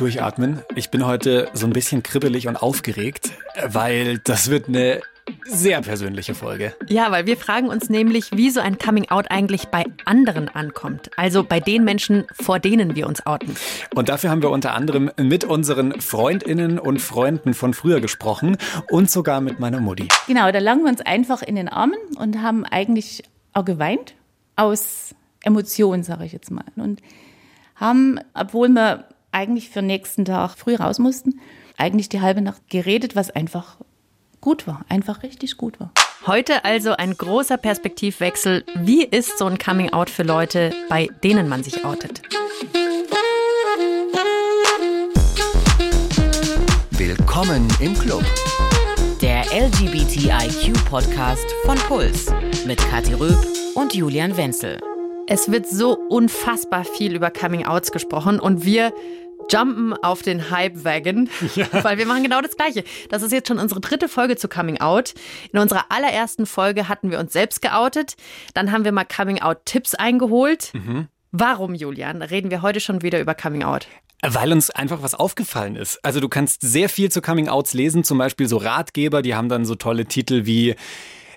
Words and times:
durchatmen. 0.00 0.62
Ich 0.74 0.90
bin 0.90 1.06
heute 1.06 1.48
so 1.52 1.66
ein 1.66 1.72
bisschen 1.72 2.02
kribbelig 2.02 2.48
und 2.48 2.56
aufgeregt, 2.56 3.32
weil 3.66 4.18
das 4.18 4.48
wird 4.48 4.68
eine 4.68 5.02
sehr 5.44 5.82
persönliche 5.82 6.34
Folge. 6.34 6.74
Ja, 6.88 7.10
weil 7.12 7.26
wir 7.26 7.36
fragen 7.36 7.68
uns 7.68 7.90
nämlich, 7.90 8.32
wie 8.32 8.50
so 8.50 8.60
ein 8.60 8.78
Coming-out 8.78 9.30
eigentlich 9.30 9.66
bei 9.66 9.84
anderen 10.06 10.48
ankommt. 10.48 11.10
Also 11.16 11.44
bei 11.44 11.60
den 11.60 11.84
Menschen, 11.84 12.24
vor 12.32 12.58
denen 12.58 12.96
wir 12.96 13.06
uns 13.06 13.26
outen. 13.26 13.54
Und 13.94 14.08
dafür 14.08 14.30
haben 14.30 14.42
wir 14.42 14.50
unter 14.50 14.74
anderem 14.74 15.10
mit 15.18 15.44
unseren 15.44 16.00
Freundinnen 16.00 16.78
und 16.78 17.00
Freunden 17.00 17.52
von 17.52 17.74
früher 17.74 18.00
gesprochen 18.00 18.56
und 18.88 19.10
sogar 19.10 19.40
mit 19.40 19.60
meiner 19.60 19.80
Mutti. 19.80 20.08
Genau, 20.26 20.50
da 20.50 20.58
lagen 20.58 20.82
wir 20.82 20.88
uns 20.88 21.02
einfach 21.02 21.42
in 21.42 21.56
den 21.56 21.68
Armen 21.68 21.98
und 22.18 22.40
haben 22.42 22.64
eigentlich 22.64 23.22
auch 23.52 23.64
geweint 23.64 24.14
aus 24.56 25.14
Emotionen, 25.42 26.02
sage 26.02 26.24
ich 26.24 26.32
jetzt 26.32 26.50
mal. 26.50 26.64
Und 26.76 27.00
haben, 27.76 28.20
obwohl 28.34 28.68
wir 28.68 29.04
eigentlich 29.32 29.68
für 29.70 29.80
den 29.80 29.86
nächsten 29.86 30.24
Tag 30.24 30.56
früh 30.56 30.74
raus 30.74 30.98
mussten, 30.98 31.40
eigentlich 31.76 32.08
die 32.08 32.20
halbe 32.20 32.40
Nacht 32.40 32.68
geredet, 32.68 33.16
was 33.16 33.30
einfach 33.30 33.76
gut 34.40 34.66
war, 34.66 34.84
einfach 34.88 35.22
richtig 35.22 35.56
gut 35.56 35.78
war. 35.80 35.92
Heute 36.26 36.64
also 36.64 36.92
ein 36.92 37.16
großer 37.16 37.56
Perspektivwechsel. 37.56 38.64
Wie 38.76 39.04
ist 39.04 39.38
so 39.38 39.46
ein 39.46 39.58
Coming 39.58 39.92
Out 39.92 40.10
für 40.10 40.22
Leute, 40.22 40.70
bei 40.88 41.08
denen 41.22 41.48
man 41.48 41.62
sich 41.62 41.84
outet? 41.84 42.22
Willkommen 46.90 47.66
im 47.80 47.94
Club. 47.94 48.24
Der 49.22 49.44
LGBTIQ-Podcast 49.52 51.46
von 51.64 51.76
Puls 51.78 52.26
mit 52.66 52.78
Kathi 52.78 53.14
Röb 53.14 53.46
und 53.74 53.94
Julian 53.94 54.36
Wenzel. 54.36 54.78
Es 55.32 55.48
wird 55.52 55.68
so 55.68 55.96
unfassbar 56.08 56.84
viel 56.84 57.14
über 57.14 57.30
Coming 57.30 57.64
Outs 57.64 57.92
gesprochen 57.92 58.40
und 58.40 58.64
wir 58.64 58.92
jumpen 59.48 59.92
auf 59.92 60.22
den 60.22 60.50
Hype-Wagon, 60.50 61.30
ja. 61.54 61.68
weil 61.84 61.98
wir 61.98 62.06
machen 62.06 62.24
genau 62.24 62.40
das 62.40 62.56
Gleiche. 62.56 62.82
Das 63.10 63.22
ist 63.22 63.30
jetzt 63.30 63.46
schon 63.46 63.60
unsere 63.60 63.80
dritte 63.80 64.08
Folge 64.08 64.34
zu 64.34 64.48
Coming 64.48 64.80
Out. 64.80 65.14
In 65.52 65.60
unserer 65.60 65.84
allerersten 65.88 66.46
Folge 66.46 66.88
hatten 66.88 67.12
wir 67.12 67.20
uns 67.20 67.32
selbst 67.32 67.62
geoutet. 67.62 68.16
Dann 68.54 68.72
haben 68.72 68.84
wir 68.84 68.90
mal 68.90 69.04
Coming 69.04 69.40
Out-Tipps 69.40 69.94
eingeholt. 69.94 70.72
Mhm. 70.72 71.06
Warum, 71.30 71.76
Julian, 71.76 72.22
reden 72.22 72.50
wir 72.50 72.62
heute 72.62 72.80
schon 72.80 73.02
wieder 73.02 73.20
über 73.20 73.36
Coming 73.36 73.62
Out? 73.62 73.86
Weil 74.22 74.50
uns 74.50 74.70
einfach 74.70 75.00
was 75.00 75.14
aufgefallen 75.14 75.76
ist. 75.76 76.04
Also 76.04 76.18
du 76.18 76.28
kannst 76.28 76.62
sehr 76.62 76.88
viel 76.88 77.08
zu 77.08 77.22
Coming 77.22 77.48
Outs 77.48 77.72
lesen, 77.72 78.02
zum 78.02 78.18
Beispiel 78.18 78.48
so 78.48 78.56
Ratgeber, 78.56 79.22
die 79.22 79.36
haben 79.36 79.48
dann 79.48 79.64
so 79.64 79.76
tolle 79.76 80.06
Titel 80.06 80.44
wie 80.44 80.74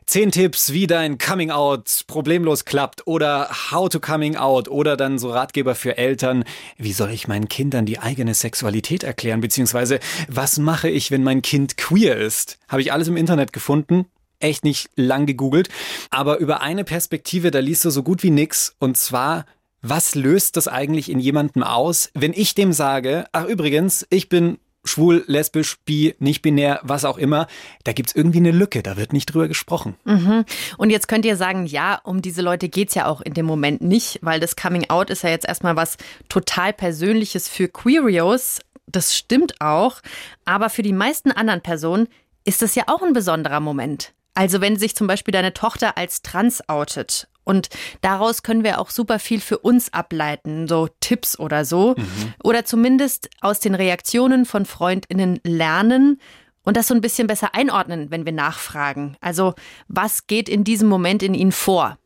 Zehn 0.05 0.31
Tipps, 0.31 0.73
wie 0.73 0.85
dein 0.85 1.17
Coming 1.17 1.49
Out 1.49 2.03
problemlos 2.07 2.65
klappt 2.65 3.07
oder 3.07 3.49
How 3.71 3.87
to 3.87 3.99
Coming 3.99 4.35
Out 4.35 4.67
oder 4.67 4.97
dann 4.97 5.17
so 5.17 5.31
Ratgeber 5.31 5.75
für 5.75 5.97
Eltern. 5.97 6.43
Wie 6.77 6.91
soll 6.91 7.11
ich 7.11 7.27
meinen 7.27 7.47
Kindern 7.47 7.85
die 7.85 7.99
eigene 7.99 8.33
Sexualität 8.33 9.03
erklären? 9.03 9.39
Beziehungsweise, 9.39 9.99
was 10.27 10.57
mache 10.57 10.89
ich, 10.89 11.09
wenn 11.09 11.23
mein 11.23 11.41
Kind 11.41 11.77
queer 11.77 12.17
ist? 12.17 12.59
Habe 12.67 12.81
ich 12.81 12.91
alles 12.91 13.07
im 13.07 13.17
Internet 13.17 13.53
gefunden. 13.53 14.05
Echt 14.39 14.65
nicht 14.65 14.89
lang 14.95 15.25
gegoogelt. 15.25 15.69
Aber 16.09 16.37
über 16.39 16.61
eine 16.61 16.83
Perspektive, 16.83 17.49
da 17.49 17.59
liest 17.59 17.85
du 17.85 17.89
so 17.89 18.03
gut 18.03 18.23
wie 18.23 18.31
nix. 18.31 18.75
Und 18.79 18.97
zwar, 18.97 19.45
was 19.81 20.15
löst 20.15 20.57
das 20.57 20.67
eigentlich 20.67 21.09
in 21.09 21.19
jemandem 21.19 21.63
aus, 21.63 22.09
wenn 22.13 22.33
ich 22.33 22.55
dem 22.55 22.73
sage, 22.73 23.25
ach 23.31 23.45
übrigens, 23.45 24.05
ich 24.09 24.27
bin 24.27 24.57
schwul, 24.83 25.23
lesbisch, 25.27 25.77
bi, 25.85 26.15
nicht 26.19 26.41
binär, 26.41 26.79
was 26.83 27.05
auch 27.05 27.17
immer, 27.17 27.47
da 27.83 27.93
gibt's 27.93 28.13
irgendwie 28.15 28.39
eine 28.39 28.51
Lücke, 28.51 28.83
da 28.83 28.97
wird 28.97 29.13
nicht 29.13 29.27
drüber 29.27 29.47
gesprochen. 29.47 29.95
Mhm. 30.03 30.45
Und 30.77 30.89
jetzt 30.89 31.07
könnt 31.07 31.25
ihr 31.25 31.37
sagen, 31.37 31.65
ja, 31.65 31.99
um 32.03 32.21
diese 32.21 32.41
Leute 32.41 32.69
geht's 32.69 32.95
ja 32.95 33.07
auch 33.07 33.21
in 33.21 33.33
dem 33.33 33.45
Moment 33.45 33.81
nicht, 33.81 34.19
weil 34.21 34.39
das 34.39 34.55
Coming 34.55 34.89
Out 34.89 35.09
ist 35.09 35.23
ja 35.23 35.29
jetzt 35.29 35.47
erstmal 35.47 35.75
was 35.75 35.97
total 36.29 36.73
Persönliches 36.73 37.47
für 37.47 37.67
Queerios. 37.67 38.59
Das 38.87 39.15
stimmt 39.15 39.61
auch, 39.61 40.01
aber 40.45 40.69
für 40.69 40.81
die 40.81 40.93
meisten 40.93 41.31
anderen 41.31 41.61
Personen 41.61 42.07
ist 42.43 42.61
das 42.61 42.75
ja 42.75 42.83
auch 42.87 43.01
ein 43.01 43.13
besonderer 43.13 43.61
Moment. 43.61 44.13
Also 44.35 44.61
wenn 44.61 44.77
sich 44.77 44.95
zum 44.95 45.07
Beispiel 45.07 45.31
deine 45.31 45.53
Tochter 45.53 45.97
als 45.97 46.21
trans 46.21 46.67
outet 46.67 47.27
und 47.43 47.69
daraus 48.01 48.43
können 48.43 48.63
wir 48.63 48.79
auch 48.79 48.89
super 48.89 49.19
viel 49.19 49.39
für 49.39 49.59
uns 49.59 49.93
ableiten, 49.93 50.67
so 50.67 50.87
Tipps 50.99 51.37
oder 51.39 51.65
so. 51.65 51.95
Mhm. 51.97 52.33
Oder 52.43 52.65
zumindest 52.65 53.29
aus 53.41 53.59
den 53.59 53.75
Reaktionen 53.75 54.45
von 54.45 54.65
Freundinnen 54.65 55.39
lernen 55.43 56.19
und 56.63 56.77
das 56.77 56.87
so 56.87 56.95
ein 56.95 57.01
bisschen 57.01 57.27
besser 57.27 57.53
einordnen, 57.53 58.11
wenn 58.11 58.25
wir 58.25 58.33
nachfragen. 58.33 59.17
Also 59.21 59.53
was 59.87 60.27
geht 60.27 60.49
in 60.49 60.63
diesem 60.63 60.87
Moment 60.87 61.23
in 61.23 61.33
ihnen 61.33 61.51
vor? 61.51 61.97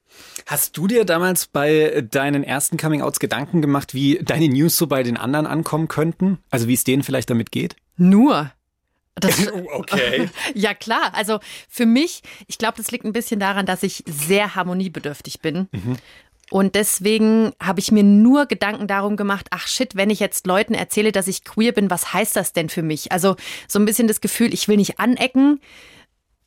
Hast 0.46 0.78
du 0.78 0.88
dir 0.88 1.06
damals 1.06 1.48
bei 1.48 2.08
deinen 2.10 2.44
ersten 2.44 2.78
Coming-Outs 2.78 3.20
Gedanken 3.20 3.62
gemacht, 3.62 3.94
wie 3.94 4.20
deine 4.24 4.48
News 4.48 4.78
so 4.78 4.88
bei 4.88 5.04
den 5.04 5.18
anderen 5.18 5.46
ankommen 5.46 5.88
könnten? 5.88 6.40
Also 6.50 6.68
wie 6.68 6.74
es 6.74 6.84
denen 6.84 7.04
vielleicht 7.04 7.30
damit 7.30 7.52
geht? 7.52 7.76
Nur. 7.98 8.52
Das, 9.20 9.48
okay. 9.74 10.30
ja, 10.54 10.74
klar. 10.74 11.12
Also 11.14 11.40
für 11.70 11.86
mich, 11.86 12.22
ich 12.48 12.58
glaube, 12.58 12.78
das 12.78 12.92
liegt 12.92 13.06
ein 13.06 13.14
bisschen 13.14 13.40
daran, 13.40 13.66
dass 13.66 13.84
ich 13.84 14.04
sehr 14.08 14.56
harmoniebedürftig 14.56 15.42
bin. 15.42 15.68
Mhm. 15.72 15.98
Und 16.50 16.76
deswegen 16.76 17.52
habe 17.62 17.82
ich 17.82 17.92
mir 17.92 18.04
nur 18.04 18.46
Gedanken 18.46 18.88
darum 18.88 19.18
gemacht, 19.18 19.48
ach 19.52 19.68
shit, 19.68 19.96
wenn 19.96 20.10
ich 20.10 20.22
jetzt 20.22 20.48
Leuten 20.48 20.74
erzähle, 20.74 21.12
dass 21.12 21.28
ich 21.28 21.44
queer 21.44 21.74
bin, 21.74 21.90
was 21.90 22.14
heißt 22.14 22.38
das 22.38 22.54
denn 22.54 22.70
für 22.70 22.84
mich? 22.84 23.12
Also 23.12 23.36
so 23.68 23.80
ein 23.80 23.86
bisschen 23.86 24.08
das 24.08 24.22
Gefühl, 24.22 24.54
ich 24.54 24.70
will 24.70 24.78
nicht 24.78 24.98
anecken 24.98 25.60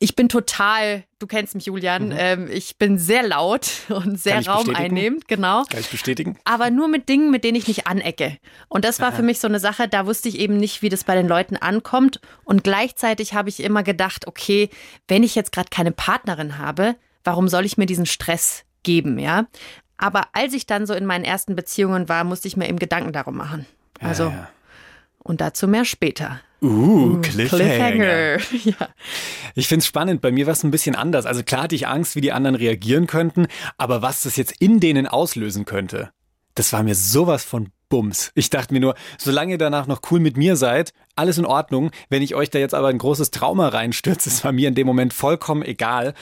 ich 0.01 0.15
bin 0.15 0.29
total, 0.29 1.03
du 1.19 1.27
kennst 1.27 1.53
mich, 1.53 1.67
Julian, 1.67 2.07
mhm. 2.07 2.15
ähm, 2.17 2.49
ich 2.51 2.77
bin 2.77 2.97
sehr 2.97 3.21
laut 3.21 3.69
und 3.89 4.19
sehr 4.19 4.45
raumeinnehmend, 4.45 5.27
genau. 5.27 5.63
Kann 5.69 5.79
ich 5.79 5.91
bestätigen. 5.91 6.37
Aber 6.43 6.71
nur 6.71 6.87
mit 6.87 7.07
Dingen, 7.07 7.29
mit 7.29 7.43
denen 7.43 7.55
ich 7.55 7.67
nicht 7.67 7.85
anecke. 7.85 8.37
Und 8.67 8.83
das 8.83 8.99
war 8.99 9.09
Aha. 9.09 9.17
für 9.17 9.21
mich 9.21 9.39
so 9.39 9.47
eine 9.47 9.59
Sache, 9.59 9.87
da 9.87 10.07
wusste 10.07 10.27
ich 10.27 10.39
eben 10.39 10.57
nicht, 10.57 10.81
wie 10.81 10.89
das 10.89 11.03
bei 11.03 11.13
den 11.13 11.27
Leuten 11.27 11.55
ankommt. 11.55 12.19
Und 12.45 12.63
gleichzeitig 12.63 13.35
habe 13.35 13.49
ich 13.49 13.61
immer 13.61 13.83
gedacht, 13.83 14.27
okay, 14.27 14.71
wenn 15.07 15.21
ich 15.21 15.35
jetzt 15.35 15.51
gerade 15.51 15.69
keine 15.69 15.91
Partnerin 15.91 16.57
habe, 16.57 16.95
warum 17.23 17.47
soll 17.47 17.65
ich 17.65 17.77
mir 17.77 17.85
diesen 17.85 18.07
Stress 18.07 18.63
geben, 18.81 19.19
ja? 19.19 19.45
Aber 19.97 20.23
als 20.33 20.55
ich 20.55 20.65
dann 20.65 20.87
so 20.87 20.95
in 20.95 21.05
meinen 21.05 21.25
ersten 21.25 21.55
Beziehungen 21.55 22.09
war, 22.09 22.23
musste 22.23 22.47
ich 22.47 22.57
mir 22.57 22.67
eben 22.67 22.79
Gedanken 22.79 23.13
darum 23.13 23.37
machen. 23.37 23.67
Also, 23.99 24.23
ja, 24.23 24.29
ja. 24.31 24.49
Und 25.23 25.41
dazu 25.41 25.67
mehr 25.67 25.85
später. 25.85 26.41
Uh, 26.61 27.19
Cliffhanger. 27.21 28.37
Cliffhanger. 28.37 28.37
ja. 28.79 28.89
Ich 29.55 29.67
finde 29.67 29.79
es 29.79 29.87
spannend. 29.87 30.21
Bei 30.21 30.31
mir 30.31 30.45
war 30.45 30.53
es 30.53 30.63
ein 30.63 30.71
bisschen 30.71 30.95
anders. 30.95 31.25
Also 31.25 31.43
klar 31.43 31.63
hatte 31.63 31.75
ich 31.75 31.87
Angst, 31.87 32.15
wie 32.15 32.21
die 32.21 32.31
anderen 32.31 32.55
reagieren 32.55 33.07
könnten, 33.07 33.47
aber 33.77 34.01
was 34.01 34.21
das 34.21 34.35
jetzt 34.35 34.53
in 34.59 34.79
denen 34.79 35.07
auslösen 35.07 35.65
könnte, 35.65 36.11
das 36.55 36.71
war 36.73 36.83
mir 36.83 36.95
sowas 36.95 37.43
von 37.43 37.69
Bums. 37.89 38.31
Ich 38.35 38.49
dachte 38.49 38.73
mir 38.73 38.79
nur, 38.79 38.95
solange 39.17 39.53
ihr 39.53 39.57
danach 39.57 39.87
noch 39.87 40.01
cool 40.11 40.19
mit 40.19 40.37
mir 40.37 40.55
seid, 40.55 40.93
alles 41.15 41.37
in 41.37 41.45
Ordnung. 41.45 41.91
Wenn 42.09 42.21
ich 42.21 42.35
euch 42.35 42.49
da 42.49 42.59
jetzt 42.59 42.73
aber 42.73 42.87
ein 42.87 42.97
großes 42.97 43.31
Trauma 43.31 43.67
reinstürze, 43.67 44.29
ist 44.29 44.43
war 44.43 44.51
mir 44.51 44.67
in 44.67 44.75
dem 44.75 44.87
Moment 44.87 45.13
vollkommen 45.13 45.63
egal. 45.63 46.13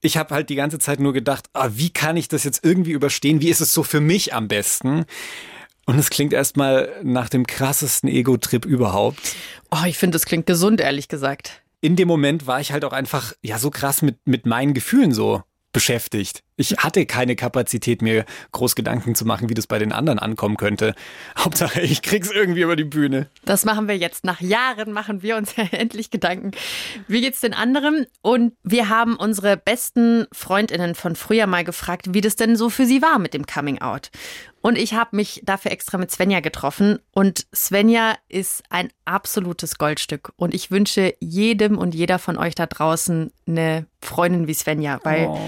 Ich 0.00 0.16
habe 0.16 0.34
halt 0.34 0.50
die 0.50 0.54
ganze 0.54 0.78
Zeit 0.78 1.00
nur 1.00 1.14
gedacht, 1.14 1.46
ah, 1.54 1.70
wie 1.72 1.90
kann 1.90 2.16
ich 2.16 2.28
das 2.28 2.44
jetzt 2.44 2.62
irgendwie 2.62 2.92
überstehen? 2.92 3.40
Wie 3.40 3.48
ist 3.48 3.62
es 3.62 3.72
so 3.72 3.82
für 3.82 4.00
mich 4.00 4.34
am 4.34 4.48
besten? 4.48 5.06
Und 5.86 5.98
es 5.98 6.10
klingt 6.10 6.32
erstmal 6.32 6.88
nach 7.02 7.28
dem 7.28 7.46
krassesten 7.46 8.08
Ego-Trip 8.08 8.64
überhaupt. 8.64 9.18
Oh, 9.70 9.84
ich 9.86 9.98
finde, 9.98 10.16
das 10.16 10.24
klingt 10.24 10.46
gesund, 10.46 10.80
ehrlich 10.80 11.08
gesagt. 11.08 11.62
In 11.80 11.96
dem 11.96 12.08
Moment 12.08 12.46
war 12.46 12.60
ich 12.60 12.72
halt 12.72 12.84
auch 12.84 12.92
einfach, 12.92 13.34
ja, 13.42 13.58
so 13.58 13.70
krass 13.70 14.00
mit, 14.00 14.16
mit 14.26 14.46
meinen 14.46 14.72
Gefühlen 14.72 15.12
so 15.12 15.42
beschäftigt. 15.74 16.42
Ich 16.56 16.76
hatte 16.78 17.04
keine 17.04 17.36
Kapazität, 17.36 18.00
mir 18.00 18.24
groß 18.52 18.76
Gedanken 18.76 19.14
zu 19.14 19.26
machen, 19.26 19.50
wie 19.50 19.54
das 19.54 19.66
bei 19.66 19.78
den 19.78 19.92
anderen 19.92 20.18
ankommen 20.20 20.56
könnte. 20.56 20.94
Hauptsache, 21.38 21.82
ich 21.82 22.00
krieg's 22.00 22.30
irgendwie 22.30 22.62
über 22.62 22.76
die 22.76 22.84
Bühne. 22.84 23.28
Das 23.44 23.66
machen 23.66 23.88
wir 23.88 23.98
jetzt. 23.98 24.24
Nach 24.24 24.40
Jahren 24.40 24.92
machen 24.92 25.22
wir 25.22 25.36
uns 25.36 25.56
ja 25.56 25.64
endlich 25.72 26.10
Gedanken. 26.10 26.52
Wie 27.08 27.20
geht's 27.20 27.40
den 27.40 27.52
anderen? 27.52 28.06
Und 28.22 28.54
wir 28.62 28.88
haben 28.88 29.16
unsere 29.16 29.58
besten 29.58 30.26
Freundinnen 30.32 30.94
von 30.94 31.16
früher 31.16 31.46
mal 31.46 31.64
gefragt, 31.64 32.14
wie 32.14 32.22
das 32.22 32.36
denn 32.36 32.56
so 32.56 32.70
für 32.70 32.86
sie 32.86 33.02
war 33.02 33.18
mit 33.18 33.34
dem 33.34 33.44
Coming 33.44 33.82
Out. 33.82 34.10
Und 34.64 34.78
ich 34.78 34.94
habe 34.94 35.14
mich 35.14 35.42
dafür 35.44 35.72
extra 35.72 35.98
mit 35.98 36.10
Svenja 36.10 36.40
getroffen. 36.40 36.98
Und 37.12 37.46
Svenja 37.54 38.14
ist 38.30 38.62
ein 38.70 38.88
absolutes 39.04 39.76
Goldstück. 39.76 40.32
Und 40.36 40.54
ich 40.54 40.70
wünsche 40.70 41.12
jedem 41.20 41.76
und 41.76 41.94
jeder 41.94 42.18
von 42.18 42.38
euch 42.38 42.54
da 42.54 42.64
draußen 42.64 43.30
eine 43.46 43.84
Freundin 44.00 44.46
wie 44.46 44.54
Svenja, 44.54 45.00
weil 45.02 45.26
oh. 45.26 45.38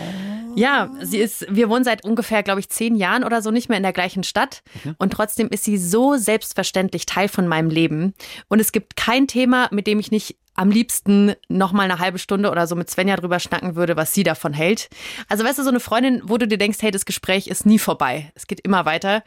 Ja, 0.56 0.90
sie 1.02 1.18
ist, 1.18 1.46
wir 1.48 1.68
wohnen 1.68 1.84
seit 1.84 2.04
ungefähr, 2.04 2.42
glaube 2.42 2.60
ich, 2.60 2.68
zehn 2.70 2.96
Jahren 2.96 3.24
oder 3.24 3.42
so 3.42 3.50
nicht 3.50 3.68
mehr 3.68 3.76
in 3.76 3.82
der 3.82 3.92
gleichen 3.92 4.24
Stadt. 4.24 4.62
Mhm. 4.84 4.94
Und 4.98 5.12
trotzdem 5.12 5.48
ist 5.48 5.64
sie 5.64 5.76
so 5.76 6.16
selbstverständlich 6.16 7.06
Teil 7.06 7.28
von 7.28 7.46
meinem 7.46 7.70
Leben. 7.70 8.14
Und 8.48 8.60
es 8.60 8.72
gibt 8.72 8.96
kein 8.96 9.28
Thema, 9.28 9.68
mit 9.70 9.86
dem 9.86 10.00
ich 10.00 10.10
nicht 10.10 10.36
am 10.54 10.70
liebsten 10.70 11.34
noch 11.48 11.72
mal 11.72 11.82
eine 11.82 11.98
halbe 11.98 12.18
Stunde 12.18 12.50
oder 12.50 12.66
so 12.66 12.74
mit 12.74 12.88
Svenja 12.88 13.16
drüber 13.16 13.38
schnacken 13.38 13.76
würde, 13.76 13.96
was 13.96 14.14
sie 14.14 14.22
davon 14.22 14.54
hält. 14.54 14.88
Also 15.28 15.44
weißt 15.44 15.58
du, 15.58 15.62
so 15.62 15.68
eine 15.68 15.80
Freundin, 15.80 16.22
wo 16.24 16.38
du 16.38 16.48
dir 16.48 16.58
denkst, 16.58 16.78
hey, 16.80 16.90
das 16.90 17.04
Gespräch 17.04 17.46
ist 17.48 17.66
nie 17.66 17.78
vorbei. 17.78 18.32
Es 18.34 18.46
geht 18.46 18.60
immer 18.60 18.86
weiter. 18.86 19.22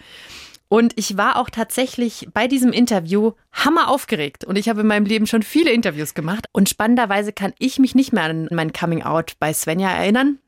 Und 0.68 0.94
ich 0.98 1.18
war 1.18 1.38
auch 1.38 1.50
tatsächlich 1.50 2.28
bei 2.34 2.48
diesem 2.48 2.72
Interview 2.72 3.32
hammer 3.52 3.90
aufgeregt. 3.90 4.46
Und 4.46 4.56
ich 4.56 4.70
habe 4.70 4.82
in 4.82 4.88
meinem 4.88 5.06
Leben 5.06 5.26
schon 5.28 5.42
viele 5.42 5.72
Interviews 5.72 6.14
gemacht. 6.14 6.46
Und 6.52 6.70
spannenderweise 6.70 7.34
kann 7.34 7.54
ich 7.58 7.80
mich 7.80 7.96
nicht 7.96 8.14
mehr 8.14 8.24
an 8.24 8.48
mein 8.52 8.74
Coming 8.74 9.04
Out 9.04 9.34
bei 9.40 9.52
Svenja 9.54 9.92
erinnern. 9.92 10.40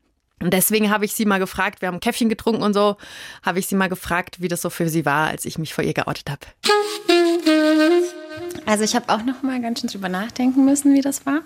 Und 0.42 0.52
deswegen 0.52 0.90
habe 0.90 1.04
ich 1.04 1.14
sie 1.14 1.24
mal 1.24 1.38
gefragt, 1.38 1.80
wir 1.80 1.88
haben 1.88 2.00
Käffchen 2.00 2.28
getrunken 2.28 2.62
und 2.62 2.74
so, 2.74 2.96
habe 3.42 3.58
ich 3.58 3.66
sie 3.66 3.74
mal 3.74 3.88
gefragt, 3.88 4.40
wie 4.40 4.48
das 4.48 4.62
so 4.62 4.70
für 4.70 4.88
sie 4.88 5.04
war, 5.04 5.28
als 5.28 5.44
ich 5.44 5.58
mich 5.58 5.74
vor 5.74 5.84
ihr 5.84 5.94
geoutet 5.94 6.30
habe. 6.30 6.46
Also 8.66 8.84
ich 8.84 8.94
habe 8.94 9.12
auch 9.12 9.22
noch 9.22 9.42
mal 9.42 9.60
ganz 9.60 9.80
schön 9.80 9.90
drüber 9.90 10.08
nachdenken 10.08 10.64
müssen, 10.64 10.94
wie 10.94 11.00
das 11.00 11.26
war. 11.26 11.40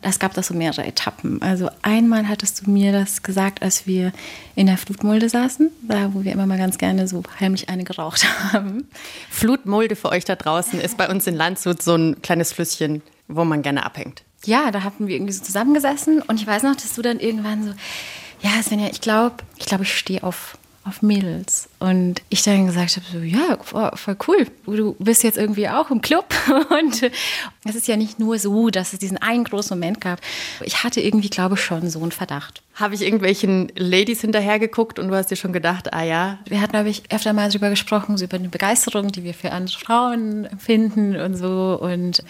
Es 0.00 0.20
gab 0.20 0.32
da 0.34 0.42
so 0.44 0.54
mehrere 0.54 0.84
Etappen. 0.84 1.42
Also 1.42 1.70
einmal 1.82 2.28
hattest 2.28 2.64
du 2.66 2.70
mir 2.70 2.92
das 2.92 3.22
gesagt, 3.24 3.62
als 3.62 3.86
wir 3.86 4.12
in 4.54 4.68
der 4.68 4.78
Flutmulde 4.78 5.28
saßen, 5.28 5.70
da 5.82 6.14
wo 6.14 6.22
wir 6.22 6.32
immer 6.32 6.46
mal 6.46 6.58
ganz 6.58 6.78
gerne 6.78 7.08
so 7.08 7.22
heimlich 7.40 7.68
eine 7.68 7.82
geraucht 7.82 8.24
haben. 8.52 8.86
Flutmulde 9.28 9.96
für 9.96 10.10
euch 10.10 10.24
da 10.24 10.36
draußen 10.36 10.80
ist 10.80 10.96
bei 10.96 11.08
uns 11.08 11.26
in 11.26 11.34
Landshut 11.34 11.82
so 11.82 11.96
ein 11.96 12.22
kleines 12.22 12.52
Flüsschen, 12.52 13.02
wo 13.26 13.44
man 13.44 13.62
gerne 13.62 13.84
abhängt. 13.84 14.22
Ja, 14.44 14.70
da 14.70 14.82
hatten 14.82 15.08
wir 15.08 15.16
irgendwie 15.16 15.32
so 15.32 15.42
zusammengesessen 15.42 16.22
und 16.22 16.40
ich 16.40 16.46
weiß 16.46 16.62
noch, 16.62 16.76
dass 16.76 16.94
du 16.94 17.02
dann 17.02 17.20
irgendwann 17.20 17.64
so, 17.64 17.74
ja, 18.40 18.62
Svenja, 18.62 18.88
ich 18.90 19.00
glaube, 19.00 19.36
ich 19.56 19.66
glaube, 19.66 19.84
ich 19.84 19.96
stehe 19.96 20.22
auf 20.22 20.56
auf 20.88 21.02
Mädels. 21.02 21.68
Und 21.78 22.22
ich 22.30 22.42
dann 22.42 22.66
gesagt 22.66 22.96
habe, 22.96 23.06
so, 23.12 23.18
ja, 23.18 23.58
voll 23.62 24.16
cool. 24.26 24.46
Du 24.66 24.96
bist 24.98 25.22
jetzt 25.22 25.38
irgendwie 25.38 25.68
auch 25.68 25.90
im 25.90 26.00
Club. 26.00 26.34
Und 26.70 27.10
es 27.64 27.74
ist 27.74 27.86
ja 27.86 27.96
nicht 27.96 28.18
nur 28.18 28.38
so, 28.38 28.70
dass 28.70 28.92
es 28.92 28.98
diesen 28.98 29.18
einen 29.18 29.44
großen 29.44 29.78
Moment 29.78 30.00
gab. 30.00 30.20
Ich 30.64 30.82
hatte 30.82 31.00
irgendwie, 31.00 31.28
glaube 31.28 31.54
ich, 31.54 31.60
schon 31.60 31.88
so 31.90 32.00
einen 32.00 32.10
Verdacht. 32.10 32.62
Habe 32.74 32.94
ich 32.94 33.02
irgendwelchen 33.02 33.70
Ladies 33.76 34.22
hinterhergeguckt 34.22 34.98
und 34.98 35.08
du 35.08 35.14
hast 35.14 35.30
dir 35.30 35.36
schon 35.36 35.52
gedacht, 35.52 35.92
ah 35.92 36.02
ja. 36.02 36.38
Wir 36.46 36.60
hatten, 36.60 36.72
glaube 36.72 36.88
ich, 36.88 37.02
öfter 37.12 37.32
mal 37.32 37.48
darüber 37.48 37.70
gesprochen, 37.70 38.16
so 38.16 38.24
über 38.24 38.36
eine 38.36 38.48
Begeisterung, 38.48 39.12
die 39.12 39.24
wir 39.24 39.34
für 39.34 39.52
andere 39.52 39.78
Frauen 39.78 40.46
empfinden 40.46 41.16
und 41.16 41.36
so. 41.36 41.78
Und 41.80 42.22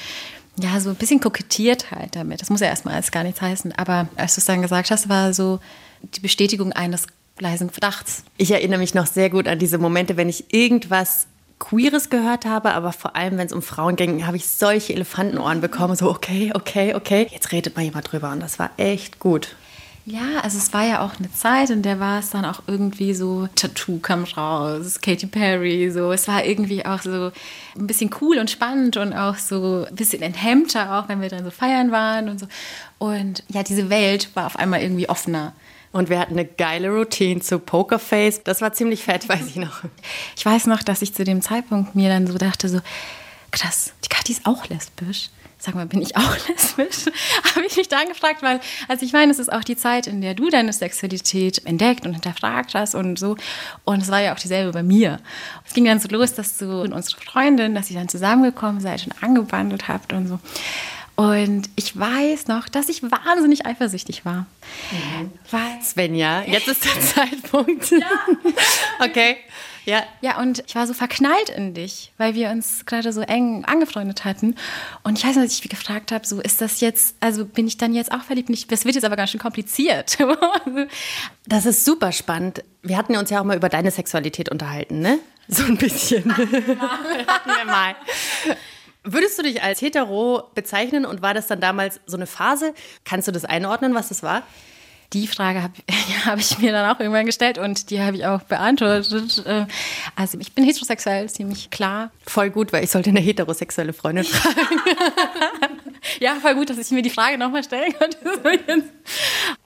ja, 0.58 0.80
so 0.80 0.90
ein 0.90 0.96
bisschen 0.96 1.20
kokettiert 1.20 1.90
halt 1.90 2.16
damit. 2.16 2.40
Das 2.40 2.50
muss 2.50 2.60
ja 2.60 2.66
erstmal 2.66 2.94
alles 2.94 3.10
gar 3.10 3.22
nichts 3.22 3.40
heißen. 3.40 3.72
Aber 3.72 4.08
als 4.16 4.34
du 4.34 4.40
es 4.40 4.44
dann 4.46 4.62
gesagt 4.62 4.90
hast, 4.90 5.08
war 5.08 5.32
so 5.32 5.60
die 6.02 6.20
Bestätigung 6.20 6.72
eines 6.72 7.06
leisen 7.38 7.70
Verdachts. 7.70 8.24
Ich 8.36 8.50
erinnere 8.50 8.78
mich 8.78 8.94
noch 8.94 9.06
sehr 9.06 9.30
gut 9.30 9.48
an 9.48 9.58
diese 9.58 9.78
Momente, 9.78 10.16
wenn 10.16 10.28
ich 10.28 10.52
irgendwas 10.52 11.26
Queeres 11.58 12.08
gehört 12.08 12.44
habe, 12.44 12.72
aber 12.72 12.92
vor 12.92 13.16
allem, 13.16 13.36
wenn 13.36 13.46
es 13.46 13.52
um 13.52 13.62
Frauen 13.62 13.96
ging, 13.96 14.26
habe 14.26 14.36
ich 14.36 14.46
solche 14.46 14.92
Elefantenohren 14.94 15.60
bekommen. 15.60 15.96
So, 15.96 16.08
okay, 16.08 16.52
okay, 16.54 16.94
okay, 16.94 17.26
jetzt 17.30 17.50
redet 17.52 17.76
mal 17.76 17.82
jemand 17.82 18.10
drüber. 18.10 18.30
Und 18.30 18.40
das 18.40 18.58
war 18.58 18.70
echt 18.76 19.18
gut. 19.18 19.56
Ja, 20.10 20.40
also 20.42 20.56
es 20.56 20.72
war 20.72 20.86
ja 20.86 21.04
auch 21.04 21.18
eine 21.18 21.30
Zeit, 21.30 21.68
in 21.68 21.82
der 21.82 22.00
war 22.00 22.20
es 22.20 22.30
dann 22.30 22.46
auch 22.46 22.62
irgendwie 22.66 23.12
so, 23.12 23.46
Tattoo 23.54 23.98
kam 23.98 24.24
raus, 24.24 25.02
Katy 25.02 25.26
Perry, 25.26 25.90
so. 25.90 26.12
Es 26.12 26.26
war 26.28 26.46
irgendwie 26.46 26.86
auch 26.86 27.02
so 27.02 27.30
ein 27.76 27.86
bisschen 27.86 28.08
cool 28.22 28.38
und 28.38 28.50
spannend 28.50 28.96
und 28.96 29.12
auch 29.12 29.36
so 29.36 29.84
ein 29.86 29.94
bisschen 29.94 30.22
enthemmter, 30.22 30.98
auch 30.98 31.10
wenn 31.10 31.20
wir 31.20 31.28
dann 31.28 31.44
so 31.44 31.50
feiern 31.50 31.92
waren 31.92 32.30
und 32.30 32.40
so. 32.40 32.46
Und 32.96 33.44
ja, 33.48 33.62
diese 33.62 33.90
Welt 33.90 34.30
war 34.34 34.46
auf 34.46 34.56
einmal 34.56 34.80
irgendwie 34.80 35.10
offener. 35.10 35.52
Und 35.92 36.08
wir 36.08 36.18
hatten 36.18 36.38
eine 36.38 36.46
geile 36.46 36.88
Routine 36.88 37.40
zu 37.40 37.58
Pokerface. 37.58 38.44
Das 38.44 38.62
war 38.62 38.72
ziemlich 38.72 39.04
fett, 39.04 39.28
weiß 39.28 39.46
ich 39.46 39.56
noch. 39.56 39.82
Ich 40.36 40.46
weiß 40.46 40.68
noch, 40.68 40.82
dass 40.82 41.02
ich 41.02 41.12
zu 41.12 41.24
dem 41.24 41.42
Zeitpunkt 41.42 41.94
mir 41.94 42.08
dann 42.08 42.26
so 42.26 42.38
dachte, 42.38 42.70
so, 42.70 42.80
krass, 43.50 43.92
die 44.04 44.08
Kathi 44.08 44.32
ist 44.32 44.46
auch 44.46 44.66
lesbisch. 44.68 45.28
Sag 45.60 45.74
mal, 45.74 45.86
bin 45.86 46.00
ich 46.00 46.16
auch 46.16 46.36
lesbisch? 46.48 47.12
Habe 47.54 47.66
ich 47.66 47.76
mich 47.76 47.88
dann 47.88 48.08
gefragt, 48.08 48.42
weil, 48.42 48.60
also 48.86 49.04
ich 49.04 49.12
meine, 49.12 49.32
es 49.32 49.40
ist 49.40 49.52
auch 49.52 49.64
die 49.64 49.76
Zeit, 49.76 50.06
in 50.06 50.20
der 50.20 50.34
du 50.34 50.48
deine 50.50 50.72
Sexualität 50.72 51.66
entdeckt 51.66 52.06
und 52.06 52.12
hinterfragt 52.12 52.74
hast 52.74 52.94
und 52.94 53.18
so. 53.18 53.36
Und 53.84 54.02
es 54.02 54.10
war 54.10 54.20
ja 54.20 54.32
auch 54.34 54.38
dieselbe 54.38 54.72
bei 54.72 54.84
mir. 54.84 55.18
Es 55.66 55.74
ging 55.74 55.84
dann 55.84 55.98
so 55.98 56.08
los, 56.08 56.32
dass 56.34 56.58
du 56.58 56.82
und 56.82 56.92
unsere 56.92 57.20
Freundin, 57.20 57.74
dass 57.74 57.90
ihr 57.90 57.98
dann 57.98 58.08
zusammengekommen 58.08 58.80
seid 58.80 59.04
und 59.06 59.22
angebandelt 59.22 59.88
habt 59.88 60.12
und 60.12 60.28
so. 60.28 60.38
Und 61.18 61.68
ich 61.74 61.98
weiß 61.98 62.46
noch, 62.46 62.68
dass 62.68 62.88
ich 62.88 63.02
wahnsinnig 63.02 63.66
eifersüchtig 63.66 64.24
war. 64.24 64.46
Mhm. 64.92 65.32
Weil 65.50 65.82
Svenja, 65.82 66.44
jetzt 66.44 66.68
ist 66.68 66.84
der 66.84 67.00
Zeitpunkt. 67.00 67.90
Ja. 67.90 68.06
okay. 69.04 69.38
Ja. 69.84 70.04
Ja, 70.20 70.38
und 70.38 70.62
ich 70.64 70.76
war 70.76 70.86
so 70.86 70.94
verknallt 70.94 71.48
in 71.48 71.74
dich, 71.74 72.12
weil 72.18 72.36
wir 72.36 72.50
uns 72.50 72.86
gerade 72.86 73.12
so 73.12 73.20
eng 73.22 73.64
angefreundet 73.64 74.24
hatten. 74.24 74.54
Und 75.02 75.18
ich 75.18 75.24
weiß 75.24 75.34
noch, 75.34 75.42
dass 75.42 75.54
ich 75.54 75.64
mich 75.64 75.70
gefragt 75.70 76.12
habe, 76.12 76.24
so 76.24 76.40
ist 76.40 76.60
das 76.60 76.80
jetzt, 76.80 77.16
also 77.18 77.44
bin 77.44 77.66
ich 77.66 77.78
dann 77.78 77.94
jetzt 77.94 78.12
auch 78.12 78.22
verliebt? 78.22 78.48
Nicht, 78.48 78.70
das 78.70 78.84
wird 78.84 78.94
jetzt 78.94 79.04
aber 79.04 79.16
ganz 79.16 79.30
schön 79.30 79.40
kompliziert. 79.40 80.18
das 81.46 81.66
ist 81.66 81.84
super 81.84 82.12
spannend. 82.12 82.62
Wir 82.82 82.96
hatten 82.96 83.16
uns 83.16 83.30
ja 83.30 83.40
auch 83.40 83.44
mal 83.44 83.56
über 83.56 83.68
deine 83.68 83.90
Sexualität 83.90 84.50
unterhalten, 84.50 85.00
ne? 85.00 85.18
So 85.48 85.64
ein 85.64 85.78
bisschen. 85.78 86.30
hatten 86.36 86.54
wir 86.54 87.64
mal. 87.64 87.96
Würdest 89.10 89.38
du 89.38 89.42
dich 89.42 89.62
als 89.62 89.80
hetero 89.80 90.50
bezeichnen 90.54 91.06
und 91.06 91.22
war 91.22 91.32
das 91.32 91.46
dann 91.46 91.60
damals 91.60 91.98
so 92.04 92.16
eine 92.16 92.26
Phase? 92.26 92.74
Kannst 93.04 93.26
du 93.26 93.32
das 93.32 93.46
einordnen, 93.46 93.94
was 93.94 94.10
das 94.10 94.22
war? 94.22 94.42
Die 95.14 95.26
Frage 95.26 95.62
habe 95.62 95.72
ja, 95.88 96.26
hab 96.26 96.38
ich 96.38 96.58
mir 96.58 96.72
dann 96.72 96.94
auch 96.94 97.00
irgendwann 97.00 97.24
gestellt 97.24 97.56
und 97.56 97.88
die 97.88 98.02
habe 98.02 98.18
ich 98.18 98.26
auch 98.26 98.42
beantwortet. 98.42 99.42
Äh, 99.46 99.64
also 100.14 100.38
ich 100.38 100.52
bin 100.52 100.64
heterosexuell, 100.64 101.30
ziemlich 101.30 101.70
klar. 101.70 102.10
Voll 102.26 102.50
gut, 102.50 102.70
weil 102.74 102.84
ich 102.84 102.90
sollte 102.90 103.08
eine 103.08 103.20
heterosexuelle 103.20 103.94
Freundin 103.94 104.24
fragen. 104.26 104.78
ja, 106.20 106.34
voll 106.34 106.54
gut, 106.56 106.68
dass 106.68 106.76
ich 106.76 106.90
mir 106.90 107.00
die 107.00 107.08
Frage 107.08 107.38
nochmal 107.38 107.64
stellen 107.64 107.94
konnte. 107.98 108.18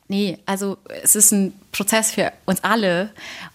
nee, 0.07 0.39
also 0.47 0.79
es 1.03 1.17
ist 1.17 1.33
ein 1.33 1.53
Prozess 1.73 2.13
für 2.13 2.33
uns 2.47 2.63
alle. 2.63 3.11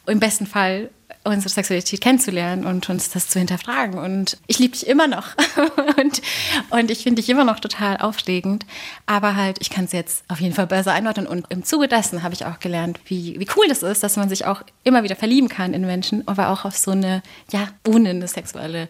Im 0.06 0.20
besten 0.20 0.48
Fall 0.48 0.90
unsere 1.28 1.50
Sexualität 1.50 2.02
kennenzulernen 2.02 2.66
und 2.66 2.90
uns 2.90 3.10
das 3.10 3.28
zu 3.28 3.40
hinterfragen. 3.40 4.00
Und 4.00 4.38
ich 4.48 4.60
liebe 4.60 4.74
dich 4.74 4.88
immer 4.88 5.08
noch. 5.08 5.30
und, 5.98 6.22
und 6.70 6.92
ich 6.92 7.04
finde 7.04 7.22
dich 7.22 7.30
immer 7.30 7.44
noch 7.44 7.60
total 7.60 7.98
aufregend. 7.98 8.66
Aber 9.06 9.36
halt, 9.36 9.58
ich 9.62 9.70
kann 9.70 9.86
es 9.86 9.92
jetzt 9.92 10.24
auf 10.28 10.40
jeden 10.40 10.54
Fall 10.54 10.68
besser 10.68 10.94
einordnen. 10.94 11.28
Und 11.28 11.46
im 11.50 11.64
Zuge 11.64 11.88
dessen 11.88 12.24
habe 12.24 12.34
ich 12.34 12.46
auch 12.46 12.60
gelernt, 12.60 13.00
wie, 13.06 13.40
wie 13.40 13.48
cool 13.56 13.66
das 13.68 13.84
ist, 13.84 14.04
dass 14.04 14.16
man 14.16 14.30
sich 14.30 14.46
auch 14.46 14.62
immer 14.84 15.04
wieder 15.04 15.16
verlieben 15.16 15.50
kann 15.50 15.74
in 15.74 15.86
Menschen, 15.86 16.28
aber 16.28 16.50
auch 16.50 16.66
auf 16.66 16.78
so 16.78 16.92
eine, 16.92 17.22
ja, 17.52 17.68
ohne 17.88 18.10
eine 18.10 18.28
sexuelle 18.28 18.90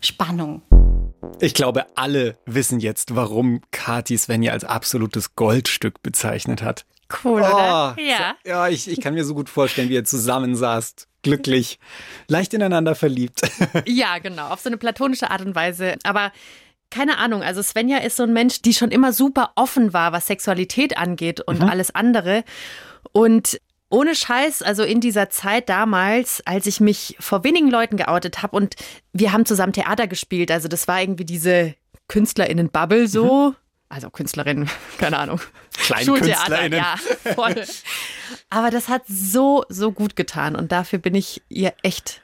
Spannung. 0.00 0.62
Ich 1.40 1.54
glaube, 1.54 1.86
alle 1.96 2.36
wissen 2.46 2.80
jetzt, 2.80 3.16
warum 3.16 3.60
Kati 3.70 4.16
Svenja 4.16 4.52
als 4.52 4.64
absolutes 4.64 5.34
Goldstück 5.34 6.02
bezeichnet 6.02 6.62
hat. 6.62 6.84
Cool, 7.22 7.42
oh, 7.42 7.46
oder? 7.46 7.96
Ja. 7.98 8.36
Ja, 8.44 8.68
ich, 8.68 8.88
ich 8.88 9.00
kann 9.00 9.14
mir 9.14 9.24
so 9.24 9.34
gut 9.34 9.48
vorstellen, 9.48 9.88
wie 9.88 9.94
ihr 9.94 10.04
zusammensaßt 10.04 11.08
glücklich, 11.24 11.78
leicht 12.28 12.54
ineinander 12.54 12.94
verliebt. 12.94 13.40
Ja, 13.86 14.18
genau, 14.18 14.48
auf 14.48 14.60
so 14.60 14.68
eine 14.68 14.76
platonische 14.76 15.30
Art 15.30 15.40
und 15.42 15.54
Weise. 15.54 15.96
Aber 16.04 16.32
keine 16.90 17.18
Ahnung, 17.18 17.42
also 17.42 17.62
Svenja 17.62 17.98
ist 17.98 18.16
so 18.16 18.22
ein 18.22 18.32
Mensch, 18.32 18.62
die 18.62 18.72
schon 18.72 18.90
immer 18.90 19.12
super 19.12 19.52
offen 19.56 19.92
war, 19.92 20.12
was 20.12 20.26
Sexualität 20.26 20.96
angeht 20.96 21.40
und 21.40 21.60
mhm. 21.60 21.68
alles 21.68 21.94
andere. 21.94 22.44
Und 23.12 23.60
ohne 23.90 24.14
Scheiß, 24.14 24.62
also 24.62 24.82
in 24.84 25.00
dieser 25.00 25.30
Zeit 25.30 25.68
damals, 25.68 26.42
als 26.46 26.66
ich 26.66 26.80
mich 26.80 27.16
vor 27.20 27.44
wenigen 27.44 27.70
Leuten 27.70 27.96
geoutet 27.96 28.42
habe 28.42 28.56
und 28.56 28.74
wir 29.12 29.32
haben 29.32 29.44
zusammen 29.44 29.72
Theater 29.72 30.06
gespielt, 30.06 30.50
also 30.50 30.68
das 30.68 30.88
war 30.88 31.00
irgendwie 31.00 31.24
diese 31.24 31.74
KünstlerInnen-Bubble 32.08 33.08
so. 33.08 33.50
Mhm 33.50 33.56
also 33.94 34.10
Künstlerin, 34.10 34.68
keine 34.98 35.18
Ahnung. 35.18 35.40
Kleinkünstlerinnen. 35.78 36.78
Ja, 36.78 36.96
voll. 37.34 37.64
Aber 38.50 38.70
das 38.70 38.88
hat 38.88 39.02
so, 39.06 39.64
so 39.68 39.92
gut 39.92 40.16
getan 40.16 40.56
und 40.56 40.72
dafür 40.72 40.98
bin 40.98 41.14
ich 41.14 41.42
ihr 41.48 41.74
echt 41.82 42.20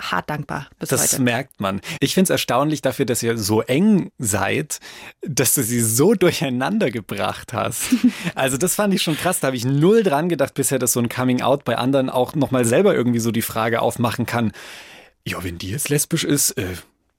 hart 0.00 0.30
dankbar 0.30 0.68
bis 0.78 0.88
das 0.88 1.12
heute. 1.12 1.22
merkt 1.22 1.60
man. 1.60 1.82
Ich 2.00 2.14
finde 2.14 2.24
es 2.24 2.30
erstaunlich 2.30 2.80
dafür, 2.80 3.04
dass 3.04 3.22
ihr 3.22 3.36
so 3.36 3.60
eng 3.60 4.10
seid, 4.18 4.80
dass 5.20 5.54
du 5.54 5.62
sie 5.62 5.80
so 5.80 6.14
durcheinander 6.14 6.90
gebracht 6.90 7.52
hast. 7.52 7.94
also 8.34 8.56
das 8.56 8.74
fand 8.74 8.94
ich 8.94 9.02
schon 9.02 9.16
krass. 9.16 9.40
Da 9.40 9.48
habe 9.48 9.56
ich 9.56 9.64
null 9.64 10.02
dran 10.02 10.30
gedacht 10.30 10.54
bisher, 10.54 10.78
dass 10.78 10.92
so 10.92 11.00
ein 11.00 11.10
Coming 11.10 11.42
Out 11.42 11.64
bei 11.64 11.76
anderen 11.76 12.08
auch 12.08 12.34
nochmal 12.34 12.64
selber 12.64 12.94
irgendwie 12.94 13.20
so 13.20 13.30
die 13.30 13.42
Frage 13.42 13.82
aufmachen 13.82 14.24
kann. 14.24 14.52
Ja, 15.26 15.42
wenn 15.44 15.58
die 15.58 15.70
jetzt 15.70 15.90
lesbisch 15.90 16.24
ist, 16.24 16.52
äh, 16.52 16.74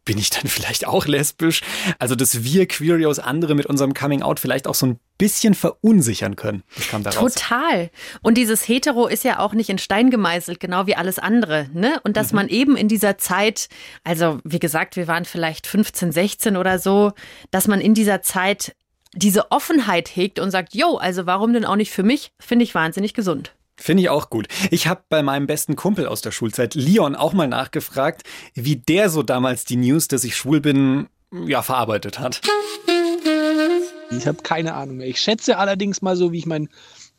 bin 0.06 0.18
ich 0.18 0.30
dann 0.30 0.48
vielleicht 0.48 0.88
auch 0.88 1.08
lesbisch? 1.08 1.62
Also, 2.00 2.16
dass 2.16 2.44
wir 2.44 2.68
Queerios 2.68 3.20
andere 3.20 3.56
mit 3.56 3.66
unserem 3.66 3.94
Coming 3.94 4.22
Out 4.22 4.40
vielleicht 4.40 4.68
auch 4.68 4.76
so 4.76 4.86
ein 4.86 5.00
bisschen 5.18 5.54
verunsichern 5.54 6.36
können. 6.36 6.64
Das 6.76 6.88
kam 6.90 7.04
daraus. 7.04 7.34
Total. 7.34 7.90
Und 8.22 8.38
dieses 8.38 8.68
Hetero 8.68 9.08
ist 9.08 9.24
ja 9.24 9.40
auch 9.40 9.54
nicht 9.54 9.70
in 9.70 9.78
Stein 9.78 10.12
gemeißelt, 10.12 10.60
genau 10.60 10.88
wie 10.88 10.96
alles 10.96 11.20
andere. 11.20 11.70
Ne? 11.74 12.00
Und 12.04 12.18
dass 12.18 12.32
mhm. 12.32 12.36
man 12.36 12.50
eben 12.50 12.78
in 12.78 12.88
dieser 12.88 13.18
Zeit, 13.18 13.68
also 14.04 14.40
wie 14.44 14.60
gesagt, 14.60 14.96
wir 14.96 15.08
waren 15.08 15.26
vielleicht 15.26 15.68
15, 15.68 16.12
16 16.12 16.58
oder 16.58 16.80
so, 16.80 17.14
dass 17.52 17.68
man 17.68 17.82
in 17.82 17.94
dieser 17.94 18.22
Zeit 18.22 18.76
diese 19.14 19.52
Offenheit 19.52 20.14
hegt 20.14 20.40
und 20.40 20.52
sagt, 20.52 20.76
jo, 20.76 20.98
also 20.98 21.26
warum 21.26 21.54
denn 21.54 21.66
auch 21.66 21.78
nicht 21.78 21.92
für 21.92 22.04
mich, 22.04 22.32
finde 22.40 22.64
ich 22.64 22.76
wahnsinnig 22.76 23.14
gesund. 23.14 23.54
Finde 23.78 24.04
ich 24.04 24.10
auch 24.10 24.30
gut. 24.30 24.48
Ich 24.72 24.88
habe 24.88 25.04
bei 25.10 25.22
meinem 25.22 25.48
besten 25.48 25.76
Kumpel 25.76 26.08
aus 26.08 26.22
der 26.22 26.32
Schulzeit, 26.32 26.76
Leon, 26.76 27.16
auch 27.16 27.34
mal 27.34 27.48
nachgefragt, 27.48 28.24
wie 28.54 28.78
der 28.78 29.10
so 29.10 29.22
damals 29.22 29.66
die 29.66 29.76
News, 29.76 30.08
dass 30.08 30.24
ich 30.24 30.36
schwul 30.36 30.62
bin, 30.62 31.08
ja, 31.46 31.62
verarbeitet 31.62 32.20
hat. 32.20 32.42
Ich 34.12 34.28
habe 34.28 34.42
keine 34.44 34.76
Ahnung 34.76 34.98
mehr. 34.98 35.08
Ich 35.08 35.20
schätze 35.20 35.58
allerdings 35.58 36.02
mal 36.02 36.16
so, 36.16 36.32
wie 36.32 36.38
ich 36.38 36.46
mein 36.46 36.70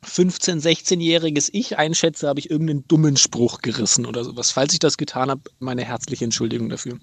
15-, 0.05 0.63
16-jähriges 0.63 1.51
Ich 1.53 1.79
einschätze, 1.79 2.29
habe 2.29 2.39
ich 2.39 2.51
irgendeinen 2.51 2.87
dummen 2.87 3.17
Spruch 3.17 3.61
gerissen 3.61 4.07
oder 4.07 4.25
sowas. 4.25 4.51
Falls 4.53 4.73
ich 4.73 4.79
das 4.79 4.97
getan 4.97 5.31
habe, 5.31 5.43
meine 5.59 5.85
herzliche 5.85 6.25
Entschuldigung 6.25 6.69
dafür. 6.69 6.99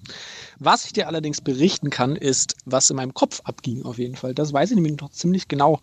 Was 0.58 0.86
ich 0.86 0.92
dir 0.92 1.06
allerdings 1.06 1.40
berichten 1.40 1.90
kann, 1.90 2.16
ist, 2.16 2.56
was 2.64 2.90
in 2.90 2.96
meinem 2.96 3.14
Kopf 3.14 3.40
abging 3.44 3.84
auf 3.84 3.98
jeden 3.98 4.16
Fall. 4.16 4.34
Das 4.34 4.52
weiß 4.52 4.70
ich 4.70 4.76
nämlich 4.76 4.96
noch 5.00 5.10
ziemlich 5.10 5.48
genau. 5.48 5.80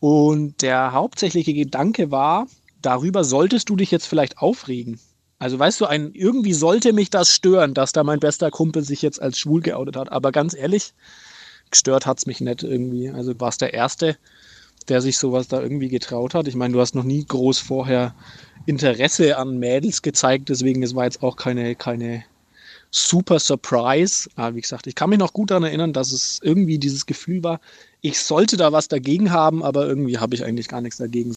Und 0.00 0.60
der 0.62 0.92
hauptsächliche 0.92 1.54
Gedanke 1.54 2.10
war, 2.10 2.46
darüber 2.86 3.24
solltest 3.24 3.68
du 3.68 3.76
dich 3.76 3.90
jetzt 3.90 4.06
vielleicht 4.06 4.38
aufregen. 4.38 5.00
Also 5.38 5.58
weißt 5.58 5.80
du, 5.80 5.86
ein, 5.86 6.12
irgendwie 6.14 6.54
sollte 6.54 6.92
mich 6.92 7.10
das 7.10 7.30
stören, 7.30 7.74
dass 7.74 7.92
da 7.92 8.04
mein 8.04 8.20
bester 8.20 8.50
Kumpel 8.50 8.84
sich 8.84 9.02
jetzt 9.02 9.20
als 9.20 9.38
schwul 9.38 9.60
geoutet 9.60 9.96
hat. 9.96 10.10
Aber 10.12 10.32
ganz 10.32 10.54
ehrlich, 10.54 10.94
gestört 11.70 12.06
hat 12.06 12.18
es 12.18 12.26
mich 12.26 12.40
nicht 12.40 12.62
irgendwie. 12.62 13.10
Also 13.10 13.34
du 13.34 13.40
warst 13.40 13.60
der 13.60 13.74
Erste, 13.74 14.16
der 14.88 15.02
sich 15.02 15.18
sowas 15.18 15.48
da 15.48 15.60
irgendwie 15.60 15.88
getraut 15.88 16.32
hat. 16.34 16.46
Ich 16.46 16.54
meine, 16.54 16.72
du 16.72 16.80
hast 16.80 16.94
noch 16.94 17.04
nie 17.04 17.24
groß 17.26 17.58
vorher 17.58 18.14
Interesse 18.66 19.36
an 19.36 19.58
Mädels 19.58 20.00
gezeigt, 20.00 20.48
deswegen 20.48 20.82
es 20.82 20.94
war 20.94 21.04
jetzt 21.04 21.22
auch 21.22 21.36
keine, 21.36 21.74
keine 21.74 22.24
super 22.90 23.40
Surprise. 23.40 24.30
Aber 24.36 24.54
wie 24.54 24.60
gesagt, 24.60 24.86
ich 24.86 24.94
kann 24.94 25.10
mich 25.10 25.18
noch 25.18 25.32
gut 25.32 25.50
daran 25.50 25.64
erinnern, 25.64 25.92
dass 25.92 26.12
es 26.12 26.38
irgendwie 26.40 26.78
dieses 26.78 27.04
Gefühl 27.04 27.42
war, 27.42 27.60
ich 28.00 28.20
sollte 28.20 28.56
da 28.56 28.72
was 28.72 28.88
dagegen 28.88 29.32
haben, 29.32 29.62
aber 29.64 29.86
irgendwie 29.86 30.18
habe 30.18 30.34
ich 30.34 30.44
eigentlich 30.44 30.68
gar 30.68 30.80
nichts 30.80 30.98
dagegen. 30.98 31.34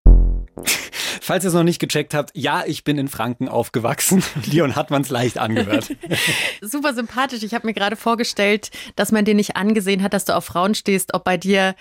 Falls 1.29 1.43
ihr 1.43 1.49
es 1.49 1.53
noch 1.53 1.61
nicht 1.61 1.77
gecheckt 1.77 2.15
habt, 2.15 2.31
ja, 2.33 2.63
ich 2.65 2.83
bin 2.83 2.97
in 2.97 3.07
Franken 3.07 3.49
aufgewachsen. 3.49 4.23
Leon 4.51 4.75
hat 4.75 4.89
man 4.89 5.03
es 5.03 5.09
leicht 5.09 5.37
angehört. 5.37 5.95
Super 6.61 6.95
sympathisch. 6.95 7.43
Ich 7.43 7.53
habe 7.53 7.67
mir 7.67 7.75
gerade 7.75 7.95
vorgestellt, 7.95 8.71
dass 8.95 9.11
man 9.11 9.25
dir 9.25 9.35
nicht 9.35 9.55
angesehen 9.55 10.01
hat, 10.01 10.13
dass 10.13 10.25
du 10.25 10.35
auf 10.35 10.45
Frauen 10.45 10.73
stehst, 10.73 11.13
ob 11.13 11.25
bei 11.25 11.37
dir 11.37 11.75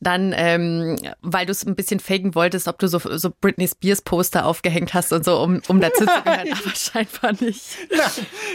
dann, 0.00 0.32
ähm, 0.34 0.96
weil 1.20 1.44
du 1.44 1.52
es 1.52 1.66
ein 1.66 1.74
bisschen 1.74 2.00
faken 2.00 2.34
wolltest, 2.34 2.66
ob 2.66 2.78
du 2.78 2.88
so, 2.88 2.98
so 2.98 3.30
Britney 3.42 3.68
Spears 3.68 4.00
Poster 4.00 4.46
aufgehängt 4.46 4.94
hast 4.94 5.12
und 5.12 5.22
so, 5.22 5.38
um, 5.38 5.60
um 5.68 5.82
dazu 5.82 6.06
zu 6.06 6.22
gehören, 6.22 6.52
aber 6.52 6.74
scheinbar 6.74 7.32
nicht. 7.44 7.76
Ja, 7.90 8.10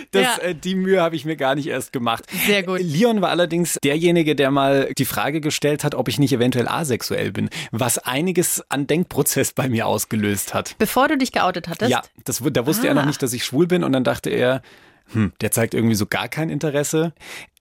das, 0.10 0.24
Ja. 0.24 0.38
Äh, 0.39 0.56
die 0.56 0.74
Mühe 0.74 1.00
habe 1.00 1.15
ich 1.15 1.25
mir 1.25 1.36
gar 1.36 1.53
nicht 1.53 1.68
erst 1.68 1.94
gemacht. 1.94 2.24
Sehr 2.48 2.63
gut. 2.63 2.79
Leon 2.82 3.22
war 3.22 3.29
allerdings 3.29 3.77
derjenige, 3.84 4.36
der 4.36 4.50
mal 4.50 4.96
die 4.98 5.06
Frage 5.06 5.41
gestellt 5.41 5.84
hat, 5.84 5.94
ob 5.94 6.08
ich 6.08 6.18
nicht 6.18 6.34
eventuell 6.34 6.68
asexuell 6.68 7.32
bin, 7.32 7.51
was 7.70 8.00
einiges 8.00 8.63
an 8.70 8.88
Denkprozess 8.88 9.53
bei 9.53 9.70
mir 9.70 9.86
ausgelöst 9.86 10.38
hat. 10.53 10.75
Bevor 10.77 11.08
du 11.08 11.17
dich 11.17 11.31
geoutet 11.31 11.67
hattest? 11.67 11.91
Ja, 11.91 12.01
das, 12.25 12.41
da 12.43 12.65
wusste 12.65 12.88
er 12.88 12.93
noch 12.93 13.03
Ah. 13.03 13.05
nicht, 13.05 13.22
dass 13.22 13.34
ich 13.34 13.43
schwul 13.46 13.67
bin 13.67 13.84
und 13.84 13.91
dann 13.91 14.03
dachte 14.03 14.29
er, 14.29 14.62
hm, 15.12 15.34
der 15.41 15.51
zeigt 15.51 15.74
irgendwie 15.74 15.96
so 15.96 16.05
gar 16.05 16.27
kein 16.27 16.50
Interesse. 16.50 17.13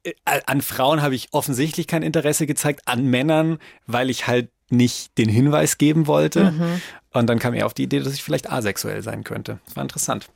Äh, 0.05 0.13
An 0.47 0.61
Frauen 0.63 1.03
habe 1.03 1.15
ich 1.15 1.29
offensichtlich 1.33 1.87
kein 1.87 2.03
Interesse 2.03 2.47
gezeigt, 2.47 2.83
an 2.87 3.07
Männern, 3.07 3.59
weil 3.87 4.11
ich 4.11 4.27
halt 4.27 4.51
nicht 4.71 5.17
den 5.19 5.29
Hinweis 5.29 5.79
geben 5.79 6.07
wollte. 6.07 6.53
Mhm. 6.53 6.81
Und 7.13 7.27
dann 7.27 7.39
kam 7.39 7.55
er 7.55 7.65
auf 7.67 7.73
die 7.75 7.85
Idee, 7.85 8.01
dass 8.01 8.13
ich 8.15 8.23
vielleicht 8.23 8.51
asexuell 8.51 9.03
sein 9.03 9.25
könnte. 9.25 9.59
Das 9.67 9.77
war 9.77 9.83
interessant. 9.83 10.29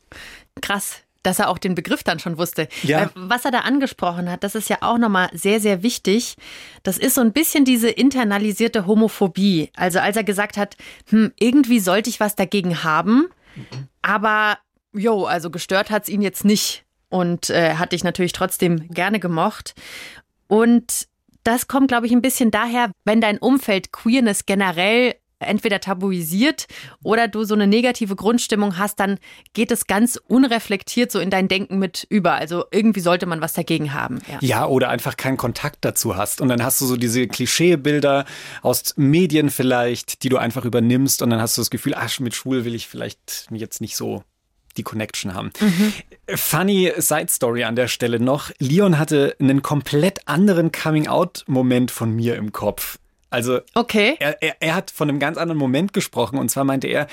Krass. 0.62 1.00
Dass 1.22 1.38
er 1.38 1.48
auch 1.48 1.58
den 1.58 1.74
Begriff 1.74 2.02
dann 2.02 2.18
schon 2.18 2.38
wusste. 2.38 2.68
Ja. 2.82 3.00
Weil 3.14 3.28
Was 3.28 3.44
er 3.44 3.50
da 3.50 3.60
angesprochen 3.60 4.30
hat, 4.30 4.42
das 4.42 4.54
ist 4.54 4.68
ja 4.68 4.78
auch 4.80 4.98
nochmal 4.98 5.30
sehr, 5.32 5.60
sehr 5.60 5.82
wichtig. 5.82 6.36
Das 6.82 6.98
ist 6.98 7.14
so 7.14 7.20
ein 7.20 7.32
bisschen 7.32 7.64
diese 7.64 7.88
internalisierte 7.90 8.86
Homophobie. 8.86 9.70
Also 9.76 10.00
als 10.00 10.16
er 10.16 10.24
gesagt 10.24 10.56
hat, 10.56 10.76
hm, 11.08 11.32
irgendwie 11.38 11.80
sollte 11.80 12.10
ich 12.10 12.20
was 12.20 12.34
dagegen 12.34 12.82
haben, 12.82 13.28
aber 14.02 14.58
jo, 14.92 15.24
also 15.24 15.50
gestört 15.50 15.90
hat 15.90 16.04
es 16.04 16.08
ihn 16.08 16.22
jetzt 16.22 16.44
nicht. 16.44 16.84
Und 17.08 17.50
äh, 17.50 17.74
hat 17.74 17.92
dich 17.92 18.04
natürlich 18.04 18.32
trotzdem 18.32 18.88
gerne 18.88 19.20
gemocht. 19.20 19.74
Und 20.48 21.06
das 21.44 21.68
kommt, 21.68 21.88
glaube 21.88 22.06
ich, 22.06 22.12
ein 22.12 22.22
bisschen 22.22 22.50
daher, 22.50 22.90
wenn 23.04 23.20
dein 23.20 23.36
Umfeld 23.38 23.92
Queerness 23.92 24.46
generell 24.46 25.16
entweder 25.46 25.80
tabuisiert 25.80 26.66
oder 27.02 27.28
du 27.28 27.44
so 27.44 27.54
eine 27.54 27.66
negative 27.66 28.16
Grundstimmung 28.16 28.78
hast, 28.78 29.00
dann 29.00 29.18
geht 29.52 29.70
es 29.70 29.86
ganz 29.86 30.18
unreflektiert 30.26 31.12
so 31.12 31.18
in 31.18 31.30
dein 31.30 31.48
Denken 31.48 31.78
mit 31.78 32.06
über. 32.08 32.34
Also 32.34 32.64
irgendwie 32.70 33.00
sollte 33.00 33.26
man 33.26 33.40
was 33.40 33.52
dagegen 33.52 33.92
haben. 33.92 34.20
Ja. 34.30 34.38
Ja, 34.40 34.66
oder 34.66 34.88
einfach 34.88 35.16
keinen 35.16 35.36
Kontakt 35.36 35.78
dazu 35.82 36.16
hast. 36.16 36.40
Und 36.40 36.48
dann 36.48 36.62
hast 36.62 36.80
du 36.80 36.86
so 36.86 36.96
diese 36.96 37.26
Klischeebilder 37.26 38.24
aus 38.62 38.94
Medien 38.96 39.50
vielleicht, 39.50 40.22
die 40.22 40.28
du 40.28 40.36
einfach 40.36 40.64
übernimmst. 40.64 41.22
Und 41.22 41.30
dann 41.30 41.40
hast 41.40 41.56
du 41.56 41.60
das 41.60 41.70
Gefühl, 41.70 41.94
ach, 41.94 42.18
mit 42.20 42.34
schwul 42.34 42.64
will 42.64 42.74
ich 42.74 42.86
vielleicht 42.86 43.46
jetzt 43.50 43.80
nicht 43.80 43.96
so 43.96 44.22
die 44.76 44.82
Connection 44.82 45.34
haben. 45.34 45.50
Funny 46.34 46.92
Side 46.96 47.28
Story 47.28 47.64
an 47.64 47.76
der 47.76 47.88
Stelle 47.88 48.20
noch. 48.20 48.50
Leon 48.58 48.98
hatte 48.98 49.36
einen 49.38 49.62
komplett 49.62 50.26
anderen 50.26 50.72
Coming-out-Moment 50.72 51.90
von 51.90 52.14
mir 52.14 52.36
im 52.36 52.52
Kopf. 52.52 52.98
Also 53.32 53.60
Okay. 53.74 54.16
er, 54.18 54.42
er, 54.42 54.56
er 54.60 54.74
hat 54.74 54.90
von 54.90 55.08
einem 55.08 55.18
ganz 55.18 55.38
anderen 55.38 55.58
Moment 55.58 55.92
gesprochen. 55.92 56.38
Und 56.38 56.50
zwar 56.50 56.64
meinte 56.64 56.86
er, 56.86 57.06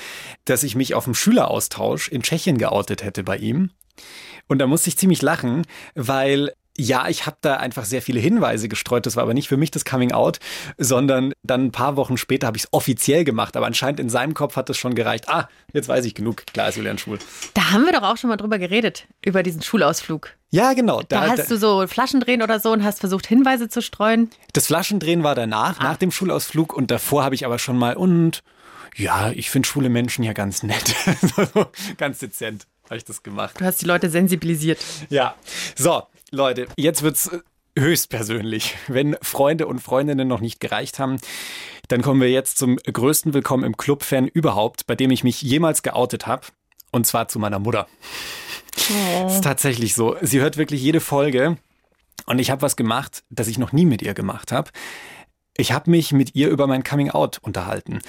dass 0.44 0.62
ich 0.62 0.74
mich 0.74 0.94
auf 0.94 1.04
dem 1.04 1.14
Schüleraustausch 1.14 2.08
in 2.08 2.22
Tschechien 2.22 2.58
geoutet 2.58 3.02
hätte 3.02 3.24
bei 3.24 3.36
ihm. 3.36 3.70
Und 4.46 4.58
da 4.58 4.66
musste 4.66 4.88
ich 4.88 4.98
ziemlich 4.98 5.22
lachen, 5.22 5.64
weil 5.94 6.52
ja, 6.76 7.08
ich 7.08 7.26
habe 7.26 7.36
da 7.40 7.56
einfach 7.56 7.84
sehr 7.84 8.00
viele 8.00 8.20
Hinweise 8.20 8.68
gestreut. 8.68 9.06
Das 9.06 9.16
war 9.16 9.24
aber 9.24 9.34
nicht 9.34 9.48
für 9.48 9.56
mich 9.56 9.70
das 9.70 9.84
Coming 9.84 10.12
Out, 10.12 10.38
sondern 10.78 11.32
dann 11.42 11.66
ein 11.66 11.72
paar 11.72 11.96
Wochen 11.96 12.16
später 12.16 12.46
habe 12.46 12.56
ich 12.56 12.64
es 12.64 12.68
offiziell 12.72 13.24
gemacht. 13.24 13.56
Aber 13.56 13.66
anscheinend 13.66 14.00
in 14.00 14.08
seinem 14.08 14.34
Kopf 14.34 14.56
hat 14.56 14.70
es 14.70 14.78
schon 14.78 14.94
gereicht. 14.94 15.28
Ah, 15.28 15.48
jetzt 15.72 15.88
weiß 15.88 16.04
ich 16.04 16.14
genug. 16.14 16.46
Klar 16.46 16.68
ist 16.68 16.76
Julian 16.76 16.98
schwul. 16.98 17.18
Da 17.54 17.72
haben 17.72 17.84
wir 17.84 17.92
doch 17.92 18.02
auch 18.02 18.16
schon 18.16 18.28
mal 18.28 18.36
drüber 18.36 18.58
geredet, 18.58 19.06
über 19.24 19.42
diesen 19.42 19.62
Schulausflug. 19.62 20.30
Ja, 20.50 20.72
genau. 20.72 21.02
Da, 21.02 21.28
hast 21.28 21.50
du 21.50 21.56
so 21.56 21.86
Flaschendrehen 21.86 22.42
oder 22.42 22.58
so 22.58 22.72
und 22.72 22.82
hast 22.82 23.00
versucht, 23.00 23.26
Hinweise 23.26 23.68
zu 23.68 23.82
streuen. 23.82 24.30
Das 24.52 24.66
Flaschendrehen 24.66 25.22
war 25.22 25.34
danach, 25.34 25.80
nach 25.80 25.96
dem 25.96 26.10
Schulausflug. 26.10 26.72
Und 26.72 26.90
davor 26.90 27.24
habe 27.24 27.34
ich 27.34 27.44
aber 27.44 27.58
schon 27.58 27.78
mal 27.78 27.96
und 27.96 28.42
ja, 28.96 29.30
ich 29.30 29.50
finde 29.50 29.68
schwule 29.68 29.88
Menschen 29.88 30.24
ja 30.24 30.32
ganz 30.32 30.62
nett. 30.62 30.94
Ganz 31.96 32.18
dezent 32.18 32.66
habe 32.84 32.96
ich 32.96 33.04
das 33.04 33.22
gemacht. 33.22 33.60
Du 33.60 33.64
hast 33.64 33.80
die 33.80 33.86
Leute 33.86 34.10
sensibilisiert. 34.10 34.80
Ja. 35.10 35.36
So, 35.76 36.02
Leute, 36.32 36.68
jetzt 36.76 37.02
wird's 37.02 37.26
äh, 37.26 37.40
höchstpersönlich. 37.76 38.76
Wenn 38.86 39.16
Freunde 39.20 39.66
und 39.66 39.80
Freundinnen 39.80 40.28
noch 40.28 40.40
nicht 40.40 40.60
gereicht 40.60 41.00
haben, 41.00 41.16
dann 41.88 42.02
kommen 42.02 42.20
wir 42.20 42.30
jetzt 42.30 42.56
zum 42.56 42.76
größten 42.76 43.34
Willkommen 43.34 43.64
im 43.64 43.76
Club-Fan 43.76 44.28
überhaupt, 44.28 44.86
bei 44.86 44.94
dem 44.94 45.10
ich 45.10 45.24
mich 45.24 45.42
jemals 45.42 45.82
geoutet 45.82 46.28
habe. 46.28 46.46
Und 46.92 47.04
zwar 47.04 47.26
zu 47.26 47.40
meiner 47.40 47.58
Mutter. 47.58 47.88
Das 49.24 49.34
ist 49.36 49.44
tatsächlich 49.44 49.94
so. 49.94 50.16
Sie 50.20 50.40
hört 50.40 50.56
wirklich 50.56 50.80
jede 50.80 51.00
Folge. 51.00 51.56
Und 52.26 52.38
ich 52.38 52.52
habe 52.52 52.62
was 52.62 52.76
gemacht, 52.76 53.24
das 53.30 53.48
ich 53.48 53.58
noch 53.58 53.72
nie 53.72 53.86
mit 53.86 54.00
ihr 54.00 54.14
gemacht 54.14 54.52
habe. 54.52 54.70
Ich 55.56 55.72
habe 55.72 55.90
mich 55.90 56.12
mit 56.12 56.36
ihr 56.36 56.48
über 56.48 56.68
mein 56.68 56.84
Coming 56.84 57.10
Out 57.10 57.38
unterhalten. 57.42 58.00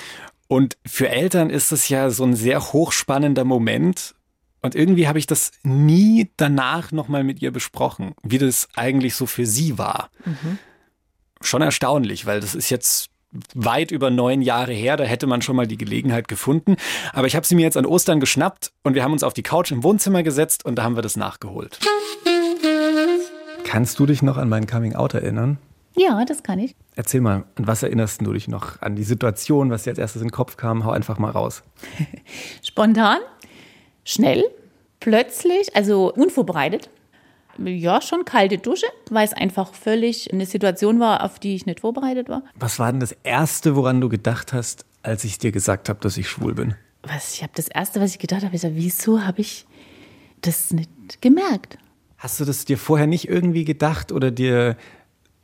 Und 0.47 0.77
für 0.85 1.09
Eltern 1.09 1.49
ist 1.49 1.71
es 1.71 1.89
ja 1.89 2.11
so 2.11 2.23
ein 2.23 2.35
sehr 2.35 2.71
hochspannender 2.71 3.45
Moment. 3.45 4.13
Und 4.61 4.75
irgendwie 4.75 5.07
habe 5.07 5.17
ich 5.17 5.25
das 5.25 5.51
nie 5.63 6.29
danach 6.37 6.91
nochmal 6.91 7.23
mit 7.23 7.41
ihr 7.41 7.51
besprochen, 7.51 8.13
wie 8.21 8.37
das 8.37 8.67
eigentlich 8.75 9.15
so 9.15 9.25
für 9.25 9.45
sie 9.45 9.77
war. 9.77 10.09
Schon 11.41 11.61
erstaunlich, 11.63 12.25
weil 12.27 12.41
das 12.41 12.53
ist 12.53 12.69
jetzt 12.69 13.09
weit 13.53 13.91
über 13.91 14.09
neun 14.09 14.41
Jahre 14.41 14.73
her, 14.73 14.97
da 14.97 15.03
hätte 15.03 15.25
man 15.25 15.41
schon 15.41 15.55
mal 15.55 15.65
die 15.65 15.77
Gelegenheit 15.77 16.27
gefunden. 16.27 16.75
Aber 17.13 17.27
ich 17.27 17.35
habe 17.35 17.45
sie 17.45 17.55
mir 17.55 17.63
jetzt 17.63 17.77
an 17.77 17.85
Ostern 17.85 18.19
geschnappt 18.19 18.71
und 18.83 18.93
wir 18.93 19.03
haben 19.03 19.13
uns 19.13 19.23
auf 19.23 19.33
die 19.33 19.43
Couch 19.43 19.71
im 19.71 19.83
Wohnzimmer 19.83 20.21
gesetzt 20.21 20.65
und 20.65 20.75
da 20.75 20.83
haben 20.83 20.95
wir 20.95 21.01
das 21.01 21.15
nachgeholt. 21.15 21.79
Kannst 23.63 23.99
du 23.99 24.05
dich 24.05 24.21
noch 24.21 24.37
an 24.37 24.49
mein 24.49 24.67
Coming 24.67 24.95
Out 24.95 25.13
erinnern? 25.13 25.57
Ja, 25.95 26.23
das 26.25 26.43
kann 26.43 26.59
ich. 26.59 26.75
Erzähl 26.95 27.21
mal, 27.21 27.45
an 27.55 27.67
was 27.67 27.83
erinnerst 27.83 28.21
du 28.21 28.33
dich 28.33 28.47
noch? 28.47 28.81
An 28.81 28.95
die 28.95 29.03
Situation, 29.03 29.71
was 29.71 29.83
dir 29.83 29.91
als 29.91 29.99
erstes 29.99 30.21
in 30.21 30.27
den 30.27 30.33
Kopf 30.33 30.57
kam? 30.57 30.85
Hau 30.85 30.91
einfach 30.91 31.17
mal 31.17 31.31
raus. 31.31 31.63
Spontan, 32.63 33.19
schnell, 34.03 34.43
plötzlich, 34.99 35.75
also 35.75 36.13
unvorbereitet. 36.13 36.89
Ja, 37.57 38.01
schon 38.01 38.25
kalte 38.25 38.57
Dusche, 38.57 38.85
weil 39.09 39.25
es 39.25 39.33
einfach 39.33 39.73
völlig 39.73 40.31
eine 40.31 40.45
Situation 40.45 40.99
war, 40.99 41.23
auf 41.23 41.37
die 41.37 41.55
ich 41.55 41.65
nicht 41.65 41.81
vorbereitet 41.81 42.29
war. 42.29 42.43
Was 42.55 42.79
war 42.79 42.91
denn 42.91 43.01
das 43.01 43.15
Erste, 43.23 43.75
woran 43.75 43.99
du 43.99 44.09
gedacht 44.09 44.53
hast, 44.53 44.85
als 45.03 45.23
ich 45.23 45.37
dir 45.37 45.51
gesagt 45.51 45.89
habe, 45.89 45.99
dass 45.99 46.17
ich 46.17 46.29
schwul 46.29 46.53
bin? 46.53 46.75
Was, 47.03 47.33
ich 47.33 47.43
habe 47.43 47.51
das 47.55 47.67
Erste, 47.67 47.99
was 47.99 48.11
ich 48.11 48.19
gedacht 48.19 48.43
habe, 48.43 48.55
ist, 48.55 48.65
wieso 48.71 49.23
habe 49.23 49.41
ich 49.41 49.65
das 50.41 50.71
nicht 50.71 51.21
gemerkt? 51.21 51.77
Hast 52.17 52.39
du 52.39 52.45
das 52.45 52.65
dir 52.65 52.77
vorher 52.77 53.07
nicht 53.07 53.27
irgendwie 53.27 53.65
gedacht 53.65 54.11
oder 54.11 54.31
dir 54.31 54.77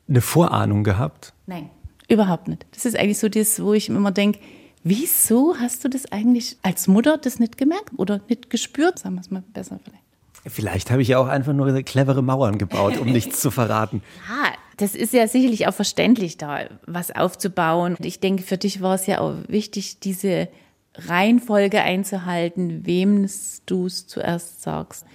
eine 0.07 0.21
Vorahnung 0.21 0.83
gehabt? 0.83 1.33
Nein, 1.45 1.69
überhaupt 2.07 2.47
nicht. 2.47 2.65
Das 2.71 2.85
ist 2.85 2.95
eigentlich 2.95 3.19
so 3.19 3.29
das, 3.29 3.61
wo 3.61 3.73
ich 3.73 3.89
immer 3.89 4.11
denke, 4.11 4.39
wieso 4.89 5.55
hast 5.59 5.83
du 5.83 5.89
das 5.89 6.11
eigentlich 6.11 6.57
als 6.61 6.87
Mutter 6.87 7.17
das 7.17 7.39
nicht 7.39 7.57
gemerkt 7.57 7.91
oder 7.97 8.21
nicht 8.29 8.49
gespürt, 8.49 8.99
sagen 8.99 9.15
wir 9.15 9.21
es 9.21 9.31
mal 9.31 9.43
besser 9.53 9.79
vielleicht. 9.83 10.03
Vielleicht 10.45 10.91
habe 10.91 11.01
ich 11.01 11.09
ja 11.09 11.19
auch 11.19 11.27
einfach 11.27 11.53
nur 11.53 11.81
clevere 11.83 12.21
Mauern 12.21 12.57
gebaut, 12.57 12.97
um 12.97 13.11
nichts 13.11 13.39
zu 13.39 13.51
verraten. 13.51 14.01
Ah, 14.29 14.53
das 14.77 14.93
ist 14.93 15.13
ja 15.13 15.27
sicherlich 15.27 15.67
auch 15.67 15.73
verständlich, 15.73 16.37
da 16.37 16.65
was 16.85 17.15
aufzubauen. 17.15 17.95
Und 17.95 18.05
ich 18.05 18.19
denke, 18.19 18.43
für 18.43 18.57
dich 18.57 18.81
war 18.81 18.93
es 18.93 19.07
ja 19.07 19.19
auch 19.19 19.33
wichtig, 19.47 19.99
diese 19.99 20.47
Reihenfolge 20.95 21.81
einzuhalten, 21.81 22.85
wem 22.85 23.27
du 23.65 23.85
es 23.87 24.07
zuerst 24.07 24.61
sagst. 24.61 25.05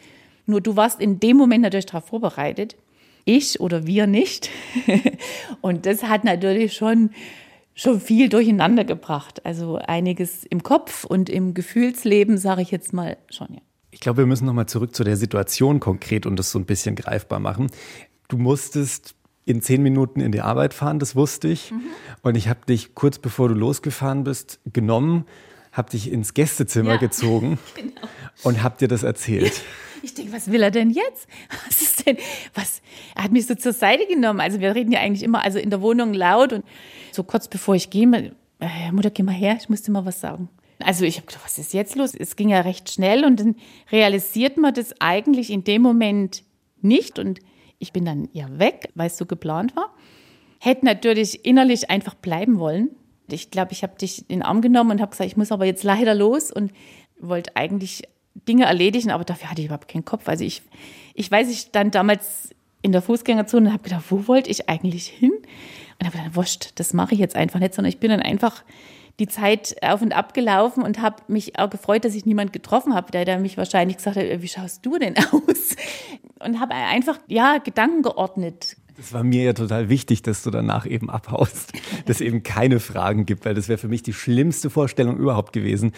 Nur 0.46 0.60
du 0.60 0.76
warst 0.76 1.00
in 1.00 1.20
dem 1.20 1.36
Moment 1.36 1.62
natürlich 1.62 1.86
darauf 1.86 2.06
vorbereitet. 2.06 2.76
Ich 3.24 3.60
oder 3.60 3.86
wir 3.86 4.08
nicht. 4.08 4.50
Und 5.60 5.86
das 5.86 6.02
hat 6.02 6.24
natürlich 6.24 6.74
schon, 6.74 7.10
schon 7.74 8.00
viel 8.00 8.28
durcheinander 8.28 8.84
gebracht. 8.84 9.44
Also 9.44 9.76
einiges 9.76 10.44
im 10.44 10.62
Kopf 10.62 11.04
und 11.04 11.28
im 11.28 11.54
Gefühlsleben, 11.54 12.38
sage 12.38 12.62
ich 12.62 12.70
jetzt 12.70 12.92
mal 12.92 13.16
schon, 13.30 13.48
ja. 13.54 13.60
Ich 13.90 14.00
glaube, 14.00 14.18
wir 14.18 14.26
müssen 14.26 14.46
nochmal 14.46 14.66
zurück 14.66 14.94
zu 14.94 15.04
der 15.04 15.18
Situation 15.18 15.78
konkret 15.78 16.24
und 16.24 16.36
das 16.36 16.50
so 16.50 16.58
ein 16.58 16.64
bisschen 16.64 16.96
greifbar 16.96 17.40
machen. 17.40 17.70
Du 18.28 18.38
musstest 18.38 19.14
in 19.44 19.60
zehn 19.60 19.82
Minuten 19.82 20.20
in 20.20 20.32
die 20.32 20.40
Arbeit 20.40 20.72
fahren, 20.72 20.98
das 20.98 21.14
wusste 21.14 21.48
ich. 21.48 21.74
Und 22.22 22.36
ich 22.36 22.48
habe 22.48 22.60
dich 22.66 22.94
kurz 22.94 23.18
bevor 23.18 23.48
du 23.48 23.54
losgefahren 23.54 24.24
bist 24.24 24.60
genommen, 24.72 25.26
hab 25.72 25.90
dich 25.90 26.10
ins 26.12 26.34
Gästezimmer 26.34 26.92
Ja, 26.92 26.96
gezogen 26.98 27.58
genau. 27.74 28.00
und 28.44 28.62
hab 28.62 28.78
dir 28.78 28.88
das 28.88 29.02
erzählt. 29.02 29.62
Ich 30.04 30.14
denke, 30.14 30.32
was 30.32 30.50
will 30.50 30.60
er 30.64 30.72
denn 30.72 30.90
jetzt? 30.90 31.28
Was 31.64 31.80
ist 31.80 32.04
denn, 32.04 32.16
was? 32.54 32.82
Er 33.14 33.22
hat 33.22 33.30
mich 33.30 33.46
so 33.46 33.54
zur 33.54 33.72
Seite 33.72 34.04
genommen. 34.08 34.40
Also 34.40 34.58
wir 34.58 34.74
reden 34.74 34.90
ja 34.90 34.98
eigentlich 34.98 35.22
immer, 35.22 35.44
also 35.44 35.60
in 35.60 35.70
der 35.70 35.80
Wohnung 35.80 36.12
laut 36.12 36.52
und 36.52 36.64
so 37.12 37.22
kurz 37.22 37.46
bevor 37.46 37.76
ich 37.76 37.88
gehe, 37.88 38.32
äh, 38.58 38.90
Mutter, 38.90 39.10
geh 39.10 39.22
mal 39.22 39.30
her, 39.30 39.56
ich 39.60 39.68
muss 39.68 39.82
dir 39.82 39.92
mal 39.92 40.04
was 40.04 40.20
sagen. 40.20 40.48
Also 40.80 41.04
ich 41.04 41.18
habe 41.18 41.28
gedacht, 41.28 41.44
was 41.44 41.56
ist 41.56 41.72
jetzt 41.72 41.94
los? 41.94 42.16
Es 42.16 42.34
ging 42.34 42.48
ja 42.48 42.62
recht 42.62 42.90
schnell 42.90 43.24
und 43.24 43.38
dann 43.38 43.54
realisiert 43.92 44.56
man 44.56 44.74
das 44.74 44.92
eigentlich 45.00 45.50
in 45.50 45.62
dem 45.62 45.82
Moment 45.82 46.42
nicht 46.80 47.20
und 47.20 47.38
ich 47.78 47.92
bin 47.92 48.04
dann 48.04 48.28
ja 48.32 48.46
weg, 48.58 48.88
weil 48.96 49.06
es 49.06 49.16
so 49.16 49.24
geplant 49.24 49.76
war. 49.76 49.94
Hätte 50.58 50.84
natürlich 50.84 51.44
innerlich 51.44 51.90
einfach 51.90 52.14
bleiben 52.14 52.58
wollen. 52.58 52.90
Ich 53.32 53.50
glaube, 53.50 53.72
ich 53.72 53.82
habe 53.82 53.96
dich 53.96 54.20
in 54.28 54.40
den 54.40 54.42
Arm 54.42 54.60
genommen 54.60 54.92
und 54.92 55.00
habe 55.00 55.10
gesagt, 55.10 55.28
ich 55.28 55.36
muss 55.36 55.52
aber 55.52 55.64
jetzt 55.64 55.84
leider 55.84 56.14
los 56.14 56.50
und 56.52 56.72
wollte 57.18 57.56
eigentlich 57.56 58.02
Dinge 58.48 58.64
erledigen, 58.64 59.10
aber 59.10 59.24
dafür 59.24 59.50
hatte 59.50 59.60
ich 59.60 59.66
überhaupt 59.66 59.88
keinen 59.88 60.04
Kopf. 60.04 60.28
Also 60.28 60.44
ich, 60.44 60.62
ich 61.14 61.30
weiß, 61.30 61.50
ich 61.50 61.60
stand 61.60 61.94
damals 61.94 62.50
in 62.82 62.92
der 62.92 63.02
Fußgängerzone 63.02 63.68
und 63.68 63.72
habe 63.72 63.84
gedacht, 63.84 64.04
wo 64.10 64.26
wollte 64.26 64.50
ich 64.50 64.68
eigentlich 64.68 65.06
hin? 65.06 65.32
Und 66.00 66.06
habe 66.06 66.18
gedacht, 66.18 66.36
wurscht, 66.36 66.70
das 66.76 66.92
mache 66.92 67.14
ich 67.14 67.20
jetzt 67.20 67.36
einfach 67.36 67.60
nicht, 67.60 67.74
sondern 67.74 67.90
ich 67.90 68.00
bin 68.00 68.10
dann 68.10 68.20
einfach 68.20 68.64
die 69.20 69.28
Zeit 69.28 69.76
auf 69.82 70.02
und 70.02 70.12
ab 70.16 70.34
gelaufen 70.34 70.82
und 70.82 71.00
habe 71.00 71.16
mich 71.28 71.58
auch 71.58 71.70
gefreut, 71.70 72.04
dass 72.04 72.14
ich 72.14 72.26
niemand 72.26 72.52
getroffen 72.52 72.94
habe, 72.94 73.12
der, 73.12 73.24
der 73.24 73.38
mich 73.38 73.56
wahrscheinlich 73.56 73.98
gesagt 73.98 74.16
hat, 74.16 74.24
wie 74.24 74.48
schaust 74.48 74.84
du 74.84 74.98
denn 74.98 75.16
aus? 75.32 75.76
Und 76.40 76.58
habe 76.58 76.74
einfach, 76.74 77.18
ja, 77.28 77.58
Gedanken 77.58 78.02
geordnet, 78.02 78.76
Das 79.02 79.12
war 79.12 79.24
mir 79.24 79.42
ja 79.42 79.52
total 79.52 79.88
wichtig, 79.88 80.22
dass 80.22 80.44
du 80.44 80.50
danach 80.52 80.86
eben 80.86 81.10
abhaust, 81.10 81.72
dass 82.06 82.16
es 82.16 82.20
eben 82.20 82.44
keine 82.44 82.78
Fragen 82.78 83.26
gibt, 83.26 83.44
weil 83.44 83.54
das 83.54 83.68
wäre 83.68 83.76
für 83.76 83.88
mich 83.88 84.04
die 84.04 84.12
schlimmste 84.12 84.70
Vorstellung 84.70 85.16
überhaupt 85.16 85.52
gewesen, 85.52 85.90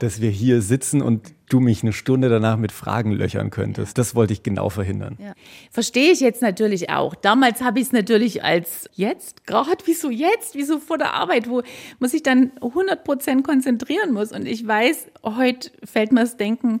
dass 0.00 0.20
wir 0.20 0.28
hier 0.28 0.60
sitzen 0.60 1.00
und 1.00 1.32
du 1.48 1.58
mich 1.58 1.82
eine 1.82 1.94
Stunde 1.94 2.28
danach 2.28 2.58
mit 2.58 2.70
Fragen 2.70 3.12
löchern 3.12 3.48
könntest. 3.48 3.96
Das 3.96 4.14
wollte 4.14 4.34
ich 4.34 4.42
genau 4.42 4.68
verhindern. 4.68 5.16
Ja. 5.18 5.32
Verstehe 5.70 6.12
ich 6.12 6.20
jetzt 6.20 6.42
natürlich 6.42 6.90
auch. 6.90 7.14
Damals 7.14 7.62
habe 7.62 7.80
ich 7.80 7.86
es 7.86 7.92
natürlich 7.92 8.44
als 8.44 8.90
jetzt, 8.92 9.46
gerade 9.46 9.82
wieso 9.86 10.10
jetzt, 10.10 10.54
wieso 10.54 10.78
vor 10.78 10.98
der 10.98 11.14
Arbeit, 11.14 11.48
wo 11.48 11.62
man 11.98 12.10
sich 12.10 12.22
dann 12.22 12.52
100 12.60 13.04
Prozent 13.04 13.42
konzentrieren 13.42 14.12
muss. 14.12 14.32
Und 14.32 14.46
ich 14.46 14.66
weiß, 14.66 15.06
heute 15.24 15.70
fällt 15.82 16.12
mir 16.12 16.20
das 16.20 16.36
Denken 16.36 16.80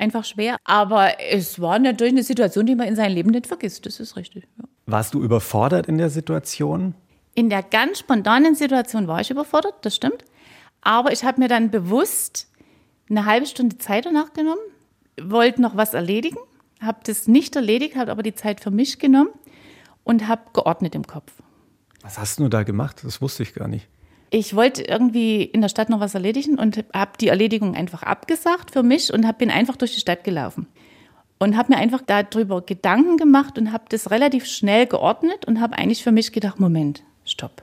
einfach 0.00 0.24
schwer. 0.24 0.56
Aber 0.64 1.20
es 1.20 1.60
war 1.60 1.78
natürlich 1.78 2.14
eine 2.14 2.22
Situation, 2.22 2.66
die 2.66 2.74
man 2.74 2.88
in 2.88 2.96
seinem 2.96 3.14
Leben 3.14 3.30
nicht 3.30 3.46
vergisst. 3.46 3.86
Das 3.86 4.00
ist 4.00 4.16
richtig. 4.16 4.44
Warst 4.90 5.14
du 5.14 5.22
überfordert 5.22 5.86
in 5.86 5.98
der 5.98 6.10
Situation? 6.10 6.94
In 7.34 7.48
der 7.48 7.62
ganz 7.62 8.00
spontanen 8.00 8.56
Situation 8.56 9.06
war 9.06 9.20
ich 9.20 9.30
überfordert, 9.30 9.74
das 9.82 9.94
stimmt. 9.94 10.24
Aber 10.80 11.12
ich 11.12 11.22
habe 11.22 11.40
mir 11.40 11.48
dann 11.48 11.70
bewusst 11.70 12.48
eine 13.08 13.24
halbe 13.24 13.46
Stunde 13.46 13.78
Zeit 13.78 14.06
danach 14.06 14.32
genommen, 14.32 14.60
wollte 15.20 15.62
noch 15.62 15.76
was 15.76 15.94
erledigen, 15.94 16.38
habe 16.80 16.98
das 17.04 17.28
nicht 17.28 17.54
erledigt, 17.54 17.94
habe 17.94 18.10
aber 18.10 18.24
die 18.24 18.34
Zeit 18.34 18.60
für 18.60 18.72
mich 18.72 18.98
genommen 18.98 19.30
und 20.02 20.26
habe 20.26 20.42
geordnet 20.52 20.96
im 20.96 21.06
Kopf. 21.06 21.32
Was 22.02 22.18
hast 22.18 22.40
du 22.40 22.48
da 22.48 22.64
gemacht? 22.64 23.02
Das 23.04 23.22
wusste 23.22 23.44
ich 23.44 23.54
gar 23.54 23.68
nicht. 23.68 23.86
Ich 24.30 24.56
wollte 24.56 24.82
irgendwie 24.82 25.42
in 25.42 25.60
der 25.60 25.68
Stadt 25.68 25.90
noch 25.90 26.00
was 26.00 26.14
erledigen 26.14 26.58
und 26.58 26.84
habe 26.94 27.12
die 27.20 27.28
Erledigung 27.28 27.76
einfach 27.76 28.02
abgesagt 28.02 28.72
für 28.72 28.82
mich 28.82 29.12
und 29.12 29.26
bin 29.38 29.50
einfach 29.50 29.76
durch 29.76 29.94
die 29.94 30.00
Stadt 30.00 30.24
gelaufen. 30.24 30.66
Und 31.42 31.56
habe 31.56 31.72
mir 31.72 31.78
einfach 31.78 32.02
darüber 32.06 32.60
Gedanken 32.60 33.16
gemacht 33.16 33.56
und 33.56 33.72
habe 33.72 33.84
das 33.88 34.10
relativ 34.10 34.44
schnell 34.44 34.86
geordnet 34.86 35.46
und 35.46 35.58
habe 35.58 35.76
eigentlich 35.78 36.02
für 36.02 36.12
mich 36.12 36.32
gedacht, 36.32 36.60
Moment, 36.60 37.02
stopp. 37.24 37.62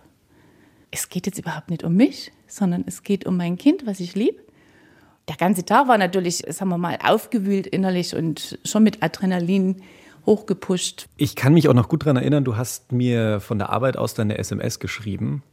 Es 0.89 1.09
geht 1.09 1.27
jetzt 1.27 1.37
überhaupt 1.37 1.69
nicht 1.69 1.83
um 1.83 1.93
mich, 1.93 2.31
sondern 2.47 2.83
es 2.87 3.03
geht 3.03 3.27
um 3.27 3.37
mein 3.37 3.55
Kind, 3.55 3.85
was 3.85 3.99
ich 3.99 4.15
liebe. 4.15 4.39
Der 5.27 5.35
ganze 5.35 5.63
Tag 5.63 5.87
war 5.87 5.99
natürlich, 5.99 6.37
sagen 6.49 6.71
wir 6.71 6.79
mal, 6.79 6.97
aufgewühlt 7.03 7.67
innerlich 7.67 8.15
und 8.15 8.57
schon 8.65 8.81
mit 8.81 9.03
Adrenalin 9.03 9.83
hochgepusht. 10.25 11.07
Ich 11.15 11.35
kann 11.35 11.53
mich 11.53 11.69
auch 11.69 11.75
noch 11.75 11.87
gut 11.87 12.03
daran 12.03 12.17
erinnern, 12.17 12.43
du 12.43 12.57
hast 12.57 12.91
mir 12.91 13.39
von 13.41 13.59
der 13.59 13.69
Arbeit 13.69 13.95
aus 13.95 14.15
deine 14.15 14.39
SMS 14.39 14.79
geschrieben, 14.79 15.43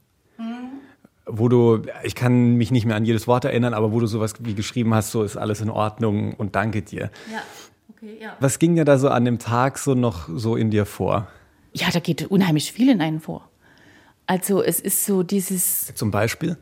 wo 1.27 1.49
du, 1.49 1.83
ich 2.03 2.15
kann 2.15 2.57
mich 2.57 2.71
nicht 2.71 2.85
mehr 2.85 2.97
an 2.97 3.05
jedes 3.05 3.27
Wort 3.27 3.45
erinnern, 3.45 3.75
aber 3.75 3.93
wo 3.93 4.01
du 4.01 4.07
sowas 4.07 4.35
wie 4.41 4.55
geschrieben 4.55 4.95
hast, 4.95 5.11
so 5.11 5.23
ist 5.23 5.37
alles 5.37 5.61
in 5.61 5.71
Ordnung 5.71 6.35
und 6.35 6.55
danke 6.55 6.83
dir. 6.83 7.11
Ja, 7.33 7.43
okay, 8.05 8.19
ja. 8.21 8.37
Was 8.41 8.59
ging 8.59 8.75
dir 8.75 8.85
da 8.85 8.99
so 8.99 9.09
an 9.09 9.25
dem 9.25 9.39
Tag 9.39 9.79
so 9.79 9.95
noch 9.95 10.29
so 10.29 10.57
in 10.57 10.71
dir 10.71 10.87
vor? 10.87 11.29
Ja, 11.73 11.91
da 11.91 12.01
geht 12.01 12.31
unheimlich 12.31 12.73
viel 12.73 12.89
in 12.89 13.01
einen 13.01 13.21
vor. 13.21 13.49
Also 14.27 14.63
es 14.63 14.81
ist 14.81 15.05
so 15.05 15.23
dieses 15.23 15.93
Zum 15.95 16.11
Beispiel? 16.11 16.57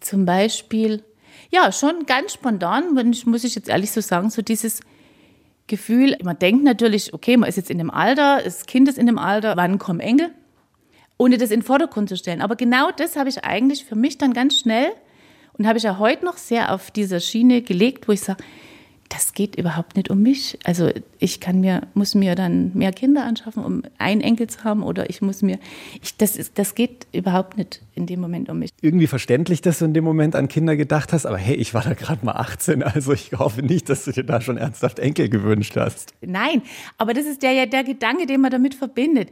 zum 0.00 0.24
Beispiel, 0.24 1.04
ja, 1.50 1.70
schon 1.72 2.06
ganz 2.06 2.32
spontan, 2.32 2.94
muss 3.26 3.44
ich 3.44 3.54
jetzt 3.54 3.68
ehrlich 3.68 3.92
so 3.92 4.00
sagen, 4.00 4.30
so 4.30 4.42
dieses 4.42 4.80
Gefühl, 5.66 6.16
man 6.22 6.38
denkt 6.38 6.64
natürlich, 6.64 7.14
okay, 7.14 7.36
man 7.36 7.48
ist 7.48 7.56
jetzt 7.56 7.70
in 7.70 7.78
dem 7.78 7.90
Alter, 7.90 8.40
das 8.42 8.66
Kind 8.66 8.88
ist 8.88 8.98
in 8.98 9.06
dem 9.06 9.18
Alter, 9.18 9.56
wann 9.56 9.78
kommen 9.78 10.00
Enkel? 10.00 10.30
Ohne 11.18 11.36
das 11.36 11.50
in 11.50 11.60
den 11.60 11.66
Vordergrund 11.66 12.08
zu 12.08 12.16
stellen. 12.16 12.40
Aber 12.40 12.56
genau 12.56 12.90
das 12.96 13.16
habe 13.16 13.28
ich 13.28 13.44
eigentlich 13.44 13.84
für 13.84 13.94
mich 13.94 14.16
dann 14.16 14.32
ganz 14.32 14.58
schnell 14.58 14.90
und 15.52 15.66
habe 15.66 15.76
ich 15.76 15.84
ja 15.84 15.98
heute 15.98 16.24
noch 16.24 16.38
sehr 16.38 16.72
auf 16.72 16.90
dieser 16.90 17.20
Schiene 17.20 17.60
gelegt, 17.60 18.08
wo 18.08 18.12
ich 18.12 18.22
sage, 18.22 18.42
das 19.10 19.34
geht 19.34 19.56
überhaupt 19.56 19.96
nicht 19.96 20.08
um 20.08 20.22
mich. 20.22 20.56
Also 20.64 20.88
ich 21.18 21.40
kann 21.40 21.60
mir, 21.60 21.82
muss 21.94 22.14
mir 22.14 22.36
dann 22.36 22.70
mehr 22.74 22.92
Kinder 22.92 23.24
anschaffen, 23.24 23.64
um 23.64 23.82
einen 23.98 24.20
Enkel 24.20 24.46
zu 24.46 24.62
haben, 24.62 24.84
oder 24.84 25.10
ich 25.10 25.20
muss 25.20 25.42
mir, 25.42 25.58
ich, 26.00 26.16
das, 26.16 26.36
ist, 26.36 26.58
das 26.58 26.76
geht 26.76 27.08
überhaupt 27.12 27.58
nicht 27.58 27.82
in 27.96 28.06
dem 28.06 28.20
Moment 28.20 28.48
um 28.48 28.60
mich. 28.60 28.70
Irgendwie 28.80 29.08
verständlich, 29.08 29.62
dass 29.62 29.80
du 29.80 29.86
in 29.86 29.94
dem 29.94 30.04
Moment 30.04 30.36
an 30.36 30.46
Kinder 30.46 30.76
gedacht 30.76 31.12
hast, 31.12 31.26
aber 31.26 31.38
hey, 31.38 31.56
ich 31.56 31.74
war 31.74 31.82
da 31.82 31.94
gerade 31.94 32.24
mal 32.24 32.36
18, 32.36 32.84
also 32.84 33.12
ich 33.12 33.32
hoffe 33.32 33.62
nicht, 33.62 33.88
dass 33.88 34.04
du 34.04 34.12
dir 34.12 34.24
da 34.24 34.40
schon 34.40 34.56
ernsthaft 34.56 35.00
Enkel 35.00 35.28
gewünscht 35.28 35.76
hast. 35.76 36.14
Nein, 36.22 36.62
aber 36.96 37.12
das 37.12 37.26
ist 37.26 37.42
der, 37.42 37.52
ja 37.52 37.66
der 37.66 37.82
Gedanke, 37.82 38.26
den 38.26 38.40
man 38.40 38.52
damit 38.52 38.76
verbindet, 38.76 39.30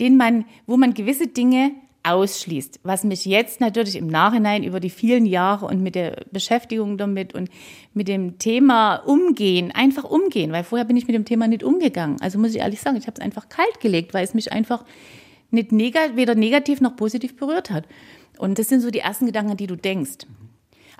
den 0.00 0.16
man, 0.16 0.44
wo 0.66 0.76
man 0.76 0.92
gewisse 0.92 1.28
Dinge 1.28 1.70
ausschließt. 2.02 2.80
Was 2.82 3.04
mich 3.04 3.24
jetzt 3.24 3.60
natürlich 3.60 3.96
im 3.96 4.06
Nachhinein 4.06 4.64
über 4.64 4.80
die 4.80 4.90
vielen 4.90 5.26
Jahre 5.26 5.66
und 5.66 5.82
mit 5.82 5.94
der 5.94 6.24
Beschäftigung 6.32 6.98
damit 6.98 7.34
und 7.34 7.50
mit 7.92 8.08
dem 8.08 8.38
Thema 8.38 8.96
umgehen, 8.96 9.70
einfach 9.72 10.04
umgehen, 10.04 10.52
weil 10.52 10.64
vorher 10.64 10.86
bin 10.86 10.96
ich 10.96 11.06
mit 11.06 11.14
dem 11.14 11.24
Thema 11.24 11.46
nicht 11.48 11.62
umgegangen. 11.62 12.20
Also 12.20 12.38
muss 12.38 12.54
ich 12.54 12.60
ehrlich 12.60 12.80
sagen, 12.80 12.96
ich 12.96 13.06
habe 13.06 13.16
es 13.18 13.24
einfach 13.24 13.48
kalt 13.48 13.80
gelegt, 13.80 14.14
weil 14.14 14.24
es 14.24 14.34
mich 14.34 14.52
einfach 14.52 14.84
nicht 15.50 15.72
neg 15.72 15.96
weder 16.14 16.34
negativ 16.34 16.80
noch 16.80 16.96
positiv 16.96 17.36
berührt 17.36 17.70
hat. 17.70 17.84
Und 18.38 18.58
das 18.58 18.68
sind 18.68 18.80
so 18.80 18.90
die 18.90 19.00
ersten 19.00 19.26
Gedanken, 19.26 19.56
die 19.56 19.66
du 19.66 19.76
denkst. 19.76 20.26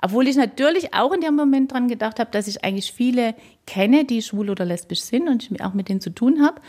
Obwohl 0.01 0.27
ich 0.27 0.35
natürlich 0.35 0.93
auch 0.93 1.13
in 1.13 1.21
dem 1.21 1.35
Moment 1.35 1.71
dran 1.71 1.87
gedacht 1.87 2.19
habe, 2.19 2.31
dass 2.31 2.47
ich 2.47 2.63
eigentlich 2.63 2.91
viele 2.91 3.35
kenne, 3.67 4.03
die 4.03 4.21
schwul 4.21 4.49
oder 4.49 4.65
lesbisch 4.65 5.01
sind 5.01 5.27
und 5.27 5.49
ich 5.49 5.63
auch 5.63 5.73
mit 5.73 5.89
denen 5.89 6.01
zu 6.01 6.09
tun 6.09 6.43
habe. 6.43 6.59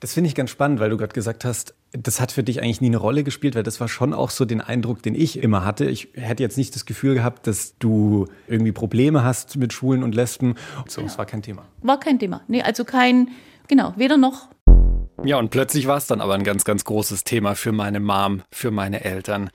Das 0.00 0.14
finde 0.14 0.28
ich 0.28 0.34
ganz 0.34 0.48
spannend, 0.48 0.80
weil 0.80 0.88
du 0.88 0.96
gerade 0.96 1.12
gesagt 1.12 1.44
hast, 1.44 1.74
das 1.92 2.22
hat 2.22 2.32
für 2.32 2.42
dich 2.42 2.62
eigentlich 2.62 2.80
nie 2.80 2.86
eine 2.86 2.96
Rolle 2.96 3.22
gespielt, 3.22 3.54
weil 3.54 3.62
das 3.62 3.80
war 3.80 3.88
schon 3.88 4.14
auch 4.14 4.30
so 4.30 4.46
den 4.46 4.62
Eindruck, 4.62 5.02
den 5.02 5.14
ich 5.14 5.42
immer 5.42 5.62
hatte. 5.62 5.84
Ich 5.84 6.08
hätte 6.14 6.42
jetzt 6.42 6.56
nicht 6.56 6.74
das 6.74 6.86
Gefühl 6.86 7.14
gehabt, 7.14 7.46
dass 7.46 7.76
du 7.78 8.26
irgendwie 8.48 8.72
Probleme 8.72 9.24
hast 9.24 9.56
mit 9.56 9.74
Schwulen 9.74 10.02
und 10.02 10.14
Lesben. 10.14 10.54
So, 10.88 11.02
es 11.02 11.18
war 11.18 11.26
kein 11.26 11.42
Thema. 11.42 11.66
War 11.82 12.00
kein 12.00 12.18
Thema. 12.18 12.40
Nee, 12.48 12.62
also 12.62 12.86
kein, 12.86 13.28
genau, 13.68 13.92
weder 13.96 14.16
noch. 14.16 14.48
Ja, 15.22 15.36
und 15.36 15.50
plötzlich 15.50 15.86
war 15.86 15.98
es 15.98 16.06
dann 16.06 16.22
aber 16.22 16.34
ein 16.34 16.44
ganz, 16.44 16.64
ganz 16.64 16.84
großes 16.84 17.24
Thema 17.24 17.54
für 17.54 17.72
meine 17.72 18.00
Mom, 18.00 18.40
für 18.50 18.70
meine 18.70 19.04
Eltern. 19.04 19.50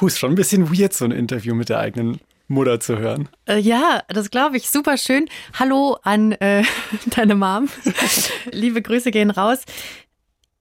Huh, 0.00 0.06
ist 0.06 0.18
schon 0.18 0.32
ein 0.32 0.36
bisschen 0.36 0.72
weird, 0.72 0.94
so 0.94 1.04
ein 1.04 1.10
Interview 1.10 1.54
mit 1.54 1.68
der 1.68 1.78
eigenen 1.78 2.20
Mutter 2.48 2.80
zu 2.80 2.98
hören. 2.98 3.28
Äh, 3.46 3.58
ja, 3.58 4.02
das 4.08 4.30
glaube 4.30 4.56
ich. 4.56 4.68
Super 4.70 4.96
schön. 4.96 5.28
Hallo 5.58 5.98
an 6.02 6.32
äh, 6.32 6.64
deine 7.06 7.34
Mom. 7.34 7.68
Liebe 8.50 8.82
Grüße 8.82 9.10
gehen 9.10 9.30
raus. 9.30 9.60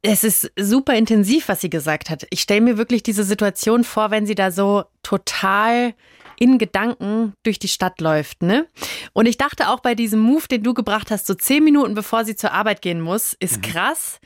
Es 0.01 0.23
ist 0.23 0.51
super 0.57 0.93
intensiv, 0.93 1.47
was 1.47 1.61
sie 1.61 1.69
gesagt 1.69 2.09
hat. 2.09 2.27
Ich 2.29 2.41
stelle 2.41 2.61
mir 2.61 2.77
wirklich 2.77 3.03
diese 3.03 3.23
Situation 3.23 3.83
vor, 3.83 4.11
wenn 4.11 4.25
sie 4.25 4.35
da 4.35 4.51
so 4.51 4.83
total 5.01 5.95
in 6.39 6.59
Gedanken 6.59 7.33
durch 7.43 7.57
die 7.57 7.67
Stadt 7.67 7.99
läuft, 7.99 8.43
ne? 8.43 8.67
Und 9.13 9.25
ich 9.25 9.37
dachte 9.37 9.69
auch 9.69 9.79
bei 9.79 9.95
diesem 9.95 10.19
Move, 10.19 10.47
den 10.47 10.61
du 10.61 10.75
gebracht 10.75 11.09
hast, 11.09 11.25
so 11.25 11.33
zehn 11.33 11.63
Minuten 11.63 11.95
bevor 11.95 12.25
sie 12.25 12.35
zur 12.35 12.51
Arbeit 12.51 12.83
gehen 12.83 13.01
muss, 13.01 13.33
ist 13.33 13.63
krass. 13.63 14.19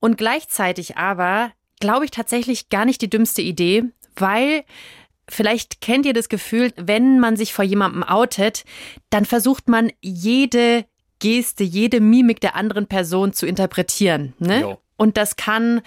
Und 0.00 0.18
gleichzeitig 0.18 0.96
aber 0.96 1.52
glaube 1.78 2.04
ich 2.04 2.10
tatsächlich 2.10 2.68
gar 2.68 2.84
nicht 2.84 3.00
die 3.00 3.10
dümmste 3.10 3.42
Idee, 3.42 3.84
weil 4.16 4.64
Vielleicht 5.32 5.80
kennt 5.80 6.04
ihr 6.04 6.12
das 6.12 6.28
Gefühl, 6.28 6.72
wenn 6.76 7.18
man 7.18 7.36
sich 7.36 7.54
vor 7.54 7.64
jemandem 7.64 8.02
outet, 8.02 8.64
dann 9.08 9.24
versucht 9.24 9.66
man 9.66 9.90
jede 10.02 10.84
Geste, 11.20 11.64
jede 11.64 12.00
Mimik 12.00 12.40
der 12.40 12.54
anderen 12.54 12.86
Person 12.86 13.32
zu 13.32 13.46
interpretieren. 13.46 14.34
Ne? 14.38 14.60
Jo. 14.60 14.78
Und 14.98 15.16
das 15.16 15.36
kann, 15.36 15.80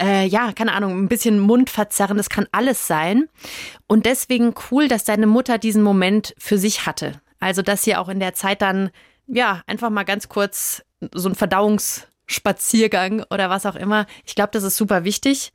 äh, 0.00 0.24
ja, 0.26 0.52
keine 0.52 0.72
Ahnung, 0.72 0.96
ein 0.96 1.08
bisschen 1.08 1.40
Mund 1.40 1.68
verzerren, 1.68 2.16
das 2.16 2.30
kann 2.30 2.46
alles 2.52 2.86
sein. 2.86 3.28
Und 3.88 4.06
deswegen 4.06 4.54
cool, 4.70 4.86
dass 4.86 5.02
deine 5.02 5.26
Mutter 5.26 5.58
diesen 5.58 5.82
Moment 5.82 6.32
für 6.38 6.56
sich 6.56 6.86
hatte. 6.86 7.20
Also, 7.40 7.60
dass 7.60 7.82
sie 7.82 7.96
auch 7.96 8.08
in 8.08 8.20
der 8.20 8.34
Zeit 8.34 8.62
dann, 8.62 8.90
ja, 9.26 9.62
einfach 9.66 9.90
mal 9.90 10.04
ganz 10.04 10.28
kurz 10.28 10.84
so 11.12 11.28
ein 11.28 11.34
Verdauungsspaziergang 11.34 13.24
oder 13.30 13.50
was 13.50 13.66
auch 13.66 13.74
immer. 13.74 14.06
Ich 14.24 14.36
glaube, 14.36 14.50
das 14.52 14.62
ist 14.62 14.76
super 14.76 15.02
wichtig. 15.02 15.52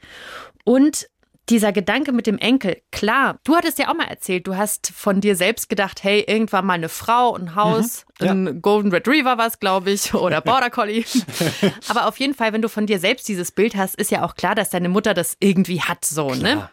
Und 0.66 1.08
dieser 1.50 1.72
Gedanke 1.72 2.12
mit 2.12 2.28
dem 2.28 2.38
Enkel, 2.38 2.82
klar, 2.92 3.40
du 3.44 3.56
hattest 3.56 3.80
ja 3.80 3.90
auch 3.90 3.96
mal 3.96 4.08
erzählt, 4.08 4.48
du 4.48 4.58
hast 4.58 4.92
von 4.94 5.22
dir 5.22 5.36
selbst 5.36 5.70
gedacht, 5.70 6.04
hey, 6.04 6.24
irgendwann 6.28 6.66
mal 6.66 6.74
eine 6.74 6.90
Frau, 6.90 7.36
ein 7.36 7.56
Haus, 7.56 8.06
mhm, 8.20 8.26
ja. 8.26 8.32
ein 8.32 8.62
Golden 8.62 8.92
Retriever 8.92 9.38
war 9.38 9.48
es, 9.48 9.60
glaube 9.60 9.92
ich, 9.92 10.14
oder 10.14 10.42
Border 10.42 10.70
Collie. 10.70 11.06
Aber 11.88 12.08
auf 12.08 12.20
jeden 12.20 12.34
Fall, 12.34 12.54
wenn 12.54 12.62
du 12.62 12.70
von 12.70 12.86
dir 12.86 13.00
selbst 13.00 13.28
dieses 13.28 13.52
Bild 13.52 13.76
hast, 13.76 13.96
ist 13.96 14.12
ja 14.12 14.24
auch 14.24 14.36
klar, 14.36 14.56
dass 14.56 14.70
deine 14.70 14.90
Mutter 14.90 15.14
das 15.14 15.38
irgendwie 15.40 15.82
hat, 15.82 16.04
so, 16.06 16.30
ne? 16.30 16.38
klar. 16.38 16.56
ne? 16.56 16.70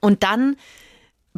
Und 0.00 0.22
dann 0.22 0.56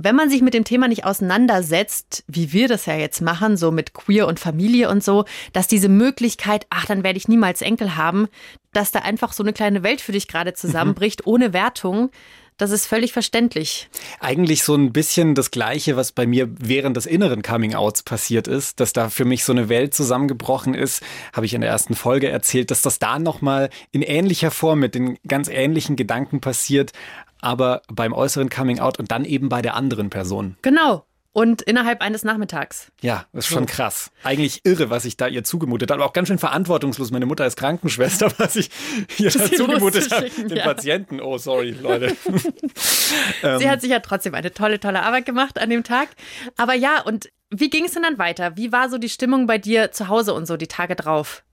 wenn 0.01 0.15
man 0.15 0.31
sich 0.31 0.43
mit 0.43 0.55
dem 0.55 0.65
Thema 0.65 0.87
nicht 0.87 1.05
auseinandersetzt, 1.05 2.25
wie 2.29 2.53
wir 2.53 2.69
das 2.69 2.87
ja 2.87 2.95
jetzt 2.95 3.21
machen, 3.21 3.57
so 3.57 3.73
mit 3.73 3.95
Queer 3.95 4.29
und 4.29 4.39
Familie 4.39 4.89
und 4.89 5.03
so, 5.03 5.25
dass 5.53 5.67
diese 5.67 5.89
Möglichkeit, 5.89 6.67
ach, 6.71 6.87
dann 6.87 7.03
werde 7.03 7.19
ich 7.19 7.27
niemals 7.27 7.63
Enkel 7.63 7.97
haben, 7.97 8.29
dass 8.73 8.93
da 8.93 9.01
einfach 9.01 9.33
so 9.33 9.43
eine 9.43 9.53
kleine 9.53 9.83
Welt 9.83 10.01
für 10.01 10.13
dich 10.13 10.29
gerade 10.29 10.55
zusammenbricht, 10.55 11.27
mhm. 11.27 11.33
ohne 11.33 11.53
Wertung. 11.53 12.11
Das 12.59 12.73
ist 12.73 12.87
völlig 12.87 13.13
verständlich. 13.13 13.89
Eigentlich 14.19 14.65
so 14.65 14.75
ein 14.75 14.93
bisschen 14.93 15.37
das 15.37 15.53
Gleiche, 15.53 15.97
was 15.97 16.11
bei 16.11 16.27
mir 16.27 16.49
während 16.59 16.97
des 16.97 17.07
inneren 17.07 17.43
Coming-Outs 17.43 18.03
passiert 18.03 18.49
ist, 18.49 18.81
dass 18.81 18.93
da 18.93 19.11
für 19.11 19.25
mich 19.25 19.45
so 19.45 19.53
eine 19.53 19.69
Welt 19.69 19.95
zusammengebrochen 19.95 20.75
ist, 20.75 21.01
habe 21.33 21.47
ich 21.47 21.55
in 21.55 21.61
der 21.61 21.71
ersten 21.71 21.95
Folge 21.95 22.29
erzählt, 22.29 22.73
dass 22.73 22.83
das 22.83 22.99
da 22.99 23.21
nochmal 23.21 23.71
in 23.93 24.03
ähnlicher 24.03 24.51
Form 24.51 24.81
mit 24.81 24.97
den 24.97 25.19
ganz 25.27 25.49
ähnlichen 25.49 25.95
Gedanken 25.95 26.41
passiert, 26.41 26.93
aber 27.41 27.83
beim 27.89 28.13
äußeren 28.13 28.49
Coming 28.49 28.79
Out 28.81 28.99
und 28.99 29.11
dann 29.11 29.25
eben 29.25 29.49
bei 29.49 29.63
der 29.63 29.75
anderen 29.75 30.11
Person. 30.11 30.57
Genau. 30.63 31.05
Und 31.33 31.63
innerhalb 31.63 32.01
eines 32.01 32.25
Nachmittags. 32.25 32.91
Ja, 33.01 33.27
das 33.33 33.45
ist 33.45 33.53
schon 33.53 33.67
krass. 33.67 34.11
Eigentlich 34.25 34.63
irre, 34.65 34.91
was 34.91 35.05
ich 35.05 35.17
da 35.17 35.29
ihr 35.29 35.45
zugemutet 35.45 35.91
habe. 35.91 36.03
Aber 36.03 36.11
auch 36.11 36.13
ganz 36.13 36.27
schön 36.27 36.39
verantwortungslos. 36.39 37.13
Meine 37.13 37.27
Mutter 37.27 37.47
ist 37.47 37.57
Krankenschwester, 37.57 38.33
was 38.39 38.57
ich 38.57 38.71
ihr 39.19 39.31
da 39.31 39.45
zugemutet 39.53 40.11
habe. 40.11 40.29
Den 40.31 40.57
ja. 40.57 40.65
Patienten. 40.65 41.21
Oh, 41.21 41.39
sorry, 41.39 41.71
Leute. 41.71 42.17
Sie 43.59 43.71
hat 43.71 43.83
sich 43.83 43.91
ja 43.91 44.01
trotzdem 44.01 44.35
eine 44.35 44.53
tolle, 44.53 44.81
tolle 44.81 45.03
Arbeit 45.05 45.27
gemacht 45.27 45.61
an 45.61 45.71
dem 45.71 45.85
Tag. 45.85 46.09
Aber 46.57 46.75
ja, 46.75 47.03
und 47.03 47.29
wie 47.51 47.71
ging 47.71 47.85
es 47.85 47.93
denn 47.93 48.03
dann 48.03 48.19
weiter? 48.19 48.57
Wie 48.57 48.73
war 48.73 48.91
so 48.91 48.99
die 48.99 49.09
Stimmung 49.09 49.47
bei 49.47 49.59
dir 49.59 49.93
zu 49.93 50.09
Hause 50.09 50.35
und 50.35 50.47
so 50.47 50.57
die 50.57 50.67
Tage 50.67 50.97
drauf? 50.97 51.45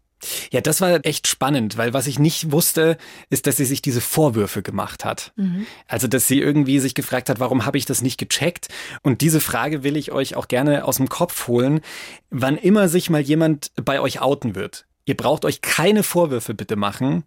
Ja, 0.52 0.62
das 0.62 0.82
war 0.82 1.06
echt 1.06 1.28
spannend, 1.28 1.78
weil 1.78 1.94
was 1.94 2.08
ich 2.08 2.20
nicht 2.20 2.52
wusste, 2.52 2.98
ist, 3.30 3.48
dass 3.48 3.58
sie 3.58 3.66
sich 3.66 3.82
diese 3.82 4.02
Vorwürfe 4.02 4.62
gemacht 4.62 5.06
hat. 5.06 5.34
Mhm. 5.36 5.66
Also, 5.88 6.08
dass 6.08 6.28
sie 6.28 6.40
irgendwie 6.40 6.80
sich 6.80 6.96
gefragt 6.96 7.30
hat, 7.30 7.40
warum 7.40 7.66
habe 7.66 7.78
ich 7.78 7.86
das 7.86 8.02
nicht 8.02 8.18
gecheckt? 8.18 8.70
Und 9.02 9.22
diese 9.22 9.40
Frage 9.40 9.84
will 9.84 9.98
ich 9.98 10.12
euch 10.12 10.36
auch 10.36 10.48
gerne 10.48 10.86
aus 10.86 10.98
dem 10.98 11.10
Kopf 11.10 11.48
holen. 11.48 11.82
Wann 12.30 12.58
immer 12.58 12.88
sich 12.88 13.10
mal 13.10 13.22
jemand 13.22 13.72
bei 13.76 14.00
euch 14.00 14.22
outen 14.22 14.56
wird, 14.56 14.86
ihr 15.06 15.18
braucht 15.18 15.46
euch 15.46 15.62
keine 15.62 16.04
Vorwürfe 16.04 16.54
bitte 16.54 16.76
machen, 16.76 17.24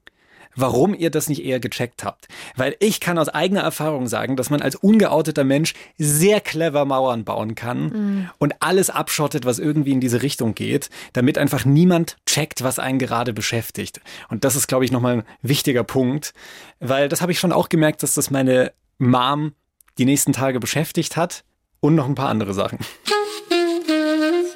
warum 0.60 0.94
ihr 0.94 1.10
das 1.10 1.28
nicht 1.28 1.44
eher 1.44 1.60
gecheckt 1.60 2.04
habt. 2.04 2.28
Weil 2.56 2.76
ich 2.80 3.00
kann 3.00 3.18
aus 3.18 3.28
eigener 3.28 3.60
Erfahrung 3.60 4.08
sagen, 4.08 4.36
dass 4.36 4.50
man 4.50 4.60
als 4.60 4.74
ungeouteter 4.74 5.44
Mensch 5.44 5.74
sehr 5.96 6.40
clever 6.40 6.84
Mauern 6.84 7.24
bauen 7.24 7.54
kann 7.54 7.82
mhm. 7.82 8.30
und 8.38 8.54
alles 8.60 8.90
abschottet, 8.90 9.44
was 9.44 9.58
irgendwie 9.58 9.92
in 9.92 10.00
diese 10.00 10.22
Richtung 10.22 10.54
geht, 10.54 10.90
damit 11.12 11.38
einfach 11.38 11.64
niemand 11.64 12.16
checkt, 12.26 12.62
was 12.62 12.78
einen 12.78 12.98
gerade 12.98 13.32
beschäftigt. 13.32 14.00
Und 14.28 14.44
das 14.44 14.56
ist, 14.56 14.66
glaube 14.66 14.84
ich, 14.84 14.92
nochmal 14.92 15.18
ein 15.18 15.24
wichtiger 15.42 15.84
Punkt, 15.84 16.34
weil 16.80 17.08
das 17.08 17.20
habe 17.20 17.32
ich 17.32 17.38
schon 17.38 17.52
auch 17.52 17.68
gemerkt, 17.68 18.02
dass 18.02 18.14
das 18.14 18.30
meine 18.30 18.72
Mom 18.98 19.52
die 19.98 20.04
nächsten 20.04 20.32
Tage 20.32 20.60
beschäftigt 20.60 21.16
hat 21.16 21.44
und 21.80 21.94
noch 21.94 22.06
ein 22.06 22.14
paar 22.14 22.28
andere 22.28 22.54
Sachen. 22.54 22.78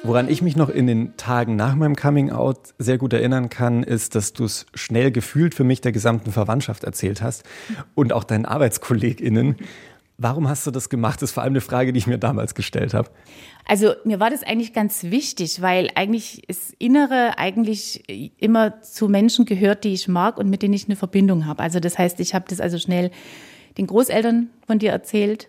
Woran 0.05 0.27
ich 0.27 0.41
mich 0.41 0.57
noch 0.57 0.67
in 0.67 0.85
den 0.85 1.15
Tagen 1.15 1.55
nach 1.55 1.75
meinem 1.75 1.95
Coming 1.95 2.29
Out 2.29 2.73
sehr 2.77 2.97
gut 2.97 3.13
erinnern 3.13 3.49
kann, 3.49 3.83
ist, 3.83 4.15
dass 4.15 4.33
du 4.33 4.43
es 4.43 4.65
schnell 4.73 5.11
gefühlt 5.11 5.55
für 5.55 5.63
mich 5.63 5.79
der 5.79 5.93
gesamten 5.93 6.33
Verwandtschaft 6.33 6.83
erzählt 6.83 7.21
hast 7.21 7.43
und 7.95 8.11
auch 8.11 8.25
deinen 8.25 8.45
ArbeitskollegInnen. 8.45 9.55
Warum 10.17 10.49
hast 10.49 10.67
du 10.67 10.71
das 10.71 10.89
gemacht? 10.89 11.21
Das 11.21 11.29
ist 11.29 11.33
vor 11.33 11.43
allem 11.43 11.53
eine 11.53 11.61
Frage, 11.61 11.93
die 11.93 11.99
ich 11.99 12.07
mir 12.07 12.17
damals 12.17 12.53
gestellt 12.53 12.93
habe. 12.93 13.09
Also 13.65 13.93
mir 14.03 14.19
war 14.19 14.29
das 14.29 14.43
eigentlich 14.43 14.73
ganz 14.73 15.03
wichtig, 15.05 15.61
weil 15.61 15.89
eigentlich 15.95 16.43
das 16.49 16.73
Innere 16.79 17.37
eigentlich 17.37 18.03
immer 18.41 18.81
zu 18.81 19.07
Menschen 19.07 19.45
gehört, 19.45 19.85
die 19.85 19.93
ich 19.93 20.09
mag 20.09 20.37
und 20.37 20.49
mit 20.49 20.63
denen 20.63 20.73
ich 20.73 20.85
eine 20.85 20.97
Verbindung 20.97 21.45
habe. 21.45 21.63
Also 21.63 21.79
das 21.79 21.97
heißt, 21.97 22.19
ich 22.19 22.35
habe 22.35 22.43
das 22.49 22.59
also 22.59 22.77
schnell 22.77 23.09
den 23.77 23.87
Großeltern 23.87 24.49
von 24.67 24.79
dir 24.79 24.91
erzählt, 24.91 25.47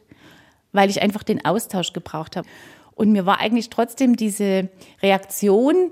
weil 0.72 0.90
ich 0.90 1.02
einfach 1.02 1.24
den 1.24 1.44
Austausch 1.44 1.92
gebraucht 1.92 2.36
habe. 2.36 2.46
Und 2.94 3.12
mir 3.12 3.26
war 3.26 3.40
eigentlich 3.40 3.70
trotzdem 3.70 4.16
diese 4.16 4.68
Reaktion 5.02 5.90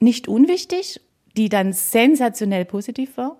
nicht 0.00 0.28
unwichtig, 0.28 1.00
die 1.36 1.48
dann 1.48 1.72
sensationell 1.72 2.64
positiv 2.64 3.16
war. 3.16 3.36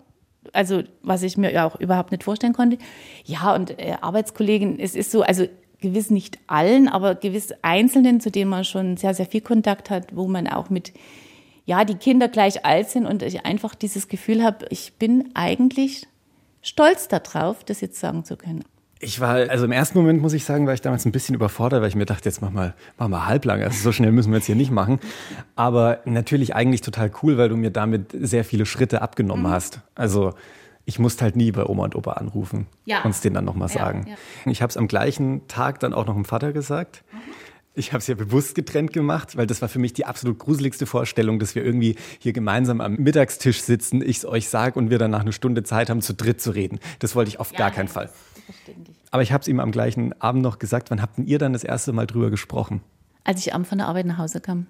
Also, 0.52 0.82
was 1.02 1.22
ich 1.22 1.36
mir 1.36 1.52
ja 1.52 1.66
auch 1.66 1.78
überhaupt 1.78 2.10
nicht 2.10 2.24
vorstellen 2.24 2.52
konnte. 2.52 2.78
Ja, 3.24 3.54
und 3.54 3.78
äh, 3.78 3.96
Arbeitskollegen, 4.00 4.78
es 4.80 4.94
ist 4.94 5.10
so, 5.10 5.22
also 5.22 5.46
gewiss 5.80 6.10
nicht 6.10 6.38
allen, 6.46 6.88
aber 6.88 7.14
gewiss 7.14 7.52
Einzelnen, 7.62 8.20
zu 8.20 8.30
denen 8.30 8.50
man 8.50 8.64
schon 8.64 8.96
sehr, 8.96 9.14
sehr 9.14 9.26
viel 9.26 9.40
Kontakt 9.40 9.90
hat, 9.90 10.16
wo 10.16 10.26
man 10.26 10.48
auch 10.48 10.70
mit, 10.70 10.92
ja, 11.66 11.84
die 11.84 11.96
Kinder 11.96 12.28
gleich 12.28 12.64
alt 12.64 12.88
sind 12.88 13.06
und 13.06 13.22
ich 13.22 13.44
einfach 13.44 13.74
dieses 13.74 14.08
Gefühl 14.08 14.42
habe, 14.42 14.66
ich 14.70 14.94
bin 14.94 15.30
eigentlich 15.34 16.06
stolz 16.62 17.08
darauf, 17.08 17.64
das 17.64 17.80
jetzt 17.80 18.00
sagen 18.00 18.24
zu 18.24 18.36
können. 18.36 18.64
Ich 19.04 19.18
war, 19.18 19.34
also 19.34 19.64
im 19.64 19.72
ersten 19.72 19.98
Moment 19.98 20.22
muss 20.22 20.32
ich 20.32 20.44
sagen, 20.44 20.66
war 20.68 20.74
ich 20.74 20.80
damals 20.80 21.04
ein 21.04 21.10
bisschen 21.10 21.34
überfordert, 21.34 21.82
weil 21.82 21.88
ich 21.88 21.96
mir 21.96 22.06
dachte, 22.06 22.28
jetzt 22.28 22.40
mach 22.40 22.50
mal, 22.50 22.72
mach 22.98 23.08
mal 23.08 23.26
halblang. 23.26 23.60
Also 23.60 23.82
so 23.82 23.90
schnell 23.90 24.12
müssen 24.12 24.30
wir 24.30 24.38
jetzt 24.38 24.46
hier 24.46 24.54
nicht 24.54 24.70
machen. 24.70 25.00
Aber 25.56 25.98
natürlich 26.04 26.54
eigentlich 26.54 26.82
total 26.82 27.10
cool, 27.22 27.36
weil 27.36 27.48
du 27.48 27.56
mir 27.56 27.72
damit 27.72 28.12
sehr 28.12 28.44
viele 28.44 28.64
Schritte 28.64 29.02
abgenommen 29.02 29.46
mhm. 29.46 29.50
hast. 29.50 29.80
Also 29.96 30.34
ich 30.84 31.00
musste 31.00 31.24
halt 31.24 31.34
nie 31.34 31.50
bei 31.50 31.64
Oma 31.66 31.84
und 31.84 31.96
Opa 31.96 32.12
anrufen 32.12 32.68
ja. 32.84 33.02
und 33.02 33.10
es 33.10 33.20
denen 33.20 33.34
dann 33.34 33.44
nochmal 33.44 33.68
ja, 33.68 33.74
sagen. 33.74 34.06
Ja. 34.08 34.50
Ich 34.50 34.62
habe 34.62 34.70
es 34.70 34.76
am 34.76 34.86
gleichen 34.86 35.48
Tag 35.48 35.80
dann 35.80 35.94
auch 35.94 36.06
noch 36.06 36.14
dem 36.14 36.24
Vater 36.24 36.52
gesagt. 36.52 37.02
Mhm. 37.12 37.18
Ich 37.74 37.92
habe 37.92 37.98
es 37.98 38.06
ja 38.06 38.14
bewusst 38.14 38.54
getrennt 38.54 38.92
gemacht, 38.92 39.36
weil 39.36 39.46
das 39.46 39.62
war 39.62 39.68
für 39.68 39.78
mich 39.78 39.94
die 39.94 40.04
absolut 40.04 40.38
gruseligste 40.38 40.84
Vorstellung, 40.84 41.38
dass 41.38 41.54
wir 41.54 41.64
irgendwie 41.64 41.96
hier 42.18 42.34
gemeinsam 42.34 42.82
am 42.82 42.96
Mittagstisch 42.96 43.62
sitzen, 43.62 44.02
ich 44.02 44.18
es 44.18 44.26
euch 44.26 44.48
sage 44.48 44.78
und 44.78 44.90
wir 44.90 44.98
dann 44.98 45.10
nach 45.10 45.22
einer 45.22 45.32
Stunde 45.32 45.62
Zeit 45.62 45.88
haben, 45.88 46.02
zu 46.02 46.12
dritt 46.12 46.40
zu 46.40 46.50
reden. 46.50 46.80
Das 46.98 47.16
wollte 47.16 47.30
ich 47.30 47.40
auf 47.40 47.52
gar 47.52 47.70
keinen 47.70 47.88
Fall. 47.88 48.10
Aber 49.10 49.22
ich 49.22 49.32
habe 49.32 49.42
es 49.42 49.48
ihm 49.48 49.60
am 49.60 49.72
gleichen 49.72 50.20
Abend 50.20 50.42
noch 50.42 50.58
gesagt. 50.58 50.90
Wann 50.90 51.02
habt 51.02 51.18
ihr 51.18 51.38
dann 51.38 51.52
das 51.52 51.64
erste 51.64 51.92
Mal 51.92 52.06
drüber 52.06 52.30
gesprochen? 52.30 52.82
Als 53.24 53.40
ich 53.40 53.54
abends 53.54 53.68
von 53.68 53.78
der 53.78 53.88
Arbeit 53.88 54.06
nach 54.06 54.18
Hause 54.18 54.40
kam. 54.40 54.66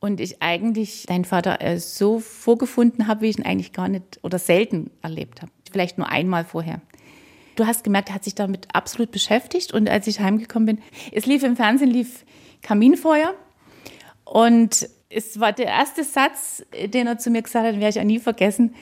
Und 0.00 0.20
ich 0.20 0.40
eigentlich 0.40 1.04
deinen 1.06 1.26
Vater 1.26 1.60
äh, 1.60 1.78
so 1.78 2.20
vorgefunden 2.20 3.06
habe, 3.06 3.22
wie 3.22 3.28
ich 3.28 3.38
ihn 3.38 3.44
eigentlich 3.44 3.72
gar 3.72 3.88
nicht 3.88 4.18
oder 4.22 4.38
selten 4.38 4.90
erlebt 5.02 5.42
habe. 5.42 5.52
Vielleicht 5.70 5.98
nur 5.98 6.08
einmal 6.08 6.44
vorher. 6.44 6.80
Du 7.56 7.66
hast 7.66 7.84
gemerkt, 7.84 8.08
er 8.08 8.14
hat 8.14 8.24
sich 8.24 8.34
damit 8.34 8.68
absolut 8.74 9.10
beschäftigt. 9.10 9.72
Und 9.72 9.90
als 9.90 10.06
ich 10.06 10.20
heimgekommen 10.20 10.66
bin, 10.66 10.78
es 11.12 11.26
lief 11.26 11.42
im 11.42 11.56
Fernsehen, 11.56 11.90
lief 11.90 12.24
Kaminfeuer. 12.62 13.34
Und 14.24 14.88
es 15.10 15.40
war 15.40 15.52
der 15.52 15.66
erste 15.66 16.04
Satz, 16.04 16.64
den 16.72 17.06
er 17.06 17.18
zu 17.18 17.30
mir 17.30 17.42
gesagt 17.42 17.66
hat, 17.66 17.74
den 17.74 17.80
werde 17.80 17.98
ich 17.98 18.00
auch 18.00 18.06
nie 18.06 18.20
vergessen. 18.20 18.74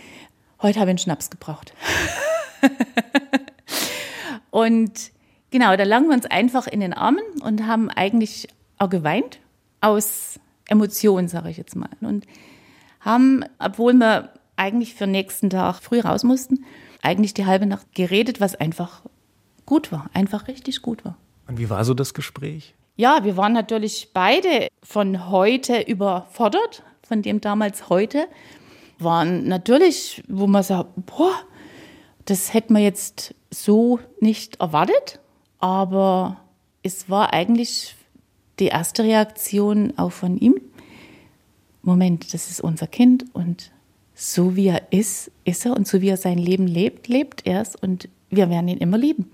Heute 0.61 0.79
habe 0.79 0.91
ich 0.91 0.93
einen 0.93 0.99
Schnaps 0.99 1.31
gebraucht. 1.31 1.73
Und 4.59 5.12
genau, 5.53 5.77
da 5.77 5.85
lagen 5.85 6.09
wir 6.09 6.14
uns 6.14 6.27
einfach 6.27 6.66
in 6.66 6.81
den 6.81 6.92
Armen 6.92 7.23
und 7.42 7.68
haben 7.68 7.90
eigentlich 7.90 8.49
auch 8.79 8.90
geweint 8.90 9.38
aus 9.81 10.40
Emotionen, 10.66 11.29
sage 11.29 11.51
ich 11.51 11.57
jetzt 11.57 11.77
mal. 11.77 11.90
Und 12.01 12.27
haben, 13.01 13.44
obwohl 13.61 13.92
wir 13.92 14.33
eigentlich 14.57 14.94
für 14.94 15.05
den 15.05 15.12
nächsten 15.12 15.49
Tag 15.49 15.81
früh 15.81 16.01
raus 16.01 16.25
mussten, 16.25 16.64
eigentlich 17.03 17.35
die 17.35 17.47
halbe 17.47 17.66
Nacht 17.66 17.94
geredet, 17.94 18.40
was 18.40 18.57
einfach 18.57 19.03
gut 19.64 19.92
war, 19.92 20.11
einfach 20.12 20.49
richtig 20.49 20.83
gut 20.83 21.05
war. 21.05 21.16
Und 21.47 21.59
wie 21.59 21.71
war 21.71 21.85
so 21.85 21.94
das 21.94 22.12
Gespräch? 22.12 22.75
Ja, 22.97 23.23
wir 23.23 23.37
waren 23.37 23.53
natürlich 23.53 24.11
beide 24.12 24.66
von 24.83 25.31
heute 25.31 25.83
überfordert, 25.83 26.83
von 27.07 27.23
dem 27.23 27.40
damals 27.40 27.88
heute. 27.88 28.27
Waren 28.99 29.47
natürlich, 29.47 30.25
wo 30.27 30.49
man 30.49 30.64
sagt, 30.64 30.90
boah, 31.07 31.35
das 32.25 32.53
hätte 32.53 32.73
man 32.73 32.83
jetzt 32.83 33.37
so 33.51 34.01
nicht 34.21 34.61
erwartet, 34.61 35.21
aber 35.59 36.41
es 36.83 37.09
war 37.11 37.33
eigentlich 37.33 37.97
die 38.59 38.67
erste 38.67 39.05
Reaktion 39.05 39.95
auch 39.97 40.13
von 40.13 40.37
ihm. 40.37 40.61
Moment, 41.83 42.35
das 42.35 42.51
ist 42.51 42.61
unser 42.61 42.87
Kind 42.87 43.25
und 43.35 43.71
so 44.15 44.57
wie 44.57 44.67
er 44.67 44.93
ist, 44.93 45.31
ist 45.45 45.65
er 45.65 45.77
und 45.77 45.87
so 45.87 46.01
wie 46.01 46.09
er 46.09 46.17
sein 46.17 46.39
Leben 46.39 46.67
lebt, 46.67 47.09
lebt 47.09 47.47
er 47.47 47.63
es 47.63 47.77
und 47.77 48.09
wir 48.31 48.51
werden 48.51 48.69
ihn 48.69 48.79
immer 48.79 48.99
lieben. 48.99 49.31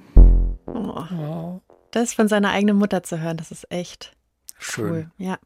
Oh. 0.66 1.60
Das 1.90 2.12
von 2.12 2.28
seiner 2.28 2.50
eigenen 2.50 2.76
Mutter 2.76 3.02
zu 3.02 3.20
hören, 3.20 3.36
das 3.36 3.50
ist 3.50 3.70
echt 3.70 4.12
schön. 4.58 4.90
Cool. 4.90 5.10
Ja. 5.16 5.38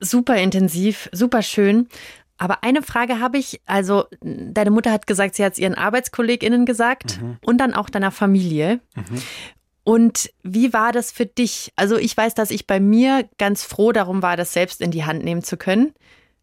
Super 0.00 0.36
intensiv, 0.36 1.08
super 1.12 1.42
schön. 1.42 1.88
Aber 2.38 2.62
eine 2.62 2.82
Frage 2.82 3.20
habe 3.20 3.38
ich. 3.38 3.60
Also, 3.66 4.04
deine 4.20 4.70
Mutter 4.70 4.92
hat 4.92 5.06
gesagt, 5.06 5.36
sie 5.36 5.44
hat 5.44 5.54
es 5.54 5.58
ihren 5.58 5.74
ArbeitskollegInnen 5.74 6.66
gesagt 6.66 7.20
mhm. 7.20 7.38
und 7.44 7.58
dann 7.58 7.74
auch 7.74 7.88
deiner 7.88 8.10
Familie. 8.10 8.80
Mhm. 8.94 9.22
Und 9.84 10.30
wie 10.42 10.72
war 10.72 10.92
das 10.92 11.12
für 11.12 11.26
dich? 11.26 11.72
Also, 11.76 11.96
ich 11.96 12.16
weiß, 12.16 12.34
dass 12.34 12.50
ich 12.50 12.66
bei 12.66 12.80
mir 12.80 13.28
ganz 13.38 13.64
froh 13.64 13.92
darum 13.92 14.22
war, 14.22 14.36
das 14.36 14.52
selbst 14.52 14.80
in 14.80 14.90
die 14.90 15.04
Hand 15.04 15.24
nehmen 15.24 15.42
zu 15.42 15.56
können. 15.56 15.94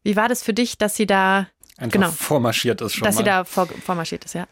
Wie 0.03 0.15
war 0.15 0.29
das 0.29 0.43
für 0.43 0.53
dich, 0.53 0.77
dass 0.77 0.95
sie 0.95 1.05
da 1.05 1.47
Einfach 1.77 1.91
genau, 1.91 2.11
vormarschiert 2.11 2.81
ist 2.81 2.93
schon 2.93 3.05
Dass 3.05 3.15
mal. 3.15 3.21
sie 3.21 3.25
da 3.25 3.43
vor, 3.43 3.67
vormarschiert 3.67 4.25
ist, 4.25 4.35
ja. 4.35 4.47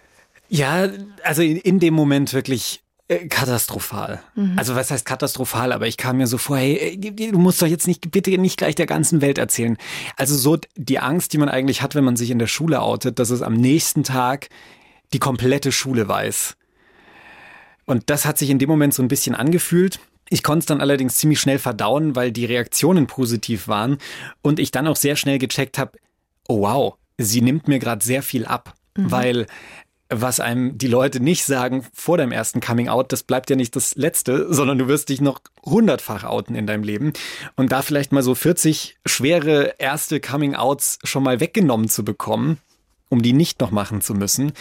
Ja, 0.50 0.90
also 1.24 1.42
in, 1.42 1.58
in 1.58 1.80
dem 1.80 1.94
Moment 1.94 2.34
wirklich 2.34 2.82
katastrophal. 3.30 4.22
Mhm. 4.36 4.54
Also 4.58 4.76
was 4.76 4.92
heißt 4.92 5.06
katastrophal, 5.06 5.72
aber 5.72 5.88
ich 5.88 5.98
kam 5.98 6.18
mir 6.18 6.28
so 6.28 6.38
vor, 6.38 6.58
hey, 6.58 6.98
du 6.98 7.38
musst 7.38 7.62
doch 7.62 7.68
jetzt 7.68 7.88
nicht, 7.88 8.12
bitte 8.12 8.32
nicht 8.38 8.58
gleich 8.58 8.76
der 8.76 8.86
ganzen 8.86 9.22
Welt 9.22 9.38
erzählen. 9.38 9.78
Also 10.18 10.36
so 10.36 10.58
die 10.76 11.00
Angst, 11.00 11.34
die 11.34 11.38
man 11.38 11.50
eigentlich 11.50 11.82
hat, 11.82 11.96
wenn 11.96 12.04
man 12.04 12.16
sich 12.16 12.32
in 12.32 12.40
der 12.40 12.48
Schule 12.48 12.82
outet, 12.82 13.20
dass 13.20 13.30
es 13.30 13.42
am 13.42 13.54
nächsten 13.54 14.04
Tag 14.04 14.50
die 15.14 15.20
komplette 15.20 15.72
Schule 15.72 16.08
weiß. 16.08 16.56
Und 17.86 18.10
das 18.10 18.26
hat 18.26 18.38
sich 18.38 18.50
in 18.50 18.60
dem 18.60 18.70
Moment 18.70 18.94
so 18.94 19.04
ein 19.04 19.08
bisschen 19.08 19.36
angefühlt. 19.36 20.00
Ich 20.30 20.44
konnte 20.44 20.60
es 20.60 20.66
dann 20.66 20.80
allerdings 20.80 21.18
ziemlich 21.18 21.42
schnell 21.42 21.60
verdauen, 21.60 22.16
weil 22.16 22.32
die 22.32 22.46
Reaktionen 22.46 23.08
positiv 23.08 23.68
waren 23.68 23.98
und 24.42 24.60
ich 24.60 24.72
dann 24.72 24.88
auch 24.88 24.96
sehr 24.96 25.18
schnell 25.18 25.40
gecheckt 25.40 25.78
habe, 25.78 25.98
oh 26.48 26.62
wow, 26.62 26.94
sie 27.18 27.42
nimmt 27.42 27.68
mir 27.68 27.80
gerade 27.80 28.04
sehr 28.04 28.24
viel 28.24 28.46
ab. 28.46 28.74
Mhm. 28.96 29.12
Weil 29.12 29.46
was 30.12 30.42
einem 30.42 30.78
die 30.78 30.88
Leute 30.88 31.22
nicht 31.22 31.46
sagen 31.46 31.86
vor 31.94 32.18
deinem 32.18 32.34
ersten 32.34 32.60
Coming 32.60 32.90
Out, 32.90 33.12
das 33.14 33.24
bleibt 33.24 33.50
ja 33.50 33.56
nicht 33.56 33.76
das 33.76 33.96
letzte, 33.96 34.54
sondern 34.54 34.78
du 34.78 34.88
wirst 34.88 35.10
dich 35.10 35.22
noch 35.22 35.40
hundertfach 35.64 36.26
outen 36.26 36.54
in 36.54 36.68
deinem 36.68 36.84
Leben. 36.84 37.14
Und 37.56 37.72
da 37.72 37.82
vielleicht 37.82 38.12
mal 38.12 38.22
so 38.22 38.36
40 38.36 38.98
schwere 39.06 39.76
erste 39.78 40.20
Coming 40.20 40.56
Outs 40.56 41.00
schon 41.04 41.24
mal 41.24 41.40
weggenommen 41.40 41.88
zu 41.88 42.04
bekommen, 42.04 42.58
um 43.08 43.22
die 43.22 43.34
nicht 43.34 43.62
noch 43.62 43.72
machen 43.72 44.02
zu 44.02 44.14
müssen, 44.14 44.52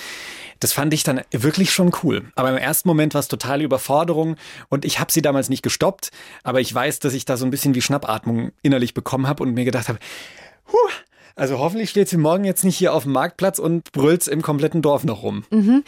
das 0.60 0.72
fand 0.72 0.94
ich 0.94 1.02
dann 1.02 1.22
wirklich 1.32 1.72
schon 1.72 1.92
cool. 2.02 2.30
Aber 2.36 2.50
im 2.50 2.56
ersten 2.56 2.88
Moment 2.88 3.14
war 3.14 3.20
es 3.20 3.28
totale 3.28 3.64
Überforderung 3.64 4.36
und 4.68 4.84
ich 4.84 5.00
habe 5.00 5.10
sie 5.10 5.22
damals 5.22 5.48
nicht 5.48 5.62
gestoppt, 5.62 6.10
aber 6.44 6.60
ich 6.60 6.72
weiß, 6.72 7.00
dass 7.00 7.14
ich 7.14 7.24
da 7.24 7.36
so 7.36 7.44
ein 7.44 7.50
bisschen 7.50 7.74
wie 7.74 7.82
Schnappatmung 7.82 8.52
innerlich 8.62 8.94
bekommen 8.94 9.26
habe 9.26 9.42
und 9.42 9.54
mir 9.54 9.64
gedacht 9.64 9.88
habe, 9.88 9.98
huh, 10.72 10.90
also 11.36 11.58
hoffentlich 11.58 11.90
steht 11.90 12.08
sie 12.08 12.16
morgen 12.16 12.44
jetzt 12.44 12.64
nicht 12.64 12.76
hier 12.76 12.94
auf 12.94 13.04
dem 13.04 13.12
Marktplatz 13.12 13.58
und 13.58 13.92
brüllt 13.92 14.26
im 14.28 14.42
kompletten 14.42 14.82
Dorf 14.82 15.04
noch 15.04 15.22
rum. 15.22 15.44
Mhm. 15.50 15.84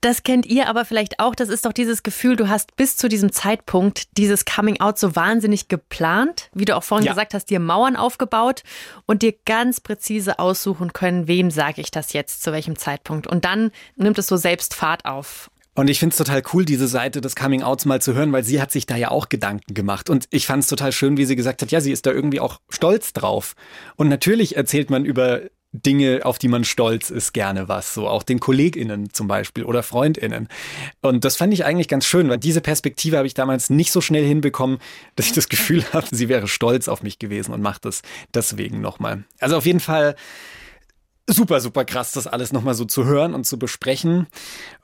Das 0.00 0.22
kennt 0.22 0.46
ihr 0.46 0.66
aber 0.68 0.86
vielleicht 0.86 1.20
auch. 1.20 1.34
Das 1.34 1.50
ist 1.50 1.66
doch 1.66 1.74
dieses 1.74 2.02
Gefühl, 2.02 2.34
du 2.34 2.48
hast 2.48 2.74
bis 2.76 2.96
zu 2.96 3.08
diesem 3.08 3.32
Zeitpunkt 3.32 4.16
dieses 4.16 4.46
Coming 4.46 4.80
Out 4.80 4.98
so 4.98 5.14
wahnsinnig 5.14 5.68
geplant, 5.68 6.48
wie 6.54 6.64
du 6.64 6.74
auch 6.74 6.82
vorhin 6.82 7.04
ja. 7.04 7.12
gesagt 7.12 7.34
hast, 7.34 7.50
dir 7.50 7.60
Mauern 7.60 7.96
aufgebaut 7.96 8.62
und 9.04 9.20
dir 9.20 9.34
ganz 9.44 9.80
präzise 9.80 10.38
aussuchen 10.38 10.94
können, 10.94 11.28
wem 11.28 11.50
sage 11.50 11.82
ich 11.82 11.90
das 11.90 12.14
jetzt, 12.14 12.42
zu 12.42 12.50
welchem 12.50 12.76
Zeitpunkt. 12.76 13.26
Und 13.26 13.44
dann 13.44 13.72
nimmt 13.96 14.18
es 14.18 14.26
so 14.26 14.38
selbst 14.38 14.74
Fahrt 14.74 15.04
auf. 15.04 15.50
Und 15.74 15.88
ich 15.88 15.98
finde 15.98 16.12
es 16.12 16.18
total 16.18 16.42
cool, 16.52 16.64
diese 16.64 16.88
Seite 16.88 17.20
des 17.20 17.36
Coming 17.36 17.62
Outs 17.62 17.84
mal 17.84 18.02
zu 18.02 18.14
hören, 18.14 18.32
weil 18.32 18.44
sie 18.44 18.60
hat 18.60 18.72
sich 18.72 18.86
da 18.86 18.96
ja 18.96 19.10
auch 19.10 19.28
Gedanken 19.28 19.74
gemacht. 19.74 20.10
Und 20.10 20.26
ich 20.30 20.46
fand 20.46 20.64
es 20.64 20.68
total 20.68 20.92
schön, 20.92 21.16
wie 21.16 21.24
sie 21.24 21.36
gesagt 21.36 21.62
hat, 21.62 21.70
ja, 21.70 21.80
sie 21.80 21.92
ist 21.92 22.06
da 22.06 22.10
irgendwie 22.10 22.40
auch 22.40 22.60
stolz 22.68 23.12
drauf. 23.12 23.54
Und 23.96 24.08
natürlich 24.08 24.56
erzählt 24.56 24.90
man 24.90 25.04
über 25.04 25.42
Dinge, 25.72 26.22
auf 26.24 26.38
die 26.38 26.48
man 26.48 26.64
stolz 26.64 27.10
ist, 27.10 27.32
gerne 27.32 27.68
was. 27.68 27.94
So 27.94 28.08
auch 28.08 28.24
den 28.24 28.40
KollegInnen 28.40 29.12
zum 29.12 29.28
Beispiel 29.28 29.64
oder 29.64 29.84
FreundInnen. 29.84 30.48
Und 31.00 31.24
das 31.24 31.36
fand 31.36 31.54
ich 31.54 31.64
eigentlich 31.64 31.86
ganz 31.86 32.06
schön, 32.06 32.28
weil 32.28 32.38
diese 32.38 32.60
Perspektive 32.60 33.16
habe 33.16 33.28
ich 33.28 33.34
damals 33.34 33.70
nicht 33.70 33.92
so 33.92 34.00
schnell 34.00 34.26
hinbekommen, 34.26 34.78
dass 35.14 35.26
ich 35.26 35.32
das 35.32 35.48
Gefühl 35.48 35.84
habe, 35.92 36.08
sie 36.10 36.28
wäre 36.28 36.48
stolz 36.48 36.88
auf 36.88 37.02
mich 37.02 37.20
gewesen 37.20 37.54
und 37.54 37.62
macht 37.62 37.84
das 37.84 38.02
deswegen 38.34 38.80
nochmal. 38.80 39.24
Also 39.38 39.56
auf 39.56 39.66
jeden 39.66 39.80
Fall 39.80 40.16
super, 41.28 41.60
super 41.60 41.84
krass, 41.84 42.12
das 42.12 42.26
alles 42.26 42.52
nochmal 42.52 42.74
so 42.74 42.84
zu 42.84 43.04
hören 43.04 43.34
und 43.34 43.44
zu 43.44 43.56
besprechen. 43.56 44.26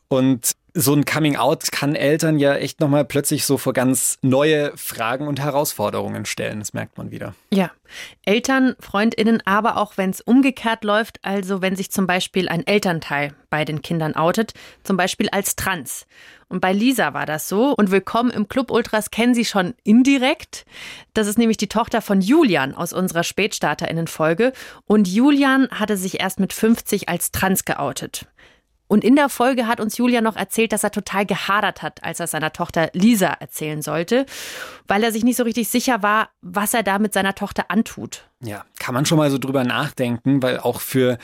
Und 0.08 0.56
so 0.78 0.92
ein 0.92 1.06
Coming 1.06 1.36
Out 1.36 1.72
kann 1.72 1.94
Eltern 1.94 2.38
ja 2.38 2.54
echt 2.54 2.80
nochmal 2.80 3.06
plötzlich 3.06 3.46
so 3.46 3.56
vor 3.56 3.72
ganz 3.72 4.18
neue 4.20 4.76
Fragen 4.76 5.26
und 5.26 5.40
Herausforderungen 5.40 6.26
stellen. 6.26 6.58
Das 6.58 6.74
merkt 6.74 6.98
man 6.98 7.10
wieder. 7.10 7.34
Ja. 7.50 7.70
Eltern, 8.26 8.76
FreundInnen, 8.78 9.42
aber 9.46 9.78
auch 9.78 9.96
wenn 9.96 10.10
es 10.10 10.20
umgekehrt 10.20 10.84
läuft, 10.84 11.18
also 11.22 11.62
wenn 11.62 11.76
sich 11.76 11.90
zum 11.90 12.06
Beispiel 12.06 12.50
ein 12.50 12.66
Elternteil 12.66 13.34
bei 13.48 13.64
den 13.64 13.80
Kindern 13.80 14.16
outet, 14.16 14.52
zum 14.82 14.98
Beispiel 14.98 15.30
als 15.30 15.56
trans. 15.56 16.06
Und 16.48 16.60
bei 16.60 16.74
Lisa 16.74 17.14
war 17.14 17.24
das 17.24 17.48
so. 17.48 17.74
Und 17.74 17.90
willkommen 17.90 18.30
im 18.30 18.46
Club 18.46 18.70
Ultras 18.70 19.10
kennen 19.10 19.34
Sie 19.34 19.46
schon 19.46 19.74
indirekt. 19.82 20.66
Das 21.14 21.26
ist 21.26 21.38
nämlich 21.38 21.56
die 21.56 21.68
Tochter 21.68 22.02
von 22.02 22.20
Julian 22.20 22.74
aus 22.74 22.92
unserer 22.92 23.24
SpätstarterInnen-Folge. 23.24 24.52
Und 24.84 25.08
Julian 25.08 25.68
hatte 25.70 25.96
sich 25.96 26.20
erst 26.20 26.38
mit 26.38 26.52
50 26.52 27.08
als 27.08 27.32
trans 27.32 27.64
geoutet. 27.64 28.26
Und 28.88 29.04
in 29.04 29.16
der 29.16 29.28
Folge 29.28 29.66
hat 29.66 29.80
uns 29.80 29.96
Julia 29.98 30.20
noch 30.20 30.36
erzählt, 30.36 30.72
dass 30.72 30.84
er 30.84 30.90
total 30.90 31.26
gehadert 31.26 31.82
hat, 31.82 32.04
als 32.04 32.20
er 32.20 32.26
seiner 32.26 32.52
Tochter 32.52 32.90
Lisa 32.92 33.28
erzählen 33.28 33.82
sollte, 33.82 34.26
weil 34.86 35.02
er 35.02 35.12
sich 35.12 35.24
nicht 35.24 35.36
so 35.36 35.42
richtig 35.42 35.68
sicher 35.68 36.02
war, 36.02 36.30
was 36.40 36.74
er 36.74 36.82
da 36.82 36.98
mit 36.98 37.12
seiner 37.12 37.34
Tochter 37.34 37.70
antut. 37.70 38.28
Ja, 38.40 38.64
kann 38.78 38.94
man 38.94 39.06
schon 39.06 39.18
mal 39.18 39.30
so 39.30 39.38
drüber 39.38 39.64
nachdenken, 39.64 40.42
weil 40.42 40.60
auch 40.60 40.80
für 40.80 41.18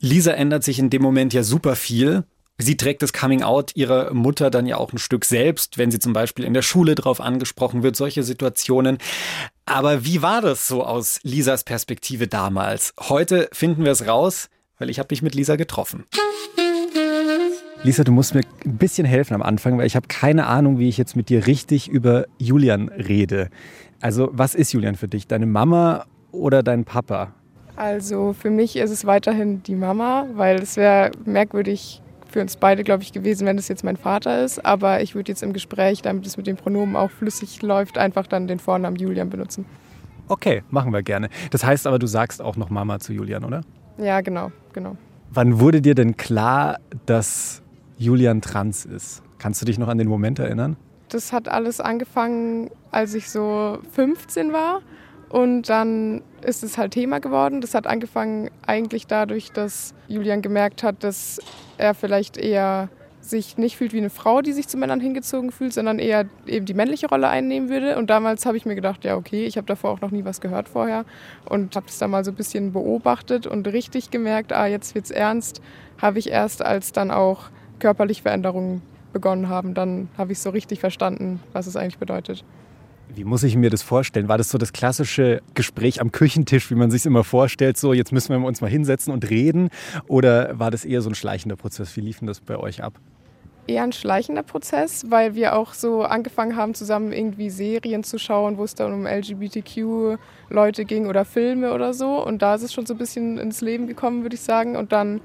Lisa 0.00 0.32
ändert 0.32 0.64
sich 0.64 0.78
in 0.78 0.90
dem 0.90 1.02
Moment 1.02 1.32
ja 1.32 1.42
super 1.42 1.76
viel. 1.76 2.24
Sie 2.60 2.76
trägt 2.76 3.02
das 3.02 3.12
Coming 3.12 3.42
Out 3.42 3.76
ihrer 3.76 4.12
Mutter 4.12 4.50
dann 4.50 4.66
ja 4.66 4.78
auch 4.78 4.92
ein 4.92 4.98
Stück 4.98 5.24
selbst, 5.24 5.78
wenn 5.78 5.92
sie 5.92 6.00
zum 6.00 6.12
Beispiel 6.12 6.44
in 6.44 6.54
der 6.54 6.62
Schule 6.62 6.96
drauf 6.96 7.20
angesprochen 7.20 7.84
wird, 7.84 7.94
solche 7.94 8.24
Situationen. 8.24 8.98
Aber 9.64 10.04
wie 10.04 10.22
war 10.22 10.40
das 10.40 10.66
so 10.66 10.84
aus 10.84 11.20
Lisas 11.22 11.62
Perspektive 11.62 12.26
damals? 12.26 12.94
Heute 12.98 13.48
finden 13.52 13.84
wir 13.84 13.92
es 13.92 14.08
raus, 14.08 14.50
weil 14.78 14.90
ich 14.90 14.98
habe 14.98 15.08
dich 15.08 15.22
mit 15.22 15.36
Lisa 15.36 15.54
getroffen. 15.54 16.04
Lisa, 17.84 18.02
du 18.02 18.10
musst 18.10 18.34
mir 18.34 18.42
ein 18.64 18.76
bisschen 18.76 19.06
helfen 19.06 19.34
am 19.34 19.42
Anfang, 19.42 19.78
weil 19.78 19.86
ich 19.86 19.94
habe 19.94 20.08
keine 20.08 20.46
Ahnung, 20.46 20.78
wie 20.78 20.88
ich 20.88 20.98
jetzt 20.98 21.14
mit 21.14 21.28
dir 21.28 21.46
richtig 21.46 21.88
über 21.88 22.26
Julian 22.38 22.88
rede. 22.88 23.50
Also, 24.00 24.30
was 24.32 24.56
ist 24.56 24.72
Julian 24.72 24.96
für 24.96 25.06
dich? 25.06 25.28
Deine 25.28 25.46
Mama 25.46 26.06
oder 26.32 26.64
dein 26.64 26.84
Papa? 26.84 27.34
Also, 27.76 28.32
für 28.32 28.50
mich 28.50 28.76
ist 28.76 28.90
es 28.90 29.06
weiterhin 29.06 29.62
die 29.62 29.76
Mama, 29.76 30.26
weil 30.34 30.60
es 30.60 30.76
wäre 30.76 31.12
merkwürdig 31.24 32.02
für 32.28 32.40
uns 32.40 32.56
beide, 32.56 32.82
glaube 32.82 33.04
ich, 33.04 33.12
gewesen, 33.12 33.46
wenn 33.46 33.56
es 33.58 33.68
jetzt 33.68 33.84
mein 33.84 33.96
Vater 33.96 34.44
ist. 34.44 34.64
Aber 34.66 35.00
ich 35.00 35.14
würde 35.14 35.30
jetzt 35.30 35.44
im 35.44 35.52
Gespräch, 35.52 36.02
damit 36.02 36.26
es 36.26 36.36
mit 36.36 36.48
den 36.48 36.56
Pronomen 36.56 36.96
auch 36.96 37.12
flüssig 37.12 37.62
läuft, 37.62 37.96
einfach 37.96 38.26
dann 38.26 38.48
den 38.48 38.58
Vornamen 38.58 38.96
Julian 38.96 39.30
benutzen. 39.30 39.64
Okay, 40.26 40.62
machen 40.70 40.92
wir 40.92 41.02
gerne. 41.02 41.28
Das 41.52 41.64
heißt 41.64 41.86
aber, 41.86 42.00
du 42.00 42.08
sagst 42.08 42.42
auch 42.42 42.56
noch 42.56 42.70
Mama 42.70 42.98
zu 42.98 43.12
Julian, 43.12 43.44
oder? 43.44 43.62
Ja, 43.98 44.20
genau, 44.20 44.50
genau. 44.72 44.96
Wann 45.30 45.60
wurde 45.60 45.80
dir 45.80 45.94
denn 45.94 46.16
klar, 46.16 46.78
dass 47.06 47.62
Julian 47.98 48.40
trans 48.40 48.84
ist. 48.84 49.22
Kannst 49.38 49.60
du 49.60 49.66
dich 49.66 49.78
noch 49.78 49.88
an 49.88 49.98
den 49.98 50.08
Moment 50.08 50.38
erinnern? 50.38 50.76
Das 51.08 51.32
hat 51.32 51.48
alles 51.48 51.80
angefangen, 51.80 52.70
als 52.90 53.14
ich 53.14 53.30
so 53.30 53.78
15 53.92 54.52
war. 54.52 54.82
Und 55.28 55.68
dann 55.68 56.22
ist 56.42 56.62
es 56.62 56.78
halt 56.78 56.92
Thema 56.92 57.18
geworden. 57.18 57.60
Das 57.60 57.74
hat 57.74 57.86
angefangen 57.86 58.50
eigentlich 58.66 59.06
dadurch, 59.06 59.52
dass 59.52 59.94
Julian 60.06 60.40
gemerkt 60.40 60.82
hat, 60.82 61.04
dass 61.04 61.38
er 61.76 61.94
vielleicht 61.94 62.38
eher 62.38 62.88
sich 63.20 63.58
nicht 63.58 63.76
fühlt 63.76 63.92
wie 63.92 63.98
eine 63.98 64.10
Frau, 64.10 64.40
die 64.40 64.52
sich 64.52 64.68
zu 64.68 64.78
Männern 64.78 65.00
hingezogen 65.00 65.50
fühlt, 65.50 65.74
sondern 65.74 65.98
eher 65.98 66.24
eben 66.46 66.64
die 66.64 66.74
männliche 66.74 67.08
Rolle 67.08 67.28
einnehmen 67.28 67.68
würde. 67.68 67.98
Und 67.98 68.08
damals 68.08 68.46
habe 68.46 68.56
ich 68.56 68.64
mir 68.64 68.74
gedacht, 68.74 69.04
ja 69.04 69.16
okay, 69.16 69.44
ich 69.44 69.56
habe 69.56 69.66
davor 69.66 69.90
auch 69.90 70.00
noch 70.00 70.10
nie 70.10 70.24
was 70.24 70.40
gehört 70.40 70.68
vorher 70.68 71.04
und 71.44 71.76
habe 71.76 71.86
das 71.86 71.98
dann 71.98 72.10
mal 72.10 72.24
so 72.24 72.30
ein 72.30 72.36
bisschen 72.36 72.72
beobachtet 72.72 73.46
und 73.46 73.68
richtig 73.68 74.10
gemerkt, 74.10 74.52
ah 74.52 74.66
jetzt 74.66 74.94
wird's 74.94 75.10
ernst, 75.10 75.60
habe 76.00 76.18
ich 76.18 76.30
erst 76.30 76.64
als 76.64 76.92
dann 76.92 77.10
auch 77.10 77.50
körperliche 77.78 78.22
Veränderungen 78.22 78.82
begonnen 79.12 79.48
haben, 79.48 79.74
dann 79.74 80.08
habe 80.16 80.32
ich 80.32 80.38
so 80.38 80.50
richtig 80.50 80.80
verstanden, 80.80 81.40
was 81.52 81.66
es 81.66 81.76
eigentlich 81.76 81.98
bedeutet. 81.98 82.44
Wie 83.14 83.24
muss 83.24 83.42
ich 83.42 83.56
mir 83.56 83.70
das 83.70 83.82
vorstellen? 83.82 84.28
War 84.28 84.38
das 84.38 84.50
so 84.50 84.58
das 84.58 84.72
klassische 84.72 85.40
Gespräch 85.54 86.00
am 86.00 86.12
Küchentisch, 86.12 86.70
wie 86.70 86.74
man 86.74 86.90
sich 86.90 87.06
immer 87.06 87.24
vorstellt, 87.24 87.78
so 87.78 87.92
jetzt 87.92 88.12
müssen 88.12 88.38
wir 88.38 88.46
uns 88.46 88.60
mal 88.60 88.70
hinsetzen 88.70 89.12
und 89.12 89.28
reden? 89.30 89.70
Oder 90.06 90.58
war 90.58 90.70
das 90.70 90.84
eher 90.84 91.00
so 91.00 91.08
ein 91.08 91.14
schleichender 91.14 91.56
Prozess? 91.56 91.96
Wie 91.96 92.00
lief 92.00 92.18
denn 92.18 92.28
das 92.28 92.40
bei 92.40 92.56
euch 92.56 92.82
ab? 92.82 93.00
Eher 93.66 93.82
ein 93.82 93.92
schleichender 93.92 94.42
Prozess, 94.42 95.10
weil 95.10 95.34
wir 95.34 95.56
auch 95.56 95.74
so 95.74 96.02
angefangen 96.02 96.56
haben, 96.56 96.74
zusammen 96.74 97.12
irgendwie 97.12 97.50
Serien 97.50 98.02
zu 98.02 98.18
schauen, 98.18 98.56
wo 98.56 98.64
es 98.64 98.74
dann 98.74 98.92
um 98.92 99.06
LGBTQ-Leute 99.06 100.84
ging 100.84 101.06
oder 101.06 101.24
Filme 101.24 101.74
oder 101.74 101.92
so. 101.94 102.24
Und 102.24 102.40
da 102.40 102.54
ist 102.54 102.62
es 102.62 102.72
schon 102.72 102.86
so 102.86 102.94
ein 102.94 102.98
bisschen 102.98 103.38
ins 103.38 103.60
Leben 103.60 103.86
gekommen, 103.86 104.22
würde 104.22 104.36
ich 104.36 104.42
sagen. 104.42 104.76
Und 104.76 104.92
dann 104.92 105.20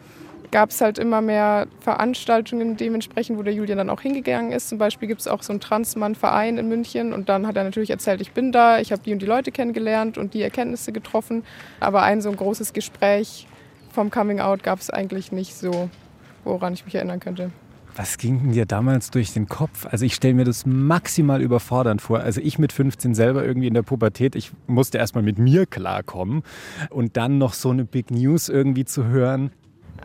gab 0.54 0.70
es 0.70 0.82
halt 0.82 1.00
immer 1.00 1.20
mehr 1.20 1.66
Veranstaltungen 1.80 2.78
dementsprechend, 2.78 3.39
wo 3.39 3.44
der 3.44 3.56
Julian 3.56 3.80
dann 3.80 3.89
auch 3.89 4.02
hingegangen 4.02 4.52
ist. 4.52 4.70
Zum 4.70 4.78
Beispiel 4.78 5.08
gibt 5.08 5.20
es 5.20 5.28
auch 5.28 5.42
so 5.42 5.52
einen 5.52 5.60
Transmann-Verein 5.60 6.60
in 6.60 6.70
München 6.70 7.12
und 7.12 7.28
dann 7.28 7.48
hat 7.48 7.58
er 7.58 7.63
natürlich 7.63 7.89
erzählt, 7.89 8.22
ich 8.22 8.34
bin 8.34 8.52
da, 8.52 8.80
ich 8.80 8.92
habe 8.92 9.02
die 9.02 9.13
und 9.13 9.22
die 9.24 9.26
Leute 9.26 9.52
kennengelernt 9.52 10.20
und 10.20 10.36
die 10.36 10.44
Erkenntnisse 10.44 10.92
getroffen. 10.92 11.44
Aber 11.80 12.04
ein 12.04 12.22
so 12.22 12.30
ein 12.30 12.36
großes 12.36 12.74
Gespräch 12.74 13.48
vom 13.92 14.12
Coming 14.12 14.42
Out 14.42 14.62
gab 14.62 14.80
es 14.80 14.92
eigentlich 14.92 15.32
nicht 15.32 15.56
so, 15.56 15.89
woran 16.44 16.74
ich 16.74 16.86
mich 16.86 16.94
erinnern 16.94 17.20
könnte. 17.20 17.50
Was 17.96 18.20
ging 18.20 18.52
dir 18.52 18.68
damals 18.68 19.10
durch 19.10 19.34
den 19.34 19.48
Kopf? 19.48 19.88
Also 19.88 20.06
ich 20.06 20.13
stelle 20.13 20.36
mir 20.36 20.46
das 20.46 20.68
maximal 20.68 21.42
überfordernd 21.42 22.00
vor. 22.00 22.20
Also 22.20 22.42
ich 22.42 22.60
mit 22.60 22.72
15 22.72 23.16
selber 23.16 23.44
irgendwie 23.44 23.68
in 23.68 23.74
der 23.74 23.82
Pubertät, 23.82 24.36
ich 24.36 24.52
musste 24.68 25.00
erstmal 25.00 25.24
mit 25.24 25.39
mir 25.39 25.66
klarkommen 25.66 26.44
und 26.92 27.18
dann 27.18 27.39
noch 27.39 27.54
so 27.54 27.72
eine 27.72 27.86
Big 27.86 28.12
News 28.12 28.50
irgendwie 28.50 28.86
zu 28.86 29.06
hören. 29.06 29.52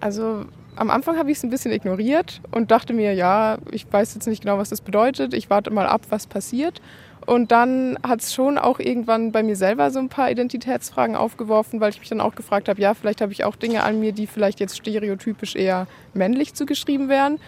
Also 0.01 0.44
am 0.77 0.90
Anfang 0.90 1.16
habe 1.16 1.31
ich 1.31 1.38
es 1.38 1.44
ein 1.44 1.51
bisschen 1.51 1.72
ignoriert 1.72 2.40
und 2.51 2.70
dachte 2.70 2.92
mir, 2.92 3.12
ja, 3.12 3.59
ich 3.72 3.90
weiß 3.90 4.14
jetzt 4.14 4.27
nicht 4.27 4.42
genau, 4.42 4.59
was 4.59 4.68
das 4.68 4.81
bedeutet. 4.81 5.35
Ich 5.35 5.51
warte 5.51 5.70
mal 5.70 5.87
ab, 5.87 6.03
was 6.11 6.27
passiert. 6.27 6.81
Und 7.27 7.53
dann 7.53 7.98
hat 8.03 8.22
es 8.22 8.33
schon 8.33 8.57
auch 8.57 8.79
irgendwann 8.79 9.33
bei 9.33 9.42
mir 9.42 9.55
selber 9.55 9.90
so 9.90 9.98
ein 9.98 10.09
paar 10.09 10.31
Identitätsfragen 10.31 11.14
aufgeworfen, 11.14 11.79
weil 11.79 11.90
ich 11.90 12.01
mich 12.01 12.09
dann 12.09 12.22
auch 12.22 12.35
gefragt 12.35 12.70
habe, 12.70 12.81
ja, 12.81 12.94
vielleicht 12.94 13.20
habe 13.20 13.33
ich 13.33 13.44
auch 13.44 13.55
Dinge 13.55 13.83
an 13.83 14.01
mir, 14.01 14.12
die 14.12 14.27
vielleicht 14.27 14.61
jetzt 14.61 14.79
stereotypisch 14.79 15.55
eher 15.55 15.87
männlich 16.14 16.55
zugeschrieben 16.55 17.11
wären. 17.11 17.38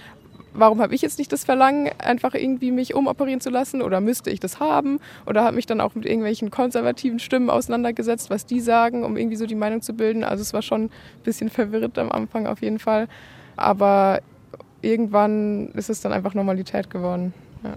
Warum 0.52 0.80
habe 0.80 0.94
ich 0.94 1.02
jetzt 1.02 1.18
nicht 1.18 1.32
das 1.32 1.44
Verlangen, 1.44 1.90
einfach 1.98 2.34
irgendwie 2.34 2.72
mich 2.72 2.94
umoperieren 2.94 3.40
zu 3.40 3.50
lassen? 3.50 3.82
Oder 3.82 4.00
müsste 4.00 4.30
ich 4.30 4.40
das 4.40 4.58
haben? 4.58 4.98
Oder 5.26 5.44
habe 5.44 5.56
mich 5.56 5.66
dann 5.66 5.80
auch 5.80 5.94
mit 5.94 6.06
irgendwelchen 6.06 6.50
konservativen 6.50 7.18
Stimmen 7.18 7.50
auseinandergesetzt, 7.50 8.30
was 8.30 8.46
die 8.46 8.60
sagen, 8.60 9.04
um 9.04 9.16
irgendwie 9.16 9.36
so 9.36 9.46
die 9.46 9.54
Meinung 9.54 9.82
zu 9.82 9.94
bilden. 9.94 10.24
Also 10.24 10.42
es 10.42 10.52
war 10.52 10.62
schon 10.62 10.84
ein 10.84 10.90
bisschen 11.22 11.50
verwirrt 11.50 11.98
am 11.98 12.10
Anfang 12.10 12.46
auf 12.46 12.62
jeden 12.62 12.78
Fall. 12.78 13.08
Aber 13.56 14.20
irgendwann 14.82 15.68
ist 15.72 15.90
es 15.90 16.00
dann 16.00 16.12
einfach 16.12 16.34
Normalität 16.34 16.90
geworden. 16.90 17.32
Ja. 17.62 17.76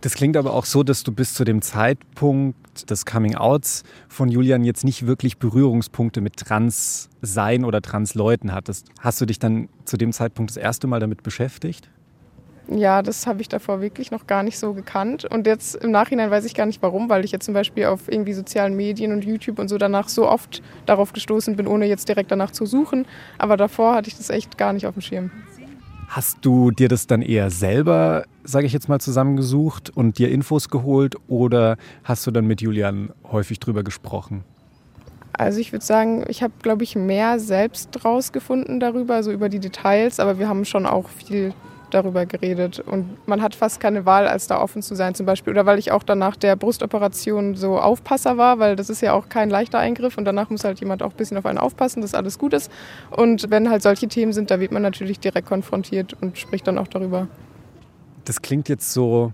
Das 0.00 0.14
klingt 0.14 0.36
aber 0.36 0.52
auch 0.52 0.66
so, 0.66 0.82
dass 0.82 1.02
du 1.02 1.12
bis 1.12 1.32
zu 1.32 1.44
dem 1.44 1.62
Zeitpunkt 1.62 2.90
des 2.90 3.06
Coming-Outs 3.06 3.84
von 4.08 4.28
Julian 4.28 4.62
jetzt 4.62 4.84
nicht 4.84 5.06
wirklich 5.06 5.38
Berührungspunkte 5.38 6.20
mit 6.20 6.36
Trans-Sein 6.36 7.64
oder 7.64 7.80
Trans-Leuten 7.80 8.52
hattest. 8.52 8.88
Hast 9.00 9.20
du 9.22 9.24
dich 9.24 9.38
dann 9.38 9.70
zu 9.86 9.96
dem 9.96 10.12
Zeitpunkt 10.12 10.50
das 10.50 10.58
erste 10.58 10.86
Mal 10.86 11.00
damit 11.00 11.22
beschäftigt? 11.22 11.88
Ja, 12.68 13.02
das 13.02 13.26
habe 13.26 13.42
ich 13.42 13.48
davor 13.48 13.82
wirklich 13.82 14.10
noch 14.10 14.26
gar 14.26 14.42
nicht 14.42 14.58
so 14.58 14.72
gekannt. 14.72 15.26
Und 15.26 15.46
jetzt 15.46 15.76
im 15.76 15.90
Nachhinein 15.90 16.30
weiß 16.30 16.46
ich 16.46 16.54
gar 16.54 16.64
nicht 16.64 16.80
warum, 16.82 17.10
weil 17.10 17.24
ich 17.24 17.32
jetzt 17.32 17.44
zum 17.44 17.54
Beispiel 17.54 17.84
auf 17.86 18.10
irgendwie 18.10 18.32
sozialen 18.32 18.74
Medien 18.74 19.12
und 19.12 19.24
YouTube 19.24 19.58
und 19.58 19.68
so 19.68 19.76
danach 19.76 20.08
so 20.08 20.26
oft 20.26 20.62
darauf 20.86 21.12
gestoßen 21.12 21.56
bin, 21.56 21.66
ohne 21.66 21.86
jetzt 21.86 22.08
direkt 22.08 22.30
danach 22.30 22.52
zu 22.52 22.64
suchen. 22.64 23.06
Aber 23.36 23.56
davor 23.56 23.94
hatte 23.94 24.08
ich 24.08 24.16
das 24.16 24.30
echt 24.30 24.56
gar 24.56 24.72
nicht 24.72 24.86
auf 24.86 24.94
dem 24.94 25.02
Schirm. 25.02 25.30
Hast 26.08 26.38
du 26.42 26.70
dir 26.70 26.88
das 26.88 27.06
dann 27.06 27.22
eher 27.22 27.50
selber, 27.50 28.24
sage 28.44 28.66
ich 28.66 28.72
jetzt 28.72 28.88
mal, 28.88 29.00
zusammengesucht 29.00 29.90
und 29.94 30.18
dir 30.18 30.30
Infos 30.30 30.68
geholt 30.68 31.16
oder 31.28 31.76
hast 32.02 32.26
du 32.26 32.30
dann 32.30 32.46
mit 32.46 32.62
Julian 32.62 33.10
häufig 33.30 33.58
drüber 33.58 33.82
gesprochen? 33.82 34.44
Also 35.32 35.58
ich 35.58 35.72
würde 35.72 35.84
sagen, 35.84 36.24
ich 36.28 36.42
habe, 36.42 36.52
glaube 36.62 36.84
ich, 36.84 36.94
mehr 36.94 37.40
selbst 37.40 38.04
rausgefunden 38.04 38.78
darüber, 38.78 39.16
also 39.16 39.32
über 39.32 39.48
die 39.48 39.58
Details, 39.58 40.20
aber 40.20 40.38
wir 40.38 40.48
haben 40.48 40.64
schon 40.64 40.86
auch 40.86 41.08
viel 41.08 41.52
darüber 41.94 42.26
geredet. 42.26 42.80
Und 42.80 43.16
man 43.26 43.42
hat 43.42 43.54
fast 43.54 43.80
keine 43.80 44.04
Wahl, 44.04 44.26
als 44.26 44.46
da 44.46 44.60
offen 44.60 44.82
zu 44.82 44.94
sein 44.94 45.14
zum 45.14 45.26
Beispiel. 45.26 45.52
Oder 45.52 45.66
weil 45.66 45.78
ich 45.78 45.92
auch 45.92 46.02
danach 46.02 46.36
der 46.36 46.56
Brustoperation 46.56 47.54
so 47.54 47.78
Aufpasser 47.78 48.36
war, 48.36 48.58
weil 48.58 48.76
das 48.76 48.90
ist 48.90 49.00
ja 49.00 49.12
auch 49.12 49.28
kein 49.28 49.50
leichter 49.50 49.78
Eingriff 49.78 50.18
und 50.18 50.24
danach 50.24 50.50
muss 50.50 50.64
halt 50.64 50.80
jemand 50.80 51.02
auch 51.02 51.10
ein 51.10 51.16
bisschen 51.16 51.36
auf 51.36 51.46
einen 51.46 51.58
aufpassen, 51.58 52.02
dass 52.02 52.14
alles 52.14 52.38
gut 52.38 52.52
ist. 52.52 52.70
Und 53.10 53.50
wenn 53.50 53.70
halt 53.70 53.82
solche 53.82 54.08
Themen 54.08 54.32
sind, 54.32 54.50
da 54.50 54.60
wird 54.60 54.72
man 54.72 54.82
natürlich 54.82 55.20
direkt 55.20 55.48
konfrontiert 55.48 56.14
und 56.20 56.38
spricht 56.38 56.66
dann 56.66 56.78
auch 56.78 56.88
darüber. 56.88 57.28
Das 58.24 58.42
klingt 58.42 58.68
jetzt 58.68 58.92
so 58.92 59.32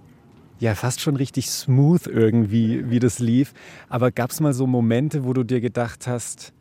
ja 0.59 0.75
fast 0.75 1.01
schon 1.01 1.17
richtig 1.17 1.51
smooth 1.51 2.07
irgendwie, 2.07 2.91
wie 2.91 2.99
das 2.99 3.19
lief. 3.19 3.53
Aber 3.89 4.11
gab 4.11 4.31
es 4.31 4.41
mal 4.41 4.53
so 4.53 4.67
Momente, 4.67 5.25
wo 5.25 5.33
du 5.33 5.43
dir 5.43 5.61
gedacht 5.61 6.07
hast, 6.07 6.53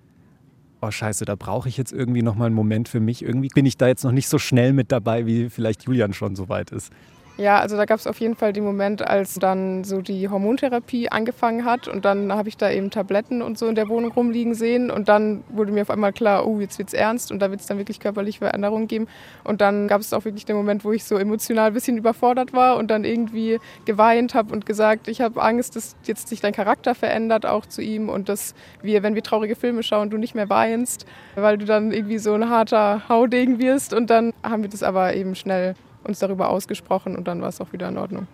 oh 0.81 0.91
scheiße, 0.91 1.25
da 1.25 1.35
brauche 1.35 1.69
ich 1.69 1.77
jetzt 1.77 1.91
irgendwie 1.91 2.21
noch 2.21 2.35
mal 2.35 2.45
einen 2.45 2.55
Moment 2.55 2.89
für 2.89 2.99
mich. 2.99 3.23
Irgendwie 3.23 3.49
bin 3.49 3.65
ich 3.65 3.77
da 3.77 3.87
jetzt 3.87 4.03
noch 4.03 4.11
nicht 4.11 4.27
so 4.27 4.37
schnell 4.37 4.73
mit 4.73 4.91
dabei, 4.91 5.25
wie 5.25 5.49
vielleicht 5.49 5.83
Julian 5.83 6.13
schon 6.13 6.35
so 6.35 6.49
weit 6.49 6.71
ist. 6.71 6.91
Ja, 7.39 7.61
also 7.61 7.77
da 7.77 7.85
gab 7.85 7.97
es 7.97 8.05
auf 8.05 8.19
jeden 8.19 8.35
Fall 8.35 8.51
den 8.51 8.65
Moment, 8.65 9.01
als 9.01 9.35
dann 9.35 9.85
so 9.85 10.01
die 10.01 10.27
Hormontherapie 10.27 11.07
angefangen 11.07 11.63
hat 11.63 11.87
und 11.87 12.03
dann 12.03 12.33
habe 12.33 12.49
ich 12.49 12.57
da 12.57 12.69
eben 12.69 12.89
Tabletten 12.89 13.41
und 13.41 13.57
so 13.57 13.69
in 13.69 13.75
der 13.75 13.87
Wohnung 13.87 14.11
rumliegen 14.11 14.55
sehen 14.55 14.91
und 14.91 15.07
dann 15.07 15.45
wurde 15.47 15.71
mir 15.71 15.83
auf 15.83 15.89
einmal 15.89 16.11
klar, 16.11 16.45
oh, 16.45 16.59
jetzt 16.59 16.77
wird's 16.79 16.91
ernst 16.91 17.31
und 17.31 17.39
da 17.39 17.49
wird 17.49 17.61
es 17.61 17.67
dann 17.67 17.77
wirklich 17.77 18.01
körperliche 18.01 18.39
Veränderungen 18.39 18.89
geben. 18.89 19.07
Und 19.45 19.61
dann 19.61 19.87
gab 19.87 20.01
es 20.01 20.11
auch 20.11 20.25
wirklich 20.25 20.43
den 20.43 20.57
Moment, 20.57 20.83
wo 20.83 20.91
ich 20.91 21.05
so 21.05 21.17
emotional 21.17 21.67
ein 21.67 21.73
bisschen 21.73 21.95
überfordert 21.95 22.51
war 22.51 22.75
und 22.75 22.91
dann 22.91 23.05
irgendwie 23.05 23.59
geweint 23.85 24.33
habe 24.33 24.51
und 24.51 24.65
gesagt, 24.65 25.07
ich 25.07 25.21
habe 25.21 25.41
Angst, 25.41 25.77
dass 25.77 25.95
jetzt 26.03 26.27
sich 26.27 26.41
dein 26.41 26.51
Charakter 26.51 26.93
verändert 26.93 27.45
auch 27.45 27.65
zu 27.65 27.81
ihm 27.81 28.09
und 28.09 28.27
dass 28.27 28.53
wir, 28.81 29.01
wenn 29.01 29.15
wir 29.15 29.23
traurige 29.23 29.55
Filme 29.55 29.81
schauen, 29.81 30.09
du 30.09 30.17
nicht 30.17 30.35
mehr 30.35 30.49
weinst, 30.49 31.05
weil 31.35 31.57
du 31.57 31.63
dann 31.63 31.93
irgendwie 31.93 32.17
so 32.17 32.33
ein 32.33 32.49
harter 32.49 33.07
Haudegen 33.07 33.59
wirst. 33.59 33.93
Und 33.93 34.09
dann 34.09 34.33
haben 34.43 34.61
wir 34.61 34.69
das 34.69 34.83
aber 34.83 35.13
eben 35.13 35.35
schnell 35.35 35.75
uns 36.03 36.19
darüber 36.19 36.49
ausgesprochen 36.49 37.15
und 37.15 37.27
dann 37.27 37.41
war 37.41 37.49
es 37.49 37.61
auch 37.61 37.73
wieder 37.73 37.89
in 37.89 37.97
Ordnung. 37.97 38.27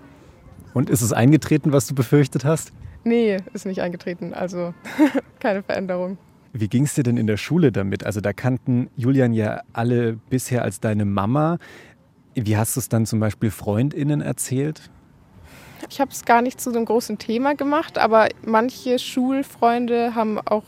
Und 0.73 0.89
ist 0.89 1.01
es 1.01 1.13
eingetreten, 1.13 1.71
was 1.71 1.87
du 1.87 1.95
befürchtet 1.95 2.43
hast? 2.43 2.73
Nee, 3.03 3.37
ist 3.53 3.65
nicht 3.65 3.81
eingetreten. 3.81 4.33
Also 4.33 4.73
keine 5.39 5.63
Veränderung. 5.63 6.17
Wie 6.53 6.67
ging 6.67 6.83
es 6.83 6.93
dir 6.93 7.03
denn 7.03 7.17
in 7.17 7.27
der 7.27 7.37
Schule 7.37 7.71
damit? 7.71 8.05
Also 8.05 8.21
da 8.21 8.33
kannten 8.33 8.89
Julian 8.95 9.33
ja 9.33 9.61
alle 9.73 10.13
bisher 10.29 10.63
als 10.63 10.79
deine 10.79 11.05
Mama. 11.05 11.59
Wie 12.33 12.57
hast 12.57 12.75
du 12.75 12.79
es 12.79 12.89
dann 12.89 13.05
zum 13.05 13.19
Beispiel 13.19 13.51
Freundinnen 13.51 14.21
erzählt? 14.21 14.89
Ich 15.89 16.01
habe 16.01 16.11
es 16.11 16.25
gar 16.25 16.41
nicht 16.41 16.59
zu 16.59 16.71
so 16.71 16.77
einem 16.77 16.85
großen 16.85 17.17
Thema 17.17 17.55
gemacht, 17.55 17.97
aber 17.97 18.29
manche 18.45 18.99
Schulfreunde 18.99 20.15
haben 20.15 20.39
auch 20.39 20.63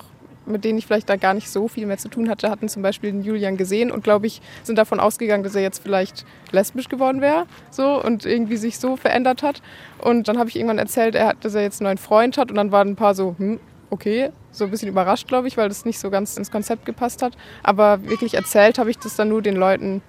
mit 0.47 0.63
denen 0.63 0.77
ich 0.77 0.85
vielleicht 0.85 1.09
da 1.09 1.15
gar 1.15 1.33
nicht 1.33 1.49
so 1.49 1.67
viel 1.67 1.85
mehr 1.85 1.97
zu 1.97 2.09
tun 2.09 2.29
hatte, 2.29 2.49
hatten 2.49 2.69
zum 2.69 2.81
Beispiel 2.81 3.11
den 3.11 3.23
Julian 3.23 3.57
gesehen 3.57 3.91
und 3.91 4.03
glaube 4.03 4.27
ich, 4.27 4.41
sind 4.63 4.77
davon 4.77 4.99
ausgegangen, 4.99 5.43
dass 5.43 5.55
er 5.55 5.61
jetzt 5.61 5.83
vielleicht 5.83 6.25
lesbisch 6.51 6.89
geworden 6.89 7.21
wäre 7.21 7.45
so 7.69 8.01
und 8.01 8.25
irgendwie 8.25 8.57
sich 8.57 8.79
so 8.79 8.95
verändert 8.95 9.43
hat. 9.43 9.61
Und 9.99 10.27
dann 10.27 10.37
habe 10.37 10.49
ich 10.49 10.55
irgendwann 10.55 10.79
erzählt, 10.79 11.15
er 11.15 11.27
hat, 11.27 11.45
dass 11.45 11.55
er 11.55 11.61
jetzt 11.61 11.81
einen 11.81 11.87
neuen 11.87 11.97
Freund 11.97 12.37
hat 12.37 12.49
und 12.49 12.55
dann 12.55 12.71
waren 12.71 12.89
ein 12.89 12.95
paar 12.95 13.15
so, 13.15 13.35
hm, 13.37 13.59
okay, 13.89 14.31
so 14.51 14.65
ein 14.65 14.71
bisschen 14.71 14.89
überrascht, 14.89 15.27
glaube 15.27 15.47
ich, 15.47 15.57
weil 15.57 15.69
das 15.69 15.85
nicht 15.85 15.99
so 15.99 16.09
ganz 16.09 16.37
ins 16.37 16.51
Konzept 16.51 16.85
gepasst 16.85 17.21
hat. 17.21 17.37
Aber 17.63 18.03
wirklich 18.03 18.33
erzählt 18.33 18.79
habe 18.79 18.89
ich 18.89 18.97
das 18.97 19.15
dann 19.15 19.29
nur 19.29 19.41
den 19.41 19.55
Leuten, 19.55 20.01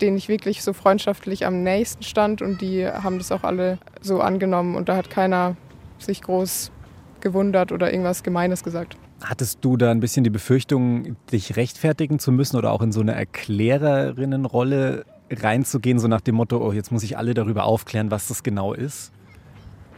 denen 0.00 0.16
ich 0.16 0.28
wirklich 0.28 0.62
so 0.62 0.72
freundschaftlich 0.72 1.46
am 1.46 1.62
nächsten 1.62 2.02
stand 2.02 2.42
und 2.42 2.60
die 2.60 2.86
haben 2.86 3.18
das 3.18 3.30
auch 3.30 3.44
alle 3.44 3.78
so 4.00 4.20
angenommen 4.20 4.74
und 4.74 4.88
da 4.88 4.96
hat 4.96 5.10
keiner 5.10 5.56
sich 5.98 6.22
groß 6.22 6.72
gewundert 7.20 7.72
oder 7.72 7.92
irgendwas 7.92 8.22
Gemeines 8.22 8.64
gesagt. 8.64 8.96
Hattest 9.24 9.64
du 9.64 9.78
da 9.78 9.90
ein 9.90 10.00
bisschen 10.00 10.22
die 10.22 10.30
Befürchtung, 10.30 11.16
dich 11.32 11.56
rechtfertigen 11.56 12.18
zu 12.18 12.30
müssen 12.30 12.56
oder 12.56 12.72
auch 12.72 12.82
in 12.82 12.92
so 12.92 13.00
eine 13.00 13.14
Erklärerinnenrolle 13.14 15.06
reinzugehen, 15.30 15.98
so 15.98 16.08
nach 16.08 16.20
dem 16.20 16.34
Motto, 16.34 16.58
oh, 16.58 16.72
jetzt 16.72 16.92
muss 16.92 17.02
ich 17.02 17.16
alle 17.16 17.32
darüber 17.32 17.64
aufklären, 17.64 18.10
was 18.10 18.28
das 18.28 18.42
genau 18.42 18.74
ist? 18.74 19.12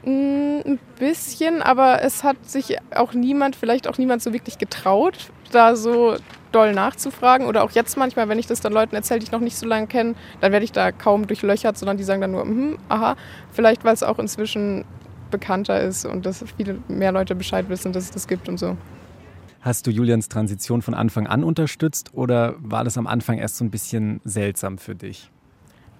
Mm, 0.05 0.61
ein 0.65 0.79
bisschen, 1.01 1.61
aber 1.63 2.03
es 2.03 2.23
hat 2.23 2.49
sich 2.49 2.77
auch 2.95 3.13
niemand, 3.15 3.57
vielleicht 3.57 3.89
auch 3.89 3.99
niemand 3.99 4.23
so 4.23 4.33
wirklich 4.33 4.59
getraut, 4.59 5.33
da 5.51 5.75
so 5.75 6.17
doll 6.53 6.73
nachzufragen. 6.73 7.49
Oder 7.49 7.65
auch 7.65 7.73
jetzt 7.73 7.97
manchmal, 7.97 8.29
wenn 8.29 8.39
ich 8.39 8.47
das 8.47 8.61
dann 8.61 8.73
Leuten 8.73 8.95
erzähle, 8.95 9.19
die 9.19 9.25
ich 9.27 9.33
noch 9.33 9.41
nicht 9.41 9.57
so 9.57 9.67
lange 9.67 9.89
kenne, 9.89 10.15
dann 10.41 10.53
werde 10.53 10.65
ich 10.65 10.73
da 10.73 10.93
kaum 10.93 11.27
durchlöchert, 11.27 11.77
sondern 11.77 11.97
die 11.97 12.05
sagen 12.05 12.21
dann 12.21 12.31
nur, 12.31 12.45
mm, 12.45 12.79
aha, 12.89 13.17
vielleicht 13.53 13.85
weil 13.85 13.95
es 13.95 14.05
auch 14.05 14.21
inzwischen 14.21 14.85
bekannter 15.33 15.81
ist 15.81 16.07
und 16.07 16.25
dass 16.25 16.45
viele 16.57 16.79
mehr 16.87 17.11
Leute 17.11 17.35
Bescheid 17.35 17.69
wissen, 17.69 17.93
dass 17.93 18.05
es 18.05 18.11
das 18.13 18.29
gibt 18.29 18.49
und 18.49 18.59
so. 18.59 18.77
Hast 19.67 19.85
du 19.89 19.91
Julians 19.91 20.29
Transition 20.29 20.81
von 20.81 20.95
Anfang 20.95 21.27
an 21.27 21.43
unterstützt 21.43 22.15
oder 22.15 22.55
war 22.59 22.85
das 22.85 22.97
am 22.99 23.09
Anfang 23.09 23.39
erst 23.39 23.57
so 23.57 23.65
ein 23.65 23.73
bisschen 23.73 24.21
seltsam 24.23 24.79
für 24.79 24.95
dich? 24.95 25.33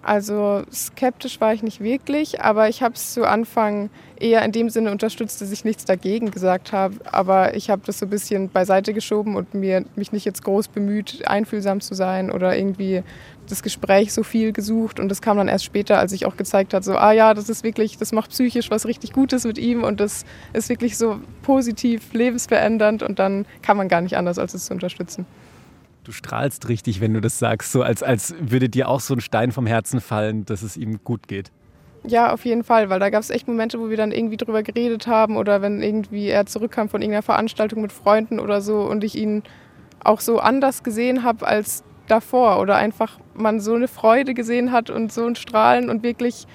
Also 0.01 0.63
skeptisch 0.71 1.41
war 1.41 1.53
ich 1.53 1.63
nicht 1.63 1.81
wirklich, 1.81 2.41
aber 2.41 2.69
ich 2.69 2.81
habe 2.81 2.93
es 2.95 3.13
zu 3.13 3.25
Anfang 3.25 3.89
eher 4.19 4.41
in 4.43 4.51
dem 4.51 4.69
Sinne 4.69 4.91
unterstützt, 4.91 5.41
dass 5.41 5.51
ich 5.51 5.65
nichts 5.65 5.85
dagegen 5.85 6.31
gesagt 6.31 6.71
habe. 6.71 6.95
Aber 7.11 7.55
ich 7.55 7.69
habe 7.69 7.81
das 7.85 7.99
so 7.99 8.05
ein 8.05 8.09
bisschen 8.09 8.49
beiseite 8.49 8.93
geschoben 8.93 9.35
und 9.35 9.53
mir, 9.53 9.83
mich 9.95 10.11
nicht 10.11 10.25
jetzt 10.25 10.43
groß 10.43 10.69
bemüht, 10.69 11.27
einfühlsam 11.27 11.81
zu 11.81 11.93
sein 11.93 12.31
oder 12.31 12.57
irgendwie 12.57 13.03
das 13.49 13.63
Gespräch 13.63 14.13
so 14.13 14.23
viel 14.23 14.53
gesucht. 14.53 14.99
Und 14.99 15.09
das 15.09 15.21
kam 15.21 15.37
dann 15.37 15.47
erst 15.47 15.65
später, 15.65 15.99
als 15.99 16.11
ich 16.13 16.25
auch 16.25 16.37
gezeigt 16.37 16.73
habe, 16.73 16.83
so, 16.83 16.95
ah 16.95 17.11
ja, 17.11 17.33
das 17.33 17.49
ist 17.49 17.63
wirklich, 17.63 17.97
das 17.97 18.11
macht 18.11 18.31
psychisch 18.31 18.71
was 18.71 18.85
richtig 18.85 19.13
Gutes 19.13 19.45
mit 19.45 19.57
ihm 19.57 19.83
und 19.83 19.99
das 19.99 20.25
ist 20.53 20.69
wirklich 20.69 20.97
so 20.97 21.19
positiv, 21.41 22.13
lebensverändernd 22.13 23.03
und 23.03 23.19
dann 23.19 23.45
kann 23.61 23.77
man 23.77 23.87
gar 23.87 24.01
nicht 24.01 24.17
anders, 24.17 24.39
als 24.39 24.53
es 24.53 24.65
zu 24.65 24.73
unterstützen. 24.73 25.25
Du 26.07 26.13
strahlst 26.13 26.69
richtig, 26.69 27.01
wenn 27.01 27.13
du 27.13 27.19
das 27.19 27.37
sagst, 27.37 27.73
so 27.73 27.81
als, 27.81 28.01
als 28.01 28.33
würde 28.39 28.69
dir 28.69 28.87
auch 28.87 29.01
so 29.01 29.13
ein 29.13 29.19
Stein 29.19 29.51
vom 29.51 29.65
Herzen 29.67 29.99
fallen, 29.99 30.45
dass 30.45 30.61
es 30.61 30.77
ihm 30.77 31.03
gut 31.03 31.27
geht. 31.27 31.51
Ja, 32.05 32.31
auf 32.31 32.45
jeden 32.45 32.63
Fall, 32.63 32.89
weil 32.89 33.01
da 33.01 33.09
gab 33.09 33.21
es 33.21 33.29
echt 33.29 33.45
Momente, 33.49 33.77
wo 33.77 33.89
wir 33.89 33.97
dann 33.97 34.13
irgendwie 34.13 34.37
drüber 34.37 34.63
geredet 34.63 35.07
haben 35.07 35.35
oder 35.35 35.61
wenn 35.61 35.81
irgendwie 35.81 36.29
er 36.29 36.45
zurückkam 36.45 36.87
von 36.87 37.01
irgendeiner 37.01 37.23
Veranstaltung 37.23 37.81
mit 37.81 37.91
Freunden 37.91 38.39
oder 38.39 38.61
so 38.61 38.83
und 38.83 39.03
ich 39.03 39.17
ihn 39.17 39.43
auch 40.01 40.21
so 40.21 40.39
anders 40.39 40.81
gesehen 40.81 41.23
habe 41.23 41.45
als 41.45 41.83
davor 42.07 42.61
oder 42.61 42.77
einfach 42.77 43.19
man 43.33 43.59
so 43.59 43.73
eine 43.73 43.89
Freude 43.89 44.33
gesehen 44.33 44.71
hat 44.71 44.89
und 44.89 45.11
so 45.11 45.25
ein 45.25 45.35
Strahlen 45.35 45.89
und 45.89 46.03
wirklich, 46.03 46.47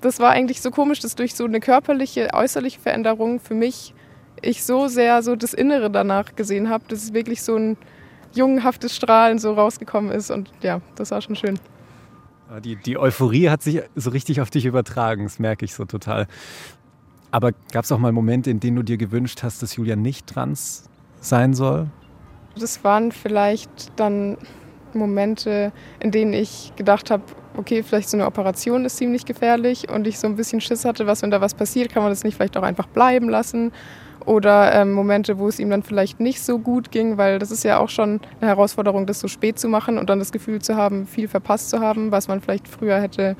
das 0.00 0.18
war 0.18 0.30
eigentlich 0.30 0.60
so 0.60 0.72
komisch, 0.72 0.98
dass 0.98 1.14
durch 1.14 1.36
so 1.36 1.44
eine 1.44 1.60
körperliche, 1.60 2.30
äußerliche 2.32 2.80
Veränderung 2.80 3.38
für 3.38 3.54
mich 3.54 3.94
ich 4.40 4.64
so 4.64 4.88
sehr 4.88 5.22
so 5.22 5.36
das 5.36 5.54
Innere 5.54 5.88
danach 5.88 6.34
gesehen 6.34 6.68
habe, 6.68 6.82
dass 6.88 7.04
es 7.04 7.12
wirklich 7.12 7.44
so 7.44 7.54
ein 7.54 7.76
jungenhaftes 8.34 8.94
Strahlen 8.94 9.38
so 9.38 9.54
rausgekommen 9.54 10.10
ist. 10.10 10.30
Und 10.30 10.50
ja, 10.62 10.80
das 10.96 11.10
war 11.10 11.20
schon 11.20 11.36
schön. 11.36 11.58
Die, 12.64 12.76
die 12.76 12.98
Euphorie 12.98 13.48
hat 13.48 13.62
sich 13.62 13.80
so 13.94 14.10
richtig 14.10 14.40
auf 14.40 14.50
dich 14.50 14.66
übertragen, 14.66 15.24
das 15.24 15.38
merke 15.38 15.64
ich 15.64 15.74
so 15.74 15.86
total. 15.86 16.26
Aber 17.30 17.52
gab 17.72 17.84
es 17.84 17.92
auch 17.92 17.98
mal 17.98 18.12
Momente, 18.12 18.50
in 18.50 18.60
denen 18.60 18.76
du 18.76 18.82
dir 18.82 18.98
gewünscht 18.98 19.42
hast, 19.42 19.62
dass 19.62 19.76
Julia 19.76 19.96
nicht 19.96 20.26
trans 20.26 20.84
sein 21.20 21.54
soll? 21.54 21.88
Das 22.58 22.84
waren 22.84 23.10
vielleicht 23.10 23.98
dann 23.98 24.36
Momente, 24.92 25.72
in 26.00 26.10
denen 26.10 26.34
ich 26.34 26.72
gedacht 26.76 27.10
habe, 27.10 27.22
okay, 27.56 27.82
vielleicht 27.82 28.10
so 28.10 28.18
eine 28.18 28.26
Operation 28.26 28.84
ist 28.84 28.98
ziemlich 28.98 29.24
gefährlich 29.24 29.88
und 29.88 30.06
ich 30.06 30.18
so 30.18 30.26
ein 30.26 30.36
bisschen 30.36 30.60
Schiss 30.60 30.84
hatte, 30.84 31.06
was, 31.06 31.22
wenn 31.22 31.30
da 31.30 31.40
was 31.40 31.54
passiert, 31.54 31.90
kann 31.90 32.02
man 32.02 32.12
das 32.12 32.24
nicht 32.24 32.36
vielleicht 32.36 32.56
auch 32.58 32.62
einfach 32.62 32.86
bleiben 32.86 33.30
lassen. 33.30 33.72
Oder 34.26 34.74
ähm, 34.74 34.92
Momente, 34.92 35.38
wo 35.38 35.48
es 35.48 35.58
ihm 35.58 35.70
dann 35.70 35.82
vielleicht 35.82 36.20
nicht 36.20 36.42
so 36.42 36.58
gut 36.58 36.90
ging, 36.90 37.18
weil 37.18 37.38
das 37.38 37.50
ist 37.50 37.64
ja 37.64 37.78
auch 37.78 37.88
schon 37.88 38.20
eine 38.40 38.50
Herausforderung, 38.50 39.06
das 39.06 39.20
so 39.20 39.28
spät 39.28 39.58
zu 39.58 39.68
machen 39.68 39.98
und 39.98 40.10
dann 40.10 40.18
das 40.18 40.32
Gefühl 40.32 40.60
zu 40.60 40.76
haben, 40.76 41.06
viel 41.06 41.28
verpasst 41.28 41.70
zu 41.70 41.80
haben, 41.80 42.12
was 42.12 42.28
man 42.28 42.40
vielleicht 42.40 42.68
früher 42.68 43.00
hätte 43.00 43.36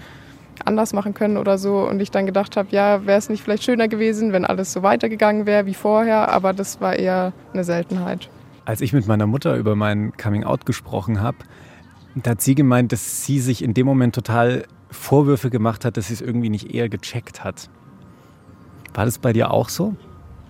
anders 0.65 0.93
machen 0.93 1.15
können 1.15 1.37
oder 1.37 1.59
so. 1.59 1.89
Und 1.89 2.01
ich 2.01 2.11
dann 2.11 2.27
gedacht 2.27 2.57
habe, 2.57 2.69
ja, 2.71 3.07
wäre 3.07 3.19
es 3.19 3.29
nicht 3.29 3.43
vielleicht 3.43 3.65
schöner 3.65 3.89
gewesen, 3.89 4.33
wenn 4.33 4.45
alles 4.45 4.73
so 4.73 4.83
weitergegangen 4.83 5.47
wäre 5.47 5.67
wie 5.67 5.75
vorher, 5.75 6.31
aber 6.31 6.53
das 6.53 6.81
war 6.81 6.95
eher 6.97 7.33
eine 7.53 7.65
Seltenheit. 7.65 8.29
Als 8.65 8.81
ich 8.81 8.93
mit 8.93 9.07
meiner 9.07 9.27
Mutter 9.27 9.57
über 9.57 9.75
mein 9.75 10.13
Coming 10.17 10.45
Out 10.45 10.67
gesprochen 10.67 11.21
habe, 11.21 11.39
hat 12.27 12.41
sie 12.41 12.55
gemeint, 12.55 12.93
dass 12.93 13.25
sie 13.25 13.41
sich 13.41 13.65
in 13.65 13.75
dem 13.75 13.87
Moment 13.87 14.15
total 14.15 14.65
Vorwürfe 14.91 15.51
gemacht 15.51 15.85
hat, 15.85 15.97
dass 15.97 16.09
sie 16.09 16.15
es 16.15 16.21
irgendwie 16.21 16.51
nicht 16.51 16.73
eher 16.73 16.89
gecheckt 16.89 17.43
hat. 17.43 17.71
War 18.95 19.07
das 19.07 19.19
bei 19.19 19.33
dir 19.33 19.51
auch 19.51 19.69
so? 19.69 19.97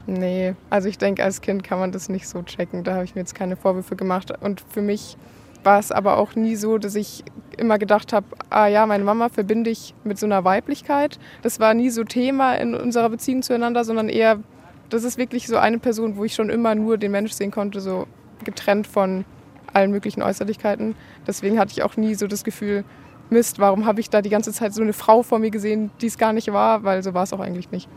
Nee, 0.07 0.55
also 0.69 0.89
ich 0.89 0.99
denke, 0.99 1.23
als 1.23 1.41
Kind 1.41 1.63
kann 1.63 1.79
man 1.79 1.93
das 1.93 2.09
nicht 2.09 2.29
so 2.29 2.43
checken. 2.43 2.85
Da 2.85 2.95
habe 2.95 3.05
ich 3.05 3.15
mir 3.15 3.21
jetzt 3.21 3.35
keine 3.35 3.57
Vorwürfe 3.57 3.97
gemacht. 3.97 4.33
Und 4.41 4.63
für 4.69 4.83
mich 4.83 5.17
war 5.65 5.79
es 5.79 5.93
aber 5.93 6.17
auch 6.19 6.35
nie 6.35 6.57
so, 6.57 6.79
dass 6.79 6.95
ich 6.95 7.25
immer 7.57 7.79
gedacht 7.79 8.13
habe, 8.13 8.27
ah 8.51 8.67
ja, 8.67 8.85
meine 8.87 9.05
Mama 9.05 9.29
verbinde 9.29 9.71
ich 9.71 9.95
mit 10.05 10.19
so 10.19 10.27
einer 10.27 10.45
Weiblichkeit. 10.45 11.19
Das 11.43 11.61
war 11.61 11.75
nie 11.75 11.91
so 11.91 12.05
Thema 12.05 12.55
in 12.55 12.75
unserer 12.75 13.11
Beziehung 13.11 13.43
zueinander, 13.43 13.85
sondern 13.85 14.09
eher, 14.09 14.41
das 14.89 15.05
ist 15.05 15.19
wirklich 15.19 15.47
so 15.47 15.57
eine 15.57 15.79
Person, 15.79 16.17
wo 16.17 16.25
ich 16.25 16.35
schon 16.35 16.51
immer 16.51 16.75
nur 16.75 16.99
den 16.99 17.13
Mensch 17.13 17.33
sehen 17.33 17.51
konnte, 17.51 17.81
so 17.81 18.07
getrennt 18.45 18.87
von 18.87 19.25
allen 19.73 19.93
möglichen 19.93 20.23
Äußerlichkeiten. 20.23 20.97
Deswegen 21.27 21.59
hatte 21.59 21.73
ich 21.73 21.83
auch 21.83 21.97
nie 21.97 22.15
so 22.15 22.27
das 22.27 22.43
Gefühl, 22.43 22.85
Mist, 23.31 23.59
warum 23.59 23.87
habe 23.87 24.01
ich 24.01 24.11
da 24.11 24.21
die 24.21 24.29
ganze 24.29 24.53
Zeit 24.53 24.75
so 24.75 24.83
eine 24.83 24.93
Frau 24.93 25.23
vor 25.23 25.39
mir 25.39 25.51
gesehen, 25.51 25.91
die 26.01 26.07
es 26.07 26.19
gar 26.19 26.33
nicht 26.33 26.53
war, 26.53 26.85
weil 26.85 27.03
so 27.03 27.15
war 27.15 27.23
es 27.23 27.33
auch 27.33 27.41
eigentlich 27.41 27.71
nicht. 27.71 27.89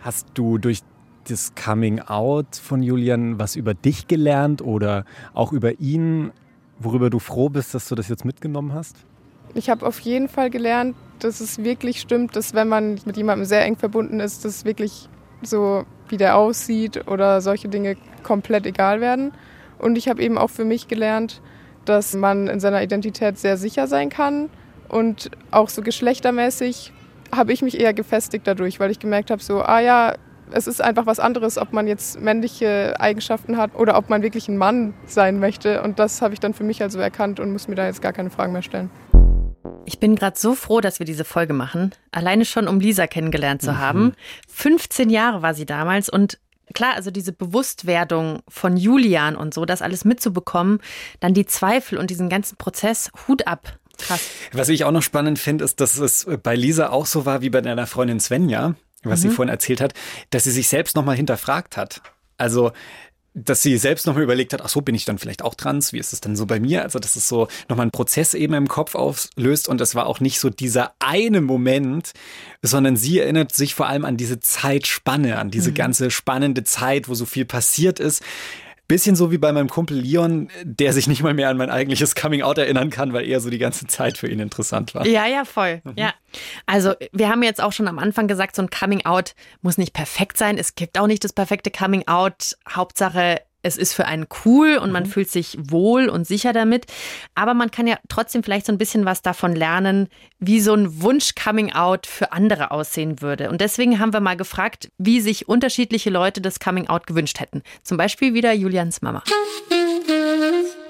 Hast 0.00 0.26
du 0.34 0.58
durch 0.58 0.82
das 1.30 1.54
Coming 1.54 2.00
Out 2.00 2.56
von 2.56 2.82
Julian 2.82 3.38
was 3.38 3.56
über 3.56 3.74
dich 3.74 4.08
gelernt 4.08 4.62
oder 4.62 5.04
auch 5.34 5.52
über 5.52 5.80
ihn, 5.80 6.32
worüber 6.78 7.10
du 7.10 7.18
froh 7.18 7.48
bist, 7.48 7.74
dass 7.74 7.88
du 7.88 7.94
das 7.94 8.08
jetzt 8.08 8.24
mitgenommen 8.24 8.72
hast? 8.72 8.96
Ich 9.54 9.70
habe 9.70 9.86
auf 9.86 9.98
jeden 10.00 10.28
Fall 10.28 10.50
gelernt, 10.50 10.96
dass 11.20 11.40
es 11.40 11.62
wirklich 11.64 12.00
stimmt, 12.00 12.36
dass 12.36 12.54
wenn 12.54 12.68
man 12.68 13.00
mit 13.04 13.16
jemandem 13.16 13.44
sehr 13.44 13.64
eng 13.64 13.76
verbunden 13.76 14.20
ist, 14.20 14.44
dass 14.44 14.64
wirklich 14.64 15.08
so, 15.42 15.84
wie 16.08 16.16
der 16.16 16.36
aussieht 16.36 17.08
oder 17.08 17.40
solche 17.40 17.68
Dinge 17.68 17.96
komplett 18.22 18.66
egal 18.66 19.00
werden. 19.00 19.32
Und 19.78 19.96
ich 19.96 20.08
habe 20.08 20.22
eben 20.22 20.38
auch 20.38 20.50
für 20.50 20.64
mich 20.64 20.88
gelernt, 20.88 21.40
dass 21.84 22.14
man 22.14 22.48
in 22.48 22.60
seiner 22.60 22.82
Identität 22.82 23.38
sehr 23.38 23.56
sicher 23.56 23.86
sein 23.86 24.10
kann. 24.10 24.50
Und 24.88 25.30
auch 25.50 25.68
so 25.68 25.82
geschlechtermäßig 25.82 26.92
habe 27.34 27.52
ich 27.52 27.62
mich 27.62 27.78
eher 27.78 27.94
gefestigt 27.94 28.46
dadurch, 28.46 28.80
weil 28.80 28.90
ich 28.90 28.98
gemerkt 28.98 29.30
habe, 29.30 29.42
so, 29.42 29.62
ah 29.62 29.80
ja, 29.80 30.14
es 30.52 30.66
ist 30.66 30.80
einfach 30.80 31.06
was 31.06 31.20
anderes, 31.20 31.58
ob 31.58 31.72
man 31.72 31.86
jetzt 31.86 32.20
männliche 32.20 32.98
Eigenschaften 32.98 33.56
hat 33.56 33.74
oder 33.74 33.96
ob 33.96 34.08
man 34.08 34.22
wirklich 34.22 34.48
ein 34.48 34.56
Mann 34.56 34.94
sein 35.06 35.38
möchte. 35.38 35.82
Und 35.82 35.98
das 35.98 36.22
habe 36.22 36.34
ich 36.34 36.40
dann 36.40 36.54
für 36.54 36.64
mich 36.64 36.82
also 36.82 36.98
erkannt 36.98 37.40
und 37.40 37.52
muss 37.52 37.68
mir 37.68 37.74
da 37.74 37.86
jetzt 37.86 38.02
gar 38.02 38.12
keine 38.12 38.30
Fragen 38.30 38.52
mehr 38.52 38.62
stellen. 38.62 38.90
Ich 39.84 39.98
bin 39.98 40.16
gerade 40.16 40.38
so 40.38 40.54
froh, 40.54 40.80
dass 40.80 40.98
wir 40.98 41.06
diese 41.06 41.24
Folge 41.24 41.54
machen. 41.54 41.92
Alleine 42.12 42.44
schon, 42.44 42.68
um 42.68 42.80
Lisa 42.80 43.06
kennengelernt 43.06 43.62
zu 43.62 43.72
mhm. 43.72 43.78
haben. 43.78 44.12
15 44.48 45.10
Jahre 45.10 45.42
war 45.42 45.54
sie 45.54 45.66
damals 45.66 46.08
und 46.08 46.38
klar, 46.74 46.94
also 46.94 47.10
diese 47.10 47.32
Bewusstwerdung 47.32 48.40
von 48.48 48.76
Julian 48.76 49.36
und 49.36 49.54
so, 49.54 49.64
das 49.64 49.82
alles 49.82 50.04
mitzubekommen, 50.04 50.80
dann 51.20 51.34
die 51.34 51.46
Zweifel 51.46 51.98
und 51.98 52.10
diesen 52.10 52.28
ganzen 52.28 52.56
Prozess, 52.56 53.10
Hut 53.26 53.46
ab. 53.46 53.78
Krass. 53.98 54.20
Was 54.52 54.68
ich 54.68 54.84
auch 54.84 54.92
noch 54.92 55.02
spannend 55.02 55.38
finde, 55.38 55.64
ist, 55.64 55.80
dass 55.80 55.98
es 55.98 56.26
bei 56.42 56.54
Lisa 56.54 56.90
auch 56.90 57.06
so 57.06 57.26
war 57.26 57.40
wie 57.40 57.50
bei 57.50 57.60
deiner 57.60 57.86
Freundin 57.86 58.20
Svenja, 58.20 58.74
was 59.10 59.22
mhm. 59.22 59.30
sie 59.30 59.34
vorhin 59.34 59.52
erzählt 59.52 59.80
hat, 59.80 59.94
dass 60.30 60.44
sie 60.44 60.50
sich 60.50 60.68
selbst 60.68 60.96
nochmal 60.96 61.16
hinterfragt 61.16 61.76
hat. 61.76 62.02
Also 62.36 62.72
dass 63.44 63.62
sie 63.62 63.76
selbst 63.78 64.06
nochmal 64.06 64.22
überlegt 64.22 64.52
hat, 64.52 64.62
ach 64.62 64.68
so, 64.68 64.80
bin 64.80 64.94
ich 64.94 65.04
dann 65.04 65.18
vielleicht 65.18 65.42
auch 65.42 65.54
trans? 65.54 65.92
Wie 65.92 65.98
ist 65.98 66.12
es 66.12 66.20
denn 66.20 66.36
so 66.36 66.46
bei 66.46 66.60
mir? 66.60 66.82
Also, 66.82 66.98
dass 66.98 67.16
es 67.16 67.28
so 67.28 67.48
nochmal 67.68 67.84
einen 67.84 67.90
Prozess 67.90 68.34
eben 68.34 68.54
im 68.54 68.68
Kopf 68.68 68.94
auflöst 68.94 69.68
und 69.68 69.80
das 69.80 69.94
war 69.94 70.06
auch 70.06 70.20
nicht 70.20 70.40
so 70.40 70.50
dieser 70.50 70.92
eine 70.98 71.40
Moment, 71.40 72.12
sondern 72.62 72.96
sie 72.96 73.20
erinnert 73.20 73.54
sich 73.54 73.74
vor 73.74 73.86
allem 73.86 74.04
an 74.04 74.16
diese 74.16 74.40
Zeitspanne, 74.40 75.38
an 75.38 75.50
diese 75.50 75.70
mhm. 75.70 75.74
ganze 75.74 76.10
spannende 76.10 76.64
Zeit, 76.64 77.08
wo 77.08 77.14
so 77.14 77.26
viel 77.26 77.44
passiert 77.44 78.00
ist. 78.00 78.22
Bisschen 78.88 79.16
so 79.16 79.30
wie 79.30 79.38
bei 79.38 79.52
meinem 79.52 79.68
Kumpel 79.68 79.98
Leon, 79.98 80.48
der 80.64 80.94
sich 80.94 81.06
nicht 81.06 81.22
mal 81.22 81.34
mehr 81.34 81.50
an 81.50 81.58
mein 81.58 81.68
eigentliches 81.68 82.14
Coming 82.14 82.40
Out 82.40 82.56
erinnern 82.56 82.88
kann, 82.88 83.12
weil 83.12 83.26
er 83.26 83.38
so 83.40 83.50
die 83.50 83.58
ganze 83.58 83.86
Zeit 83.86 84.16
für 84.16 84.28
ihn 84.28 84.40
interessant 84.40 84.94
war. 84.94 85.06
Ja, 85.06 85.26
ja, 85.26 85.44
voll. 85.44 85.82
Mhm. 85.84 85.92
Ja. 85.96 86.14
Also, 86.64 86.94
wir 87.12 87.28
haben 87.28 87.42
jetzt 87.42 87.62
auch 87.62 87.72
schon 87.72 87.86
am 87.86 87.98
Anfang 87.98 88.28
gesagt, 88.28 88.56
so 88.56 88.62
ein 88.62 88.70
Coming 88.70 89.04
Out 89.04 89.34
muss 89.60 89.76
nicht 89.76 89.92
perfekt 89.92 90.38
sein. 90.38 90.56
Es 90.56 90.74
gibt 90.74 90.98
auch 90.98 91.06
nicht 91.06 91.22
das 91.22 91.34
perfekte 91.34 91.70
Coming 91.70 92.08
Out. 92.08 92.56
Hauptsache, 92.68 93.42
es 93.62 93.76
ist 93.76 93.92
für 93.92 94.06
einen 94.06 94.26
cool 94.44 94.78
und 94.78 94.92
man 94.92 95.04
mhm. 95.04 95.08
fühlt 95.08 95.30
sich 95.30 95.58
wohl 95.60 96.08
und 96.08 96.26
sicher 96.26 96.52
damit. 96.52 96.86
Aber 97.34 97.54
man 97.54 97.70
kann 97.70 97.86
ja 97.86 97.96
trotzdem 98.08 98.42
vielleicht 98.42 98.66
so 98.66 98.72
ein 98.72 98.78
bisschen 98.78 99.04
was 99.04 99.22
davon 99.22 99.54
lernen, 99.54 100.08
wie 100.38 100.60
so 100.60 100.74
ein 100.74 101.02
Wunsch-Coming-out 101.02 102.06
für 102.06 102.32
andere 102.32 102.70
aussehen 102.70 103.20
würde. 103.20 103.50
Und 103.50 103.60
deswegen 103.60 103.98
haben 103.98 104.12
wir 104.12 104.20
mal 104.20 104.36
gefragt, 104.36 104.90
wie 104.98 105.20
sich 105.20 105.48
unterschiedliche 105.48 106.10
Leute 106.10 106.40
das 106.40 106.60
Coming-out 106.60 107.06
gewünscht 107.06 107.40
hätten. 107.40 107.62
Zum 107.82 107.96
Beispiel 107.96 108.34
wieder 108.34 108.52
Julians 108.52 109.02
Mama. 109.02 109.22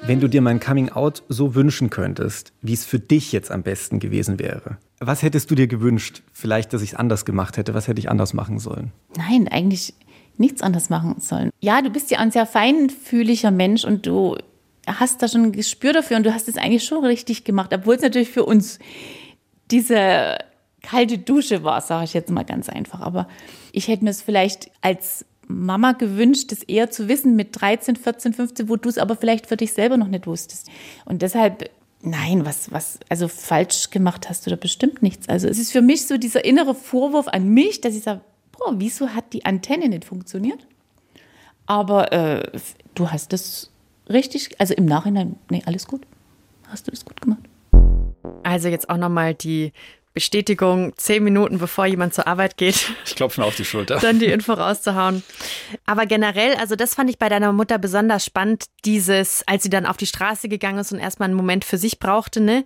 Wenn 0.02 0.20
du 0.20 0.28
dir 0.28 0.40
mein 0.40 0.60
Coming-out 0.60 1.22
so 1.28 1.54
wünschen 1.54 1.90
könntest, 1.90 2.52
wie 2.62 2.72
es 2.72 2.84
für 2.84 2.98
dich 2.98 3.32
jetzt 3.32 3.50
am 3.50 3.62
besten 3.62 3.98
gewesen 3.98 4.38
wäre, 4.38 4.78
was 5.00 5.22
hättest 5.22 5.50
du 5.50 5.54
dir 5.54 5.68
gewünscht? 5.68 6.22
Vielleicht, 6.32 6.72
dass 6.72 6.82
ich 6.82 6.90
es 6.90 6.94
anders 6.96 7.24
gemacht 7.24 7.56
hätte. 7.56 7.74
Was 7.74 7.88
hätte 7.88 8.00
ich 8.00 8.10
anders 8.10 8.34
machen 8.34 8.58
sollen? 8.58 8.92
Nein, 9.16 9.48
eigentlich 9.48 9.94
nichts 10.38 10.62
anders 10.62 10.90
machen 10.90 11.16
sollen. 11.20 11.50
Ja, 11.60 11.82
du 11.82 11.90
bist 11.90 12.10
ja 12.10 12.18
ein 12.18 12.30
sehr 12.30 12.46
feinfühliger 12.46 13.50
Mensch 13.50 13.84
und 13.84 14.06
du 14.06 14.36
hast 14.86 15.22
da 15.22 15.28
schon 15.28 15.44
ein 15.44 15.52
Gespür 15.52 15.92
dafür 15.92 16.16
und 16.16 16.24
du 16.24 16.32
hast 16.32 16.48
es 16.48 16.56
eigentlich 16.56 16.84
schon 16.84 17.04
richtig 17.04 17.44
gemacht, 17.44 17.72
obwohl 17.74 17.96
es 17.96 18.02
natürlich 18.02 18.30
für 18.30 18.44
uns 18.44 18.78
diese 19.70 20.38
kalte 20.82 21.18
Dusche 21.18 21.64
war, 21.64 21.80
sage 21.80 22.04
ich 22.04 22.14
jetzt 22.14 22.30
mal 22.30 22.44
ganz 22.44 22.68
einfach. 22.68 23.00
Aber 23.00 23.28
ich 23.72 23.88
hätte 23.88 24.04
mir 24.04 24.10
es 24.10 24.22
vielleicht 24.22 24.70
als 24.80 25.26
Mama 25.46 25.92
gewünscht, 25.92 26.52
das 26.52 26.62
eher 26.62 26.90
zu 26.90 27.08
wissen 27.08 27.34
mit 27.34 27.60
13, 27.60 27.96
14, 27.96 28.32
15, 28.34 28.68
wo 28.68 28.76
du 28.76 28.88
es 28.88 28.98
aber 28.98 29.16
vielleicht 29.16 29.46
für 29.46 29.56
dich 29.56 29.72
selber 29.72 29.96
noch 29.96 30.08
nicht 30.08 30.26
wusstest. 30.26 30.68
Und 31.04 31.22
deshalb, 31.22 31.70
nein, 32.02 32.44
was, 32.44 32.70
was, 32.70 33.00
also 33.08 33.28
falsch 33.28 33.90
gemacht 33.90 34.28
hast 34.28 34.46
du 34.46 34.50
da 34.50 34.56
bestimmt 34.56 35.02
nichts. 35.02 35.28
Also 35.28 35.48
es 35.48 35.58
ist 35.58 35.72
für 35.72 35.82
mich 35.82 36.06
so 36.06 36.16
dieser 36.16 36.44
innere 36.44 36.74
Vorwurf 36.74 37.28
an 37.28 37.48
mich, 37.48 37.80
dass 37.80 37.94
ich 37.94 38.02
sage, 38.02 38.20
boah, 38.58 38.74
wieso 38.76 39.10
hat 39.10 39.32
die 39.32 39.44
Antenne 39.44 39.88
nicht 39.88 40.04
funktioniert? 40.04 40.66
Aber 41.66 42.12
äh, 42.12 42.50
du 42.94 43.10
hast 43.10 43.32
das 43.32 43.70
richtig, 44.08 44.60
also 44.60 44.74
im 44.74 44.86
Nachhinein, 44.86 45.36
nee, 45.50 45.62
alles 45.66 45.86
gut. 45.86 46.02
Hast 46.68 46.86
du 46.86 46.90
das 46.90 47.04
gut 47.04 47.20
gemacht. 47.20 47.42
Also 48.42 48.68
jetzt 48.68 48.90
auch 48.90 48.96
nochmal 48.96 49.34
die 49.34 49.72
Bestätigung, 50.14 50.92
zehn 50.96 51.22
Minuten 51.22 51.58
bevor 51.58 51.86
jemand 51.86 52.12
zur 52.12 52.26
Arbeit 52.26 52.56
geht. 52.56 52.90
Ich 53.06 53.14
klopfe 53.14 53.40
mir 53.40 53.46
auf 53.46 53.56
die 53.56 53.64
Schulter. 53.64 53.98
Dann 54.00 54.18
die 54.18 54.26
Info 54.26 54.52
rauszuhauen. 54.52 55.22
Aber 55.86 56.06
generell, 56.06 56.54
also 56.56 56.76
das 56.76 56.94
fand 56.94 57.08
ich 57.10 57.18
bei 57.18 57.28
deiner 57.28 57.52
Mutter 57.52 57.78
besonders 57.78 58.24
spannend, 58.24 58.64
dieses, 58.84 59.44
als 59.46 59.62
sie 59.62 59.70
dann 59.70 59.86
auf 59.86 59.96
die 59.96 60.06
Straße 60.06 60.48
gegangen 60.48 60.78
ist 60.78 60.92
und 60.92 60.98
erstmal 60.98 61.28
einen 61.28 61.36
Moment 61.36 61.64
für 61.64 61.78
sich 61.78 61.98
brauchte, 61.98 62.40
ne? 62.40 62.64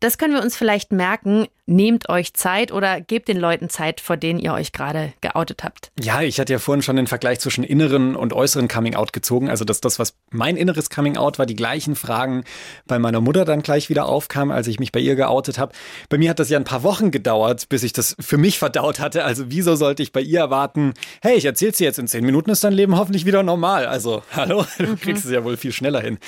Das 0.00 0.18
können 0.18 0.34
wir 0.34 0.42
uns 0.42 0.56
vielleicht 0.56 0.92
merken. 0.92 1.46
Nehmt 1.68 2.08
euch 2.08 2.32
Zeit 2.32 2.70
oder 2.70 3.00
gebt 3.00 3.26
den 3.26 3.38
Leuten 3.38 3.68
Zeit, 3.68 4.00
vor 4.00 4.16
denen 4.16 4.38
ihr 4.38 4.52
euch 4.52 4.70
gerade 4.70 5.12
geoutet 5.20 5.64
habt. 5.64 5.90
Ja, 6.00 6.22
ich 6.22 6.38
hatte 6.38 6.52
ja 6.52 6.60
vorhin 6.60 6.80
schon 6.80 6.94
den 6.94 7.08
Vergleich 7.08 7.40
zwischen 7.40 7.64
inneren 7.64 8.14
und 8.14 8.32
äußeren 8.32 8.68
Coming-out 8.68 9.12
gezogen. 9.12 9.50
Also, 9.50 9.64
dass 9.64 9.80
das, 9.80 9.98
was 9.98 10.14
mein 10.30 10.56
inneres 10.56 10.90
Coming-out 10.90 11.40
war, 11.40 11.46
die 11.46 11.56
gleichen 11.56 11.96
Fragen 11.96 12.44
bei 12.86 13.00
meiner 13.00 13.20
Mutter 13.20 13.44
dann 13.44 13.62
gleich 13.62 13.88
wieder 13.88 14.06
aufkamen, 14.06 14.54
als 14.54 14.68
ich 14.68 14.78
mich 14.78 14.92
bei 14.92 15.00
ihr 15.00 15.16
geoutet 15.16 15.58
habe. 15.58 15.72
Bei 16.08 16.18
mir 16.18 16.30
hat 16.30 16.38
das 16.38 16.50
ja 16.50 16.56
ein 16.56 16.62
paar 16.62 16.84
Wochen 16.84 17.10
gedauert, 17.10 17.68
bis 17.68 17.82
ich 17.82 17.92
das 17.92 18.14
für 18.20 18.38
mich 18.38 18.60
verdaut 18.60 19.00
hatte. 19.00 19.24
Also, 19.24 19.46
wieso 19.48 19.74
sollte 19.74 20.04
ich 20.04 20.12
bei 20.12 20.20
ihr 20.20 20.38
erwarten, 20.38 20.94
hey, 21.20 21.36
ich 21.36 21.46
erzähl's 21.46 21.78
dir 21.78 21.86
jetzt 21.86 21.98
in 21.98 22.06
zehn 22.06 22.24
Minuten, 22.24 22.48
ist 22.50 22.62
dein 22.62 22.74
Leben 22.74 22.96
hoffentlich 22.96 23.26
wieder 23.26 23.42
normal. 23.42 23.86
Also, 23.86 24.22
hallo, 24.36 24.64
du 24.78 24.86
mhm. 24.86 25.00
kriegst 25.00 25.24
es 25.24 25.32
ja 25.32 25.42
wohl 25.42 25.56
viel 25.56 25.72
schneller 25.72 26.00
hin. 26.00 26.18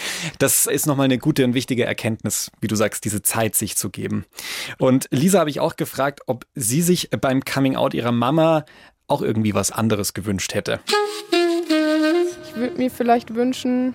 Das 0.40 0.66
ist 0.66 0.86
nochmal 0.86 1.04
eine 1.04 1.18
gute 1.18 1.44
und 1.44 1.54
wichtige 1.54 1.84
Erkenntnis, 1.84 2.50
wie 2.60 2.66
du 2.66 2.74
sagst, 2.74 3.04
diese 3.04 3.22
Zeit 3.22 3.54
sich 3.54 3.76
zu 3.76 3.88
geben. 3.88 4.24
Und 4.78 5.06
Lisa 5.12 5.27
habe 5.34 5.50
ich 5.50 5.60
auch 5.60 5.76
gefragt, 5.76 6.20
ob 6.26 6.46
sie 6.54 6.82
sich 6.82 7.10
beim 7.10 7.44
Coming 7.44 7.76
Out 7.76 7.94
ihrer 7.94 8.12
Mama 8.12 8.64
auch 9.06 9.22
irgendwie 9.22 9.54
was 9.54 9.72
anderes 9.72 10.14
gewünscht 10.14 10.54
hätte. 10.54 10.80
Ich 12.44 12.56
würde 12.56 12.76
mir 12.76 12.90
vielleicht 12.90 13.34
wünschen, 13.34 13.94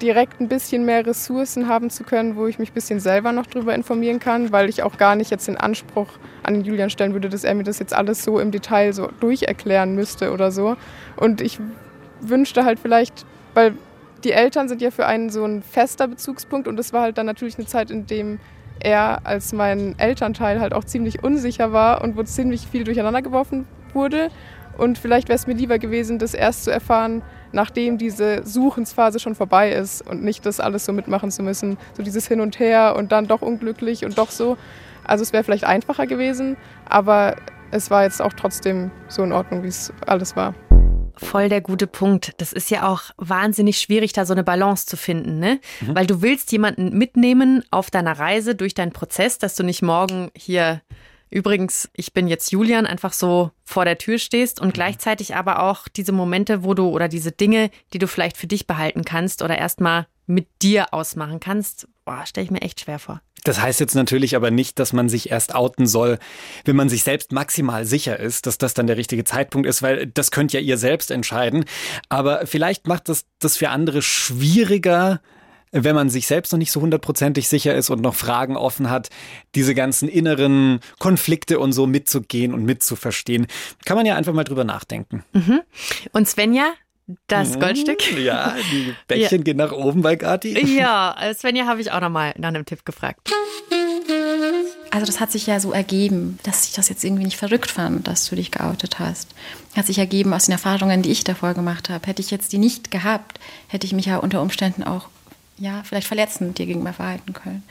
direkt 0.00 0.40
ein 0.40 0.48
bisschen 0.48 0.84
mehr 0.84 1.06
Ressourcen 1.06 1.68
haben 1.68 1.90
zu 1.90 2.04
können, 2.04 2.36
wo 2.36 2.46
ich 2.46 2.58
mich 2.58 2.70
ein 2.70 2.74
bisschen 2.74 3.00
selber 3.00 3.32
noch 3.32 3.46
darüber 3.46 3.74
informieren 3.74 4.20
kann, 4.20 4.52
weil 4.52 4.68
ich 4.68 4.82
auch 4.82 4.98
gar 4.98 5.16
nicht 5.16 5.30
jetzt 5.30 5.48
den 5.48 5.56
Anspruch 5.56 6.08
an 6.42 6.62
Julian 6.62 6.90
stellen 6.90 7.12
würde, 7.12 7.28
dass 7.28 7.44
er 7.44 7.54
mir 7.54 7.64
das 7.64 7.78
jetzt 7.78 7.94
alles 7.94 8.22
so 8.22 8.38
im 8.38 8.50
Detail 8.50 8.92
so 8.92 9.08
durcherklären 9.20 9.94
müsste 9.94 10.32
oder 10.32 10.50
so. 10.50 10.76
Und 11.16 11.40
ich 11.40 11.58
wünschte 12.20 12.64
halt 12.64 12.78
vielleicht, 12.78 13.24
weil 13.54 13.74
die 14.24 14.32
Eltern 14.32 14.68
sind 14.68 14.82
ja 14.82 14.90
für 14.90 15.06
einen 15.06 15.30
so 15.30 15.44
ein 15.44 15.62
fester 15.62 16.08
Bezugspunkt 16.08 16.68
und 16.68 16.76
das 16.76 16.92
war 16.92 17.02
halt 17.02 17.18
dann 17.18 17.26
natürlich 17.26 17.56
eine 17.58 17.66
Zeit, 17.66 17.90
in 17.90 18.06
dem 18.06 18.38
er 18.80 19.20
als 19.24 19.52
mein 19.52 19.98
Elternteil 19.98 20.60
halt 20.60 20.72
auch 20.72 20.84
ziemlich 20.84 21.22
unsicher 21.22 21.72
war 21.72 22.02
und 22.02 22.16
wo 22.16 22.22
ziemlich 22.22 22.66
viel 22.66 22.84
durcheinander 22.84 23.22
geworfen 23.22 23.66
wurde. 23.92 24.30
Und 24.78 24.98
vielleicht 24.98 25.28
wäre 25.28 25.36
es 25.36 25.46
mir 25.46 25.54
lieber 25.54 25.78
gewesen, 25.78 26.18
das 26.18 26.34
erst 26.34 26.64
zu 26.64 26.70
erfahren, 26.70 27.22
nachdem 27.52 27.96
diese 27.96 28.44
Suchensphase 28.44 29.18
schon 29.18 29.34
vorbei 29.34 29.72
ist 29.72 30.06
und 30.06 30.22
nicht 30.22 30.44
das 30.44 30.60
alles 30.60 30.84
so 30.84 30.92
mitmachen 30.92 31.30
zu 31.30 31.42
müssen. 31.42 31.78
So 31.94 32.02
dieses 32.02 32.28
Hin 32.28 32.40
und 32.40 32.58
Her 32.58 32.94
und 32.96 33.12
dann 33.12 33.26
doch 33.26 33.40
unglücklich 33.40 34.04
und 34.04 34.18
doch 34.18 34.30
so. 34.30 34.58
Also 35.04 35.22
es 35.22 35.32
wäre 35.32 35.44
vielleicht 35.44 35.64
einfacher 35.64 36.06
gewesen, 36.06 36.56
aber 36.88 37.36
es 37.70 37.90
war 37.90 38.02
jetzt 38.02 38.20
auch 38.20 38.32
trotzdem 38.34 38.90
so 39.08 39.22
in 39.22 39.32
Ordnung, 39.32 39.62
wie 39.62 39.68
es 39.68 39.92
alles 40.06 40.36
war 40.36 40.54
voll 41.16 41.48
der 41.48 41.60
gute 41.60 41.86
Punkt. 41.86 42.32
Das 42.38 42.52
ist 42.52 42.70
ja 42.70 42.88
auch 42.88 43.02
wahnsinnig 43.16 43.78
schwierig, 43.78 44.12
da 44.12 44.26
so 44.26 44.32
eine 44.32 44.44
Balance 44.44 44.86
zu 44.86 44.96
finden, 44.96 45.38
ne? 45.38 45.60
Mhm. 45.80 45.94
Weil 45.94 46.06
du 46.06 46.22
willst 46.22 46.52
jemanden 46.52 46.96
mitnehmen 46.96 47.64
auf 47.70 47.90
deiner 47.90 48.18
Reise 48.18 48.54
durch 48.54 48.74
deinen 48.74 48.92
Prozess, 48.92 49.38
dass 49.38 49.54
du 49.56 49.62
nicht 49.62 49.82
morgen 49.82 50.30
hier 50.36 50.82
Übrigens, 51.28 51.90
ich 51.92 52.12
bin 52.12 52.28
jetzt 52.28 52.52
Julian, 52.52 52.86
einfach 52.86 53.12
so 53.12 53.50
vor 53.64 53.84
der 53.84 53.98
Tür 53.98 54.18
stehst 54.18 54.60
und 54.60 54.68
mhm. 54.68 54.72
gleichzeitig 54.72 55.34
aber 55.34 55.62
auch 55.62 55.88
diese 55.88 56.12
Momente, 56.12 56.62
wo 56.62 56.72
du 56.72 56.88
oder 56.88 57.08
diese 57.08 57.32
Dinge, 57.32 57.70
die 57.92 57.98
du 57.98 58.06
vielleicht 58.06 58.36
für 58.36 58.46
dich 58.46 58.66
behalten 58.66 59.04
kannst 59.04 59.42
oder 59.42 59.58
erstmal 59.58 60.06
mit 60.26 60.46
dir 60.62 60.94
ausmachen 60.94 61.40
kannst, 61.40 61.88
stelle 62.24 62.44
ich 62.44 62.50
mir 62.50 62.62
echt 62.62 62.80
schwer 62.80 62.98
vor. 62.98 63.20
Das 63.46 63.60
heißt 63.60 63.78
jetzt 63.78 63.94
natürlich 63.94 64.34
aber 64.34 64.50
nicht, 64.50 64.80
dass 64.80 64.92
man 64.92 65.08
sich 65.08 65.30
erst 65.30 65.54
outen 65.54 65.86
soll, 65.86 66.18
wenn 66.64 66.74
man 66.74 66.88
sich 66.88 67.04
selbst 67.04 67.30
maximal 67.30 67.84
sicher 67.84 68.18
ist, 68.18 68.46
dass 68.46 68.58
das 68.58 68.74
dann 68.74 68.88
der 68.88 68.96
richtige 68.96 69.22
Zeitpunkt 69.22 69.68
ist, 69.68 69.82
weil 69.82 70.08
das 70.08 70.32
könnt 70.32 70.52
ja 70.52 70.58
ihr 70.58 70.78
selbst 70.78 71.12
entscheiden. 71.12 71.64
Aber 72.08 72.46
vielleicht 72.46 72.88
macht 72.88 73.08
das 73.08 73.24
das 73.38 73.56
für 73.56 73.68
andere 73.68 74.02
schwieriger, 74.02 75.20
wenn 75.70 75.94
man 75.94 76.10
sich 76.10 76.26
selbst 76.26 76.52
noch 76.52 76.58
nicht 76.58 76.72
so 76.72 76.80
hundertprozentig 76.80 77.48
sicher 77.48 77.74
ist 77.74 77.88
und 77.90 78.00
noch 78.00 78.14
Fragen 78.16 78.56
offen 78.56 78.90
hat, 78.90 79.10
diese 79.54 79.74
ganzen 79.74 80.08
inneren 80.08 80.80
Konflikte 80.98 81.60
und 81.60 81.72
so 81.72 81.86
mitzugehen 81.86 82.52
und 82.52 82.64
mitzuverstehen. 82.64 83.46
Kann 83.84 83.96
man 83.96 84.06
ja 84.06 84.16
einfach 84.16 84.32
mal 84.32 84.44
drüber 84.44 84.64
nachdenken. 84.64 85.22
Mhm. 85.32 85.60
Und 86.12 86.28
Svenja, 86.28 86.72
das 87.28 87.54
mhm. 87.54 87.60
Goldstück? 87.60 88.18
Ja, 88.18 88.54
die 88.72 88.94
Bäckchen 89.08 89.38
ja. 89.38 89.44
gehen 89.44 89.56
nach 89.56 89.72
oben 89.72 90.02
bei 90.02 90.16
Gati. 90.16 90.58
Ja, 90.76 91.16
Svenja 91.34 91.66
habe 91.66 91.80
ich 91.80 91.92
auch 91.92 92.00
noch 92.00 92.10
mal 92.10 92.34
nach 92.36 92.48
einem 92.48 92.64
Tipp 92.64 92.84
gefragt. 92.84 93.30
Also 94.90 95.06
das 95.06 95.20
hat 95.20 95.30
sich 95.30 95.46
ja 95.46 95.60
so 95.60 95.72
ergeben, 95.72 96.38
dass 96.42 96.66
ich 96.66 96.72
das 96.72 96.88
jetzt 96.88 97.04
irgendwie 97.04 97.24
nicht 97.24 97.36
verrückt 97.36 97.70
fand, 97.70 98.06
dass 98.08 98.28
du 98.28 98.36
dich 98.36 98.50
geoutet 98.50 98.98
hast. 98.98 99.34
Hat 99.76 99.86
sich 99.86 99.98
ergeben 99.98 100.32
aus 100.32 100.46
den 100.46 100.52
Erfahrungen, 100.52 101.02
die 101.02 101.10
ich 101.10 101.22
davor 101.22 101.54
gemacht 101.54 101.90
habe. 101.90 102.06
Hätte 102.06 102.22
ich 102.22 102.30
jetzt 102.30 102.52
die 102.52 102.58
nicht 102.58 102.90
gehabt, 102.90 103.38
hätte 103.68 103.86
ich 103.86 103.92
mich 103.92 104.06
ja 104.06 104.16
unter 104.16 104.40
Umständen 104.40 104.82
auch 104.84 105.08
ja, 105.58 105.82
vielleicht 105.84 106.06
verletzend 106.06 106.58
dir 106.58 106.66
gegenüber 106.66 106.92
verhalten 106.92 107.32
können. 107.32 107.62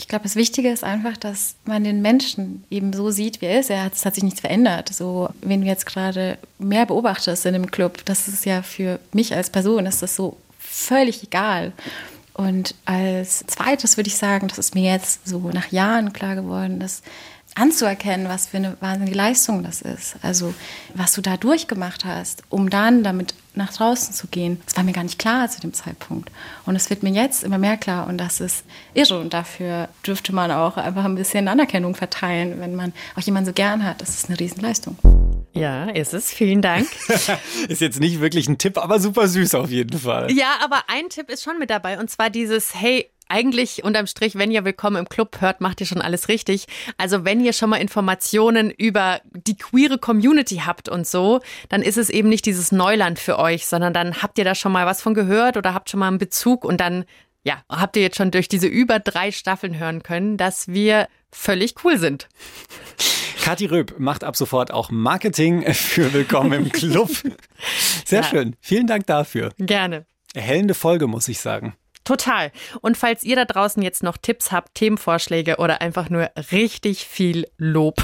Ich 0.00 0.06
glaube, 0.06 0.22
das 0.22 0.36
Wichtige 0.36 0.70
ist 0.70 0.84
einfach, 0.84 1.16
dass 1.16 1.56
man 1.64 1.84
den 1.84 2.02
Menschen 2.02 2.64
eben 2.70 2.92
so 2.92 3.10
sieht, 3.10 3.40
wie 3.40 3.46
er 3.46 3.60
ist. 3.60 3.68
Er 3.68 3.84
hat, 3.84 3.94
es 3.94 4.06
hat 4.06 4.14
sich 4.14 4.24
nichts 4.24 4.40
verändert. 4.40 4.90
So, 4.94 5.28
wenn 5.40 5.60
du 5.60 5.66
jetzt 5.66 5.86
gerade 5.86 6.38
mehr 6.58 6.86
beobachtest 6.86 7.46
in 7.46 7.54
einem 7.54 7.70
Club, 7.70 8.04
das 8.04 8.28
ist 8.28 8.44
ja 8.44 8.62
für 8.62 9.00
mich 9.12 9.34
als 9.34 9.50
Person, 9.50 9.86
ist 9.86 10.02
das 10.02 10.14
so 10.14 10.36
völlig 10.58 11.24
egal. 11.24 11.72
Und 12.34 12.76
als 12.84 13.44
zweites 13.48 13.96
würde 13.96 14.08
ich 14.08 14.16
sagen, 14.16 14.46
das 14.46 14.58
ist 14.58 14.76
mir 14.76 14.92
jetzt 14.92 15.26
so 15.26 15.50
nach 15.52 15.72
Jahren 15.72 16.12
klar 16.12 16.36
geworden, 16.36 16.78
dass 16.78 17.02
anzuerkennen, 17.58 18.28
was 18.28 18.46
für 18.46 18.58
eine 18.58 18.76
wahnsinnige 18.80 19.16
Leistung 19.16 19.62
das 19.62 19.82
ist. 19.82 20.16
Also 20.22 20.54
was 20.94 21.12
du 21.14 21.20
da 21.20 21.36
durchgemacht 21.36 22.04
hast, 22.04 22.42
um 22.48 22.70
dann 22.70 23.02
damit 23.02 23.34
nach 23.54 23.72
draußen 23.72 24.14
zu 24.14 24.28
gehen. 24.28 24.60
Das 24.64 24.76
war 24.76 24.84
mir 24.84 24.92
gar 24.92 25.02
nicht 25.02 25.18
klar 25.18 25.50
zu 25.50 25.60
dem 25.60 25.74
Zeitpunkt. 25.74 26.30
Und 26.64 26.76
es 26.76 26.88
wird 26.88 27.02
mir 27.02 27.10
jetzt 27.10 27.44
immer 27.44 27.58
mehr 27.58 27.76
klar 27.76 28.06
und 28.06 28.16
das 28.18 28.40
ist 28.40 28.64
irre. 28.94 29.18
Und 29.18 29.34
dafür 29.34 29.88
dürfte 30.06 30.32
man 30.32 30.50
auch 30.50 30.76
einfach 30.76 31.04
ein 31.04 31.16
bisschen 31.16 31.48
Anerkennung 31.48 31.94
verteilen, 31.94 32.60
wenn 32.60 32.76
man 32.76 32.92
auch 33.16 33.22
jemanden 33.22 33.48
so 33.48 33.52
gern 33.52 33.84
hat. 33.84 34.00
Das 34.00 34.10
ist 34.10 34.28
eine 34.28 34.38
Riesenleistung. 34.38 34.96
Ja, 35.52 35.86
ist 35.90 36.14
es. 36.14 36.32
Vielen 36.32 36.62
Dank. 36.62 36.86
ist 37.68 37.80
jetzt 37.80 38.00
nicht 38.00 38.20
wirklich 38.20 38.48
ein 38.48 38.58
Tipp, 38.58 38.78
aber 38.78 39.00
super 39.00 39.26
süß 39.26 39.56
auf 39.56 39.70
jeden 39.70 39.98
Fall. 39.98 40.30
Ja, 40.30 40.54
aber 40.62 40.84
ein 40.86 41.08
Tipp 41.08 41.28
ist 41.28 41.42
schon 41.42 41.58
mit 41.58 41.70
dabei 41.70 41.98
und 41.98 42.08
zwar 42.10 42.30
dieses, 42.30 42.74
hey, 42.74 43.10
eigentlich 43.28 43.84
unterm 43.84 44.06
Strich, 44.06 44.36
wenn 44.36 44.50
ihr 44.50 44.64
Willkommen 44.64 44.96
im 44.96 45.08
Club 45.08 45.40
hört, 45.40 45.60
macht 45.60 45.80
ihr 45.80 45.86
schon 45.86 46.00
alles 46.00 46.28
richtig. 46.28 46.66
Also 46.96 47.24
wenn 47.24 47.40
ihr 47.44 47.52
schon 47.52 47.70
mal 47.70 47.76
Informationen 47.76 48.70
über 48.70 49.20
die 49.32 49.56
queere 49.56 49.98
Community 49.98 50.62
habt 50.64 50.88
und 50.88 51.06
so, 51.06 51.40
dann 51.68 51.82
ist 51.82 51.98
es 51.98 52.10
eben 52.10 52.28
nicht 52.28 52.46
dieses 52.46 52.72
Neuland 52.72 53.18
für 53.18 53.38
euch, 53.38 53.66
sondern 53.66 53.92
dann 53.92 54.22
habt 54.22 54.38
ihr 54.38 54.44
da 54.44 54.54
schon 54.54 54.72
mal 54.72 54.86
was 54.86 55.02
von 55.02 55.14
gehört 55.14 55.56
oder 55.56 55.74
habt 55.74 55.90
schon 55.90 56.00
mal 56.00 56.08
einen 56.08 56.18
Bezug 56.18 56.64
und 56.64 56.80
dann, 56.80 57.04
ja, 57.44 57.62
habt 57.68 57.96
ihr 57.96 58.02
jetzt 58.02 58.16
schon 58.16 58.30
durch 58.30 58.48
diese 58.48 58.66
über 58.66 58.98
drei 58.98 59.30
Staffeln 59.30 59.78
hören 59.78 60.02
können, 60.02 60.36
dass 60.36 60.68
wir 60.68 61.08
völlig 61.30 61.74
cool 61.84 61.98
sind. 61.98 62.28
Kathi 63.42 63.66
Röb 63.66 63.98
macht 63.98 64.24
ab 64.24 64.36
sofort 64.36 64.72
auch 64.72 64.90
Marketing 64.90 65.62
für 65.72 66.12
Willkommen 66.12 66.52
im 66.52 66.72
Club. 66.72 67.10
Sehr 68.04 68.22
ja. 68.22 68.26
schön. 68.26 68.56
Vielen 68.60 68.86
Dank 68.86 69.06
dafür. 69.06 69.52
Gerne. 69.58 70.06
Erhellende 70.34 70.74
Folge, 70.74 71.06
muss 71.06 71.28
ich 71.28 71.40
sagen. 71.40 71.74
Total. 72.08 72.52
Und 72.80 72.96
falls 72.96 73.22
ihr 73.22 73.36
da 73.36 73.44
draußen 73.44 73.82
jetzt 73.82 74.02
noch 74.02 74.16
Tipps 74.16 74.50
habt, 74.50 74.74
Themenvorschläge 74.76 75.56
oder 75.58 75.82
einfach 75.82 76.08
nur 76.08 76.30
richtig 76.50 77.06
viel 77.06 77.46
Lob 77.58 78.02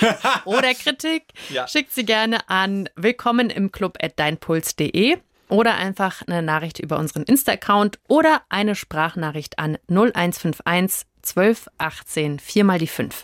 oder 0.44 0.74
Kritik, 0.74 1.22
ja. 1.48 1.68
schickt 1.68 1.92
sie 1.92 2.04
gerne 2.04 2.50
an 2.50 2.88
willkommen 2.96 3.48
im 3.48 3.70
Club 3.70 3.96
at 4.02 4.18
deinpuls.de 4.18 5.18
oder 5.48 5.76
einfach 5.76 6.22
eine 6.26 6.42
Nachricht 6.42 6.80
über 6.80 6.98
unseren 6.98 7.22
Insta-Account 7.22 8.00
oder 8.08 8.42
eine 8.48 8.74
Sprachnachricht 8.74 9.60
an 9.60 9.78
0151 9.88 11.06
12 11.22 11.68
18 11.78 12.40
4 12.40 12.64
mal 12.64 12.80
die 12.80 12.88
5. 12.88 13.22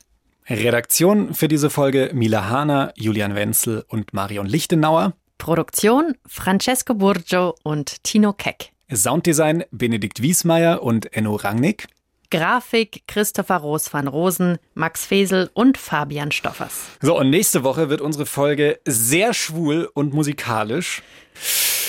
Redaktion 0.48 1.34
für 1.34 1.48
diese 1.48 1.70
Folge 1.70 2.12
Mila 2.14 2.48
Hahner, 2.48 2.92
Julian 2.94 3.34
Wenzel 3.34 3.84
und 3.88 4.14
Marion 4.14 4.46
Lichtenauer. 4.46 5.14
Produktion 5.38 6.16
Francesco 6.24 6.94
Burgio 6.94 7.56
und 7.64 8.04
Tino 8.04 8.32
Keck. 8.32 8.73
Sounddesign 8.96 9.64
Benedikt 9.70 10.22
Wiesmeier 10.22 10.82
und 10.82 11.12
Enno 11.14 11.36
Rangnick. 11.36 11.86
Grafik 12.30 13.04
Christopher 13.06 13.58
Roos 13.58 13.92
van 13.92 14.08
Rosen, 14.08 14.58
Max 14.74 15.06
Fesel 15.06 15.50
und 15.54 15.78
Fabian 15.78 16.32
Stoffers. 16.32 16.86
So, 17.00 17.16
und 17.16 17.30
nächste 17.30 17.62
Woche 17.62 17.90
wird 17.90 18.00
unsere 18.00 18.26
Folge 18.26 18.80
sehr 18.84 19.34
schwul 19.34 19.88
und 19.94 20.12
musikalisch. 20.12 21.02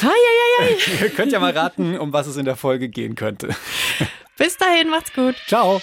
Ei, 0.01 0.07
ei, 0.07 0.65
ei. 0.65 1.03
Ihr 1.03 1.09
könnt 1.09 1.31
ja 1.31 1.39
mal 1.39 1.51
raten, 1.51 1.97
um 1.97 2.13
was 2.13 2.27
es 2.27 2.37
in 2.37 2.45
der 2.45 2.55
Folge 2.55 2.89
gehen 2.89 3.15
könnte. 3.15 3.55
Bis 4.37 4.57
dahin, 4.57 4.89
macht's 4.89 5.13
gut. 5.13 5.35
Ciao. 5.47 5.81